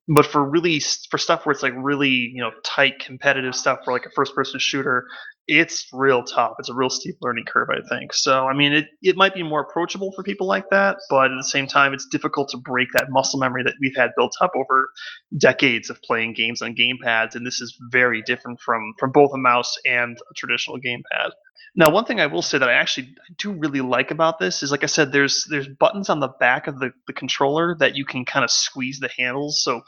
[0.10, 0.80] But for really
[1.10, 4.34] for stuff where it's like really you know tight competitive stuff for like a first
[4.36, 5.06] person shooter,
[5.48, 6.56] it's real tough.
[6.60, 8.14] It's a real steep learning curve, I think.
[8.14, 11.38] So, I mean, it, it might be more approachable for people like that, but at
[11.38, 14.52] the same time, it's difficult to break that muscle memory that we've had built up
[14.56, 14.90] over
[15.38, 17.36] decades of playing games on gamepads.
[17.36, 21.32] And this is very different from from both a mouse and a traditional gamepad.
[21.78, 24.72] Now, one thing I will say that I actually do really like about this is,
[24.72, 28.04] like I said, there's there's buttons on the back of the, the controller that you
[28.04, 29.62] can kind of squeeze the handles.
[29.62, 29.82] So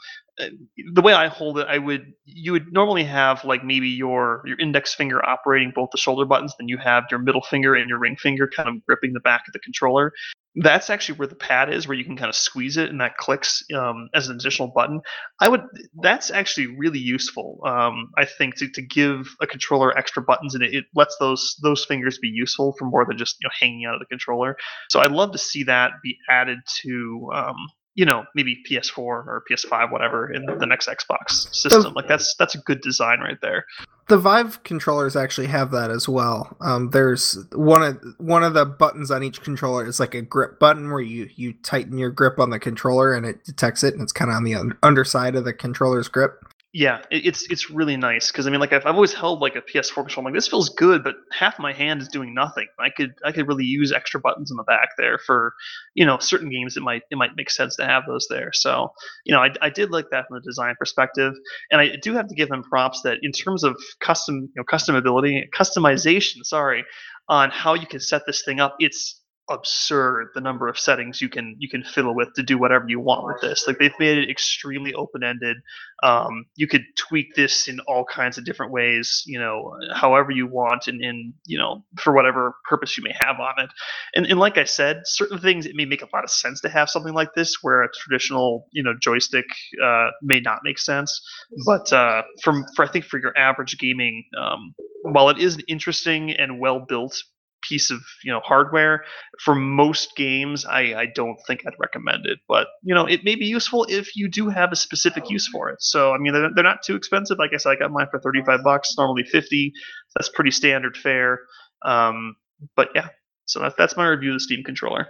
[0.92, 4.58] the way I hold it, I would you would normally have like maybe your your
[4.58, 7.98] index finger operating both the shoulder buttons, then you have your middle finger and your
[7.98, 10.12] ring finger kind of gripping the back of the controller.
[10.56, 13.16] That's actually where the pad is, where you can kind of squeeze it and that
[13.16, 15.00] clicks um, as an additional button.
[15.40, 15.62] I would
[16.02, 17.60] that's actually really useful.
[17.64, 21.56] Um, I think to, to give a controller extra buttons and it, it lets those
[21.62, 24.56] those fingers be useful for more than just you know hanging out of the controller.
[24.88, 27.56] So I'd love to see that be added to um,
[28.00, 31.92] you know maybe PS4 or PS5 whatever in the next Xbox system.
[31.92, 33.66] Like that's that's a good design right there.
[34.08, 36.56] The Vive controllers actually have that as well.
[36.62, 40.58] Um, there's one of one of the buttons on each controller is like a grip
[40.58, 44.02] button where you you tighten your grip on the controller and it detects it and
[44.02, 46.42] it's kind of on the un- underside of the controller's grip.
[46.72, 49.56] Yeah, it, it's it's really nice because I mean, like I've, I've always held like
[49.56, 50.28] a PS4 controller.
[50.28, 52.68] I'm like, this feels good, but half my hand is doing nothing.
[52.78, 55.54] I could I could really use extra buttons in the back there for,
[55.94, 56.76] you know, certain games.
[56.76, 58.52] It might it might make sense to have those there.
[58.52, 58.92] So,
[59.24, 61.34] you know, I, I did like that from the design perspective,
[61.72, 64.62] and I do have to give them props that in terms of custom you know
[64.62, 66.44] customability customization.
[66.44, 66.84] Sorry,
[67.28, 69.19] on how you can set this thing up, it's
[69.50, 73.00] absurd the number of settings you can you can fiddle with to do whatever you
[73.00, 73.66] want with this.
[73.66, 75.56] Like they've made it extremely open-ended.
[76.02, 80.46] Um, you could tweak this in all kinds of different ways you know however you
[80.46, 83.70] want and in you know for whatever purpose you may have on it.
[84.14, 86.68] And, and like i said certain things it may make a lot of sense to
[86.68, 89.46] have something like this where a traditional you know joystick
[89.82, 91.20] uh, may not make sense.
[91.66, 95.62] But uh, from for i think for your average gaming um, while it is an
[95.68, 97.22] interesting and well built
[97.70, 99.04] piece of you know hardware.
[99.44, 103.34] For most games i i don't think i'd recommend it but you know it may
[103.34, 105.78] be useful if you do have a specific use for it.
[105.80, 107.38] So i mean they're, they're not too expensive.
[107.38, 109.72] Like i said i got mine for 35 bucks normally 50
[110.14, 111.40] that's pretty standard fare.
[111.82, 112.36] Um,
[112.76, 113.08] but yeah
[113.46, 115.08] so that, that's my review of the steam controller.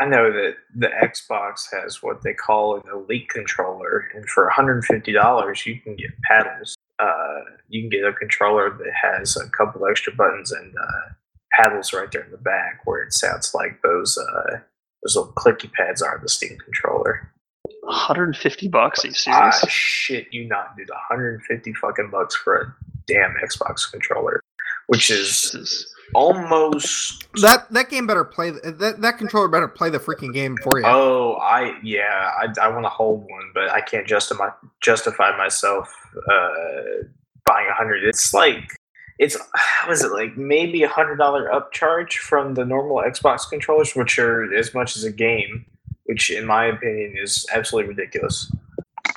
[0.00, 5.66] I know that the Xbox has what they call an Elite controller, and for $150,
[5.66, 6.74] you can get paddles.
[6.98, 11.12] Uh, you can get a controller that has a couple extra buttons and uh,
[11.56, 14.58] paddles right there in the back where it sounds like those uh,
[15.02, 17.32] those little clicky pads are the Steam controller.
[17.82, 19.04] 150 bucks?
[19.04, 20.88] Are you Ah, shit, you not, dude.
[20.88, 22.74] 150 fucking bucks for a
[23.06, 24.40] damn Xbox controller,
[24.86, 25.92] which is Jesus.
[26.14, 27.26] almost.
[27.40, 30.84] That that game better play that that controller better play the freaking game for you.
[30.86, 34.50] Oh, I yeah, I, I want to hold one, but I can't justify
[34.80, 37.04] justify myself uh,
[37.46, 38.04] buying a hundred.
[38.04, 38.70] It's like
[39.18, 43.94] it's how is it like maybe a hundred dollar upcharge from the normal Xbox controllers,
[43.94, 45.64] which are as much as a game,
[46.04, 48.50] which in my opinion is absolutely ridiculous.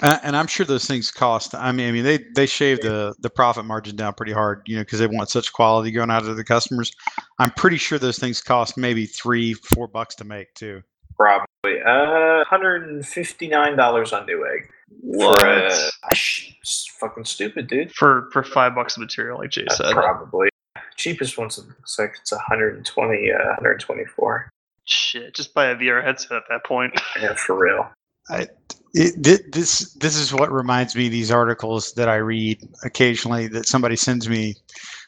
[0.03, 1.55] Uh, and I'm sure those things cost.
[1.55, 4.75] I mean, I mean, they they shave the the profit margin down pretty hard, you
[4.75, 6.91] know, because they want such quality going out to the customers.
[7.39, 10.81] I'm pretty sure those things cost maybe three, four bucks to make too.
[11.17, 14.67] Probably uh, hundred and fifty nine dollars on Newegg.
[15.01, 15.39] What?
[15.41, 17.91] For, uh, it's fucking stupid, dude.
[17.93, 19.93] for for five bucks of material, like Jay Uh, said.
[19.93, 20.49] probably
[20.97, 24.49] cheapest one's looks like it's 120 uh, 124
[24.85, 26.93] Shit, just buy a VR headset at that point.
[27.21, 27.89] yeah for real
[28.29, 28.47] I,
[28.93, 33.67] it, this this is what reminds me of these articles that I read occasionally that
[33.67, 34.55] somebody sends me,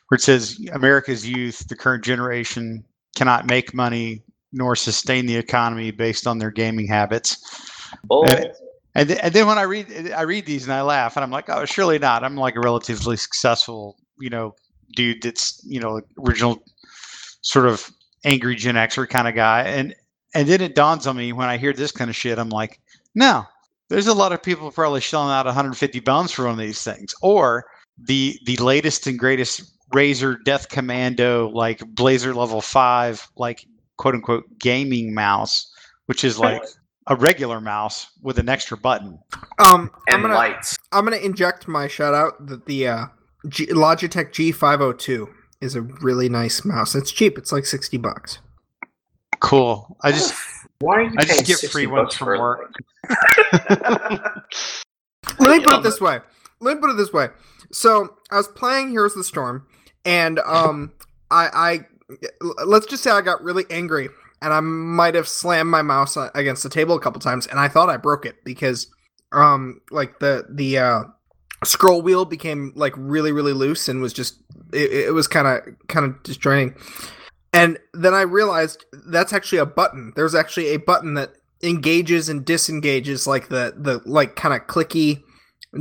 [0.10, 2.84] where it says America's youth, the current generation,
[3.16, 4.22] cannot make money
[4.52, 7.38] nor sustain the economy based on their gaming habits.
[8.04, 8.26] Bull.
[8.30, 8.52] And,
[8.96, 11.32] and, th- and then when I read I read these and I laugh and I'm
[11.32, 12.24] like, oh, surely not.
[12.24, 14.56] I'm like a relatively successful, you know,
[14.96, 16.64] dude that's you know original
[17.42, 17.92] sort of
[18.24, 19.62] angry Gen Xer kind of guy.
[19.64, 19.96] And
[20.34, 22.40] and then it dawns on me when I hear this kind of shit.
[22.40, 22.80] I'm like,
[23.16, 23.46] no,
[23.90, 27.14] there's a lot of people probably shelling out 150 bones for one of these things,
[27.22, 27.66] or
[27.98, 29.62] the the latest and greatest
[29.94, 33.66] Razer Death Commando like Blazer level five like
[33.98, 35.72] quote unquote gaming mouse,
[36.06, 36.62] which is like
[37.08, 39.20] a regular mouse with an extra button.
[39.60, 43.06] Um, I'm and gonna lights I'm gonna inject my shout out that the uh,
[43.48, 45.28] G- Logitech G502
[45.62, 46.96] is a really nice mouse.
[46.96, 47.38] It's cheap.
[47.38, 48.40] It's like sixty bucks.
[49.40, 49.98] Cool.
[50.02, 50.34] I just
[50.80, 52.74] why are you I just get free ones from work.
[55.40, 56.20] Let me put it this way.
[56.60, 57.28] Let me put it this way.
[57.72, 59.68] So I was playing Heroes of the Storm,
[60.06, 60.94] and um,
[61.30, 61.80] I, I
[62.66, 64.10] let's just say I got really angry,
[64.42, 67.68] and I might have slammed my mouse against the table a couple times, and I
[67.68, 68.88] thought I broke it because,
[69.32, 71.04] um, like the the uh,
[71.64, 74.40] scroll wheel became like really really loose and was just
[74.74, 76.76] it, it was kind of kind of disjointing.
[77.54, 80.14] And then I realized that's actually a button.
[80.16, 81.32] There's actually a button that
[81.64, 85.24] engages and disengages like the the like kind of clicky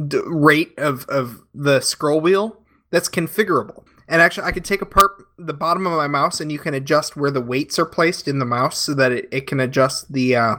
[0.09, 3.85] d- rate of of the scroll wheel that's configurable.
[4.09, 7.17] And actually, I can take apart the bottom of my mouse, and you can adjust
[7.17, 10.37] where the weights are placed in the mouse, so that it, it can adjust the
[10.37, 10.57] uh,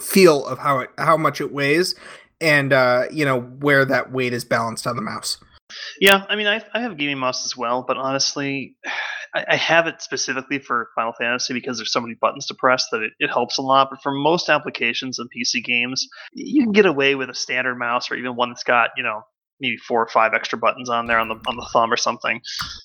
[0.00, 1.94] feel of how it how much it weighs,
[2.40, 5.38] and uh, you know where that weight is balanced on the mouse.
[6.00, 8.76] Yeah, I mean, I, I have gaming mouse as well, but honestly,
[9.34, 12.86] I, I have it specifically for Final Fantasy because there's so many buttons to press
[12.90, 13.88] that it, it helps a lot.
[13.90, 18.10] But for most applications and PC games, you can get away with a standard mouse
[18.10, 19.22] or even one that's got, you know,
[19.60, 22.40] maybe four or five extra buttons on there on the on the thumb or something,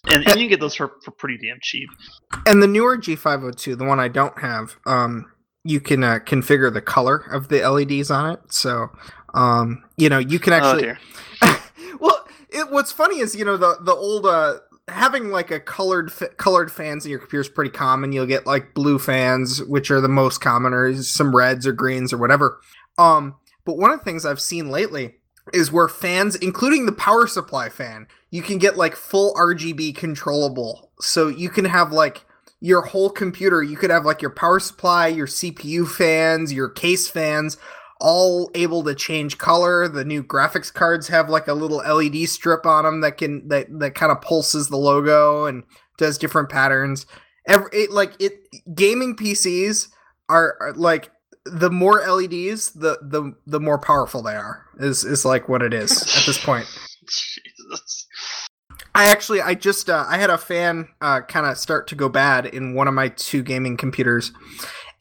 [0.05, 1.89] and, and you can get those for, for pretty damn cheap.
[2.45, 5.31] And the newer G502, the one I don't have, um,
[5.63, 8.39] you can uh, configure the color of the LEDs on it.
[8.49, 8.89] So,
[9.33, 10.83] um, you know, you can Oh actually.
[10.83, 10.99] dear.
[11.99, 16.11] well, it, what's funny is you know the the old uh, having like a colored
[16.37, 18.11] colored fans in your computer is pretty common.
[18.11, 22.13] You'll get like blue fans, which are the most common, or some reds or greens
[22.13, 22.59] or whatever.
[22.97, 23.35] Um,
[23.65, 25.15] but one of the things I've seen lately
[25.53, 30.91] is where fans, including the power supply fan, you can get like full RGB controllable.
[30.99, 32.25] So you can have like
[32.61, 37.07] your whole computer, you could have like your power supply, your CPU fans, your case
[37.07, 37.57] fans,
[37.99, 39.87] all able to change color.
[39.87, 43.67] The new graphics cards have like a little LED strip on them that can that
[43.79, 45.63] that kind of pulses the logo and
[45.97, 47.05] does different patterns.
[47.47, 49.89] Every it, like it gaming PCs
[50.27, 51.11] are, are like
[51.45, 54.65] the more LEDs, the the the more powerful they are.
[54.79, 56.65] Is is like what it is at this point.
[57.07, 58.07] Jesus.
[58.95, 62.07] I actually, I just, uh, I had a fan uh, kind of start to go
[62.07, 64.31] bad in one of my two gaming computers,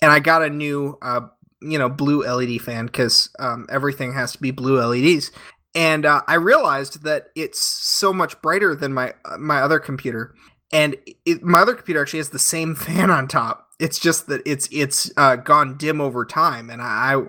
[0.02, 1.20] and I got a new, uh,
[1.62, 5.30] you know, blue LED fan because um, everything has to be blue LEDs.
[5.76, 10.34] And uh, I realized that it's so much brighter than my uh, my other computer,
[10.72, 13.68] and it, my other computer actually has the same fan on top.
[13.84, 17.20] It's just that it's it's uh, gone dim over time, and I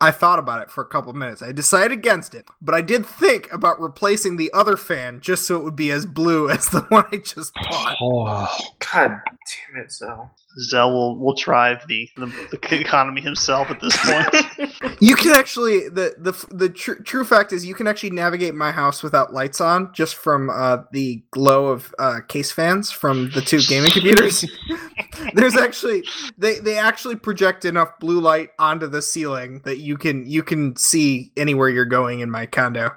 [0.00, 1.42] I thought about it for a couple of minutes.
[1.42, 5.56] I decided against it, but I did think about replacing the other fan just so
[5.56, 7.96] it would be as blue as the one I just bought.
[8.00, 8.48] Oh,
[8.92, 10.30] God damn it, so.
[10.58, 14.70] Zell will, will drive the, the, the economy himself at this point.
[15.00, 18.70] You can actually the the the tr- true fact is you can actually navigate my
[18.70, 23.40] house without lights on just from uh, the glow of uh, case fans from the
[23.40, 24.44] two gaming computers.
[25.34, 26.04] There's actually
[26.38, 30.76] they they actually project enough blue light onto the ceiling that you can you can
[30.76, 32.92] see anywhere you're going in my condo.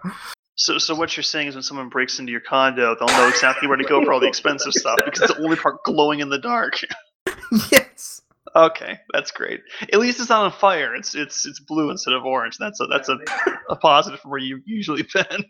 [0.56, 3.68] So, so what you're saying is when someone breaks into your condo, they'll know exactly
[3.68, 6.30] where to go for all the expensive stuff because it's the only part glowing in
[6.30, 6.80] the dark.
[7.72, 8.22] yes.
[8.56, 9.61] Okay, that's great.
[9.94, 10.95] At least it's not on fire.
[10.95, 12.57] It's it's it's blue instead of orange.
[12.57, 13.18] That's a that's a,
[13.69, 15.44] a positive from where you've usually been.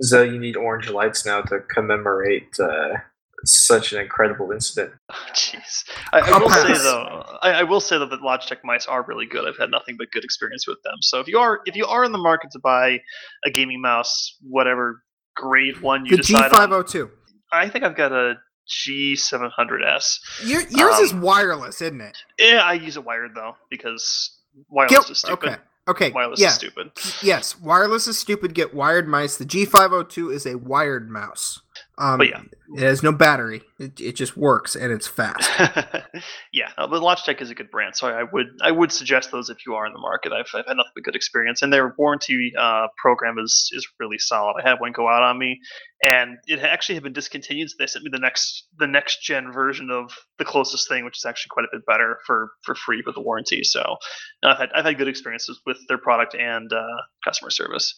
[0.00, 2.98] So you need orange lights now to commemorate uh,
[3.44, 4.92] such an incredible incident.
[5.32, 9.02] Jeez, I, I I'll say though, I, I will say though that Logitech mice are
[9.02, 9.48] really good.
[9.48, 10.96] I've had nothing but good experience with them.
[11.00, 13.00] So if you are if you are in the market to buy
[13.44, 15.02] a gaming mouse, whatever
[15.34, 17.10] grade one you The decide on, G502.
[17.52, 18.34] I think I've got a
[18.68, 20.20] G700S.
[20.44, 22.16] Your, yours is Um, wireless, isn't it?
[22.38, 24.30] Yeah, I use it wired though because
[24.68, 25.10] wireless Yep.
[25.10, 25.48] is stupid.
[25.50, 25.56] Okay.
[25.88, 26.10] Okay.
[26.10, 26.48] Wireless yeah.
[26.48, 26.90] is stupid.
[27.22, 27.58] Yes.
[27.60, 28.54] Wireless is stupid.
[28.54, 29.36] Get wired mice.
[29.36, 31.60] The G502 is a wired mouse.
[31.98, 32.42] Um, But yeah.
[32.74, 33.62] It has no battery.
[33.78, 35.48] It, it just works and it's fast.
[36.52, 39.50] yeah, uh, but Logitech is a good brand, so I would I would suggest those
[39.50, 40.32] if you are in the market.
[40.32, 44.18] I've, I've had nothing but good experience, and their warranty uh, program is is really
[44.18, 44.56] solid.
[44.62, 45.60] I had one go out on me,
[46.02, 47.70] and it actually had been discontinued.
[47.70, 51.18] So they sent me the next the next gen version of the closest thing, which
[51.18, 53.62] is actually quite a bit better for for free with the warranty.
[53.62, 53.96] So
[54.44, 56.82] I've had I've had good experiences with their product and uh,
[57.24, 57.94] customer service.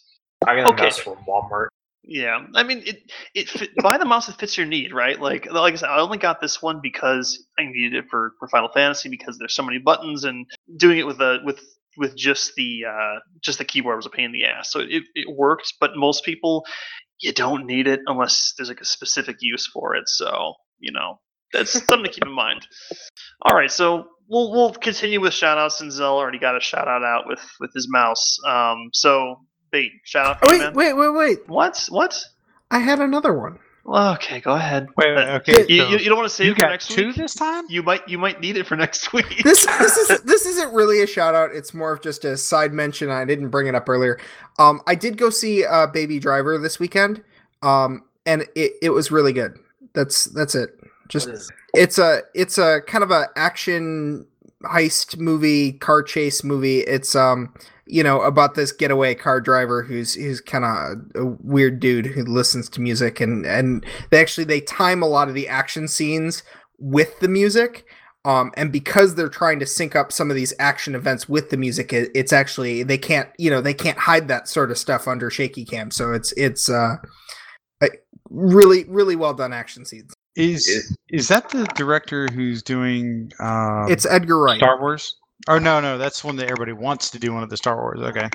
[0.46, 0.82] I got a Okay.
[0.84, 1.68] mouse from Walmart.
[2.04, 3.02] Yeah, I mean, it
[3.34, 5.20] it fit, buy the mouse that fits your need, right?
[5.20, 8.48] Like like I said, I only got this one because I needed it for, for
[8.48, 10.46] Final Fantasy because there's so many buttons, and
[10.76, 11.60] doing it with a with
[11.98, 14.72] with just the uh, just the keyboard was a pain in the ass.
[14.72, 16.64] So it it worked, but most people
[17.20, 20.08] you don't need it unless there's like a specific use for it.
[20.08, 21.20] So you know
[21.52, 22.66] that's something to keep in mind.
[23.42, 26.88] All right, so we'll we'll continue with shout outs, and Zell already got a shout
[26.88, 28.38] out out with with his mouse.
[28.46, 29.36] Um, so
[29.70, 30.38] bait shout out.
[30.42, 31.48] Oh, wait, wait, wait, wait.
[31.48, 31.86] What?
[31.90, 32.22] What?
[32.70, 33.58] I had another one.
[33.84, 34.88] Well, okay, go ahead.
[34.98, 35.64] wait, wait, Uh, okay.
[35.66, 37.16] You, so you, you don't want to save you it for got next two week?
[37.16, 37.64] this time?
[37.70, 39.42] You might you might need it for next week.
[39.42, 41.50] This this is this isn't really a shout out.
[41.54, 43.10] It's more of just a side mention.
[43.10, 44.20] I didn't bring it up earlier.
[44.58, 47.22] Um, I did go see uh, Baby Driver this weekend.
[47.62, 49.58] Um, and it, it was really good.
[49.94, 50.78] That's that's it.
[51.08, 54.26] Just What is- it's a it's a kind of a action
[54.64, 56.80] heist movie, car chase movie.
[56.80, 57.54] It's um
[57.88, 62.24] you know, about this getaway car driver who's who's kind of a weird dude who
[62.24, 66.42] listens to music and and they actually they time a lot of the action scenes
[66.78, 67.84] with the music.
[68.24, 71.56] Um, and because they're trying to sync up some of these action events with the
[71.56, 75.08] music, it, it's actually they can't, you know, they can't hide that sort of stuff
[75.08, 75.90] under shaky cam.
[75.90, 76.96] So it's it's uh,
[78.30, 80.12] really really well done action scenes.
[80.36, 83.32] Is is that the director who's doing?
[83.40, 84.58] Um, It's Edgar Wright.
[84.58, 85.16] Star Wars.
[85.46, 88.00] Oh no, no, that's one that everybody wants to do one of the Star Wars.
[88.00, 88.28] Okay.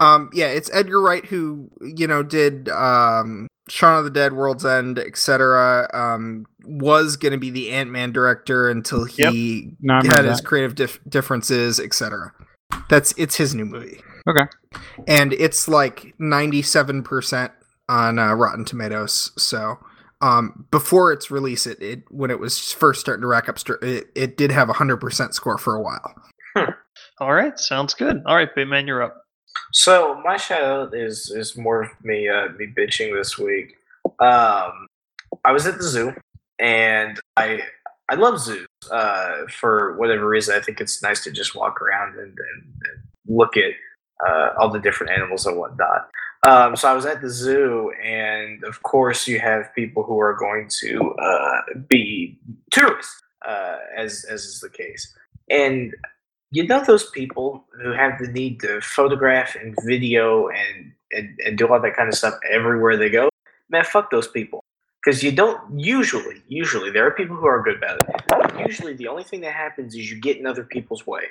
[0.00, 4.66] Um, yeah, it's Edgar Wright who you know did um, Shaun of the Dead, World's
[4.66, 5.88] End, etc.
[5.94, 10.38] Um, was going to be the Ant Man director until he No, had remember his
[10.40, 10.46] that.
[10.46, 12.32] creative dif- differences, etc.
[12.90, 14.00] That's it's his new movie.
[14.28, 14.44] Okay.
[15.06, 17.52] and it's like ninety seven percent
[17.88, 19.32] on uh, Rotten Tomatoes.
[19.38, 19.78] So.
[20.20, 23.80] Um, before its release, it, it when it was first starting to rack up, st-
[23.84, 26.12] it, it did have a hundred percent score for a while.
[27.20, 28.22] All right, sounds good.
[28.26, 29.24] All right, Bateman, you're up.
[29.72, 33.76] So my shout out is is more of me uh, me bitching this week.
[34.20, 34.86] Um,
[35.44, 36.14] I was at the zoo
[36.58, 37.62] and I
[38.08, 38.66] I love zoos.
[38.90, 43.02] Uh, for whatever reason, I think it's nice to just walk around and, and, and
[43.26, 43.72] look at
[44.26, 46.08] uh, all the different animals and whatnot.
[46.46, 50.34] Um, so I was at the zoo, and of course, you have people who are
[50.34, 52.38] going to uh, be
[52.70, 55.14] tourists, uh, as as is the case.
[55.50, 55.94] And
[56.50, 61.58] you know those people who have the need to photograph and video and, and, and
[61.58, 63.28] do all that kind of stuff everywhere they go?
[63.70, 64.60] Man fuck those people.
[65.04, 68.66] Because you don't usually usually there are people who are good about it.
[68.66, 71.22] Usually the only thing that happens is you get in other people's way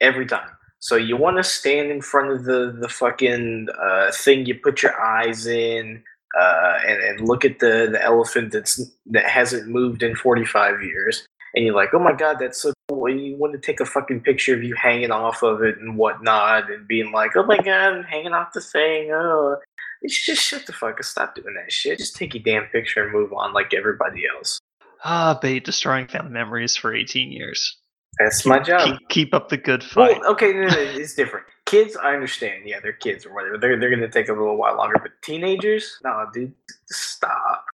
[0.00, 0.48] every time.
[0.78, 4.82] So you want to stand in front of the the fucking uh, thing you put
[4.82, 6.02] your eyes in
[6.38, 11.26] uh, and, and look at the, the elephant that's that hasn't moved in 45 years
[11.54, 14.20] and you're like, oh my god, that's so And you want to take a fucking
[14.20, 17.94] picture of you hanging off of it and whatnot, and being like, oh my god,
[17.94, 19.10] I'm hanging off the thing.
[19.12, 19.56] Oh,
[20.02, 21.04] you just shut the fuck up.
[21.04, 21.98] Stop doing that shit.
[21.98, 24.60] Just take your damn picture and move on like everybody else.
[25.04, 27.76] Ah, Bate, destroying family memories for 18 years.
[28.18, 28.86] That's my job.
[28.86, 30.20] Keep, keep up the good fight.
[30.20, 31.46] Well, okay, no, no, it's different.
[31.66, 32.62] Kids, I understand.
[32.64, 33.58] Yeah, they're kids or whatever.
[33.58, 34.96] They're they're gonna take a little while longer.
[35.02, 36.54] But teenagers, no, dude,
[36.86, 37.66] stop.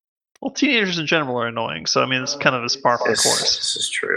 [0.41, 3.11] Well, teenagers in general are annoying, so I mean, it's kind of a par for
[3.11, 3.57] the course.
[3.57, 4.17] this is true.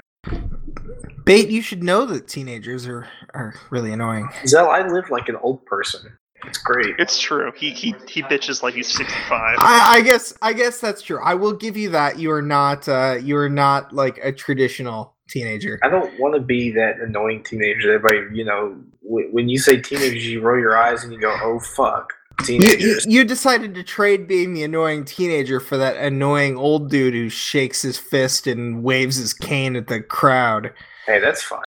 [1.25, 4.29] Bait, you should know that teenagers are are really annoying.
[4.45, 6.17] Zell, I live like an old person.
[6.45, 6.95] It's great.
[6.99, 7.51] It's true.
[7.55, 9.29] He he he bitches like he's 65.
[9.59, 11.19] I, I guess I guess that's true.
[11.23, 12.19] I will give you that.
[12.19, 15.79] You are not uh you are not like a traditional teenager.
[15.83, 17.87] I don't want to be that annoying teenager.
[17.87, 21.19] that Everybody, you know, w- when you say teenagers, you roll your eyes and you
[21.21, 22.11] go, "Oh fuck,
[22.49, 26.89] You, you, teenagers." you decided to trade being the annoying teenager for that annoying old
[26.89, 30.73] dude who shakes his fist and waves his cane at the crowd.
[31.05, 31.63] Hey, that's fine.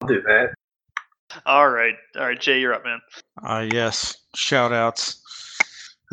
[0.00, 0.54] I'll do that.
[1.46, 3.00] All right, all right, Jay, you're up, man.
[3.42, 4.16] Uh, yes.
[4.34, 5.22] Shout outs.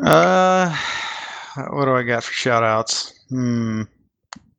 [0.04, 0.70] Uh,
[1.70, 3.14] what do I got for shout outs?
[3.30, 3.84] Hmm.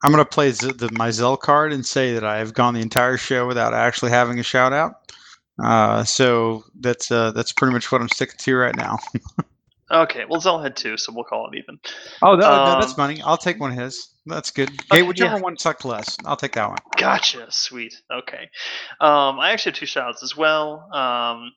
[0.05, 2.75] I'm going to play Z- the, my Zell card and say that I have gone
[2.75, 5.13] the entire show without actually having a shout out.
[5.63, 8.97] Uh, so that's uh, that's pretty much what I'm sticking to right now.
[9.91, 11.79] Okay, well, Zell had two, so we'll call it even.
[12.23, 13.23] Oh, no, no, that's Um, funny.
[13.23, 14.09] I'll take one of his.
[14.27, 14.69] That's good.
[14.69, 15.41] Okay, hey, whichever yeah.
[15.43, 16.79] one sucked less, I'll take that one.
[16.99, 17.95] Gotcha, sweet.
[18.13, 18.51] Okay,
[19.01, 20.89] um, I actually have two shoutouts as well.
[20.93, 21.53] Um,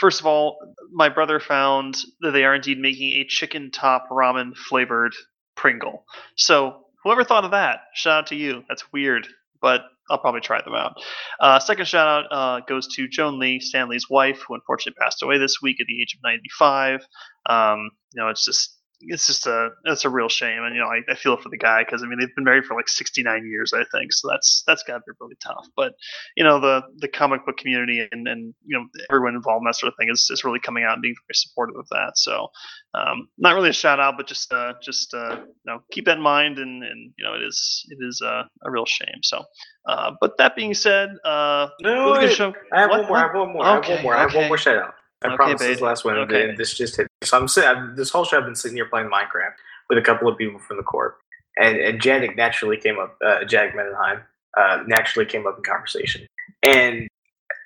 [0.00, 0.58] first of all,
[0.92, 5.14] my brother found that they are indeed making a chicken top ramen flavored
[5.56, 6.04] Pringle.
[6.36, 8.64] So whoever thought of that, shout out to you.
[8.68, 9.28] That's weird,
[9.60, 10.96] but I'll probably try them out.
[11.40, 15.22] Uh, second shout out uh, goes to Joan Lee, Stan Lee's wife, who unfortunately passed
[15.22, 17.06] away this week at the age of 95.
[17.46, 20.86] Um, you know, it's just it's just a it's a real shame, and you know
[20.88, 23.46] I, I feel for the guy because I mean they've been married for like 69
[23.46, 25.66] years, I think, so that's that's got to be really tough.
[25.76, 25.92] But
[26.36, 29.76] you know the the comic book community and and you know everyone involved in that
[29.76, 32.12] sort of thing is, is really coming out and being very supportive of that.
[32.16, 32.48] So
[32.94, 36.16] um, not really a shout out, but just uh, just uh, you know keep that
[36.16, 39.20] in mind, and and you know it is it is uh, a real shame.
[39.22, 39.44] So,
[39.86, 42.36] uh, but that being said, uh, No, really wait.
[42.36, 42.54] show.
[42.72, 43.00] I have What?
[43.00, 43.16] one more.
[43.16, 43.64] I have one more.
[43.64, 44.14] I have one more.
[44.16, 44.94] I have one more shout out.
[45.22, 45.82] I Okay, promise this babe.
[45.84, 46.16] last one.
[46.18, 46.48] Okay.
[46.50, 47.06] and This just hit.
[47.22, 47.94] So I'm sitting.
[47.96, 49.54] This whole show I've been sitting here playing Minecraft
[49.88, 51.16] with a couple of people from the court,
[51.58, 53.16] and and Janik naturally came up.
[53.24, 54.22] Uh, Jack Mendenheim
[54.58, 56.26] uh, naturally came up in conversation,
[56.62, 57.08] and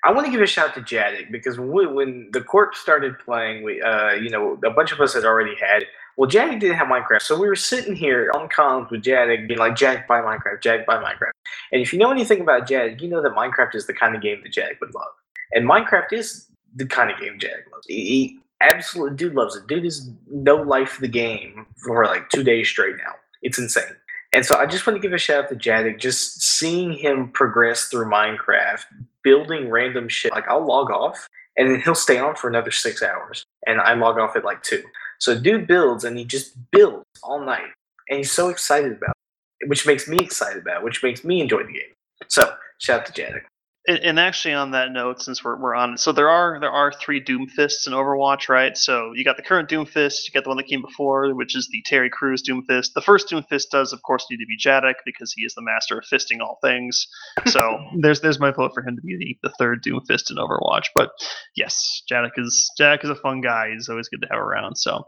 [0.05, 2.75] I want to give a shout out to Jadik because when, we, when the court
[2.75, 5.83] started playing, we uh, you know a bunch of us had already had.
[6.17, 9.59] Well, Jadik didn't have Minecraft, so we were sitting here on comms with Jadik, being
[9.59, 10.61] like, "Jack, buy Minecraft.
[10.61, 11.31] Jack, buy Minecraft."
[11.71, 14.21] And if you know anything about Jadik, you know that Minecraft is the kind of
[14.21, 15.11] game that Jadik would love.
[15.53, 17.85] And Minecraft is the kind of game Jack loves.
[17.87, 19.67] He, he absolutely dude loves it.
[19.67, 23.13] Dude is no life the game for like two days straight now.
[23.41, 23.95] It's insane.
[24.33, 25.99] And so I just want to give a shout out to Jadik.
[25.99, 28.83] Just seeing him progress through Minecraft,
[29.23, 30.31] building random shit.
[30.31, 31.27] Like I'll log off
[31.59, 34.63] and then he'll stay on for another six hours, and I log off at like
[34.63, 34.81] two.
[35.19, 37.67] So dude builds, and he just builds all night,
[38.07, 39.13] and he's so excited about
[39.59, 41.93] it, which makes me excited about it, which makes me enjoy the game.
[42.29, 43.41] So shout out to Jadak.
[43.87, 46.91] And, and actually, on that note, since we're, we're on, so there are there are
[46.91, 48.77] three Doomfists in Overwatch, right?
[48.77, 51.69] So you got the current Doomfist, you got the one that came before, which is
[51.71, 52.93] the Terry Crews Doomfist.
[52.93, 55.97] The first Doomfist does, of course, need to be Jadak because he is the master
[55.97, 57.07] of fisting all things.
[57.47, 60.87] So there's there's my vote for him to be the, the third Doomfist in Overwatch.
[60.93, 61.11] But
[61.55, 63.69] yes, Jadak is Jadak is a fun guy.
[63.71, 64.75] He's always good to have around.
[64.77, 65.05] So.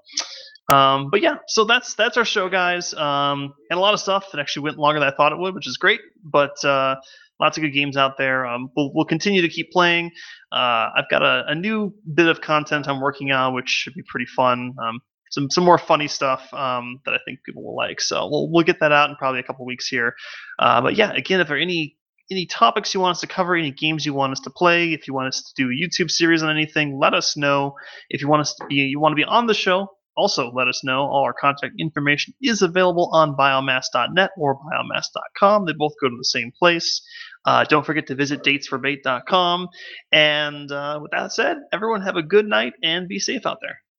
[0.72, 2.94] Um, but yeah, so that's that's our show, guys.
[2.94, 5.54] Um, and a lot of stuff that actually went longer than I thought it would,
[5.54, 6.00] which is great.
[6.24, 6.96] But uh,
[7.42, 8.46] lots of good games out there.
[8.46, 10.12] Um, we'll, we'll continue to keep playing.
[10.52, 14.04] Uh, I've got a, a, new bit of content I'm working on, which should be
[14.08, 14.76] pretty fun.
[14.82, 15.00] Um,
[15.32, 18.00] some some more funny stuff um, that I think people will like.
[18.02, 20.14] So we'll we'll get that out in probably a couple weeks here.
[20.60, 21.98] Uh, but yeah, again, if there are any
[22.30, 25.08] any topics you want us to cover, any games you want us to play, if
[25.08, 27.76] you want us to do a YouTube series on anything, let us know.
[28.10, 29.88] If you want us to be you want to be on the show,
[30.18, 31.02] also let us know.
[31.02, 35.66] All our contact information is available on biomass.net or biomass.com.
[35.66, 37.02] They both go to the same place.
[37.46, 39.68] Uh, don't forget to visit datesforbait.com.
[40.12, 43.82] And uh, with that said, everyone have a good night and be safe out there.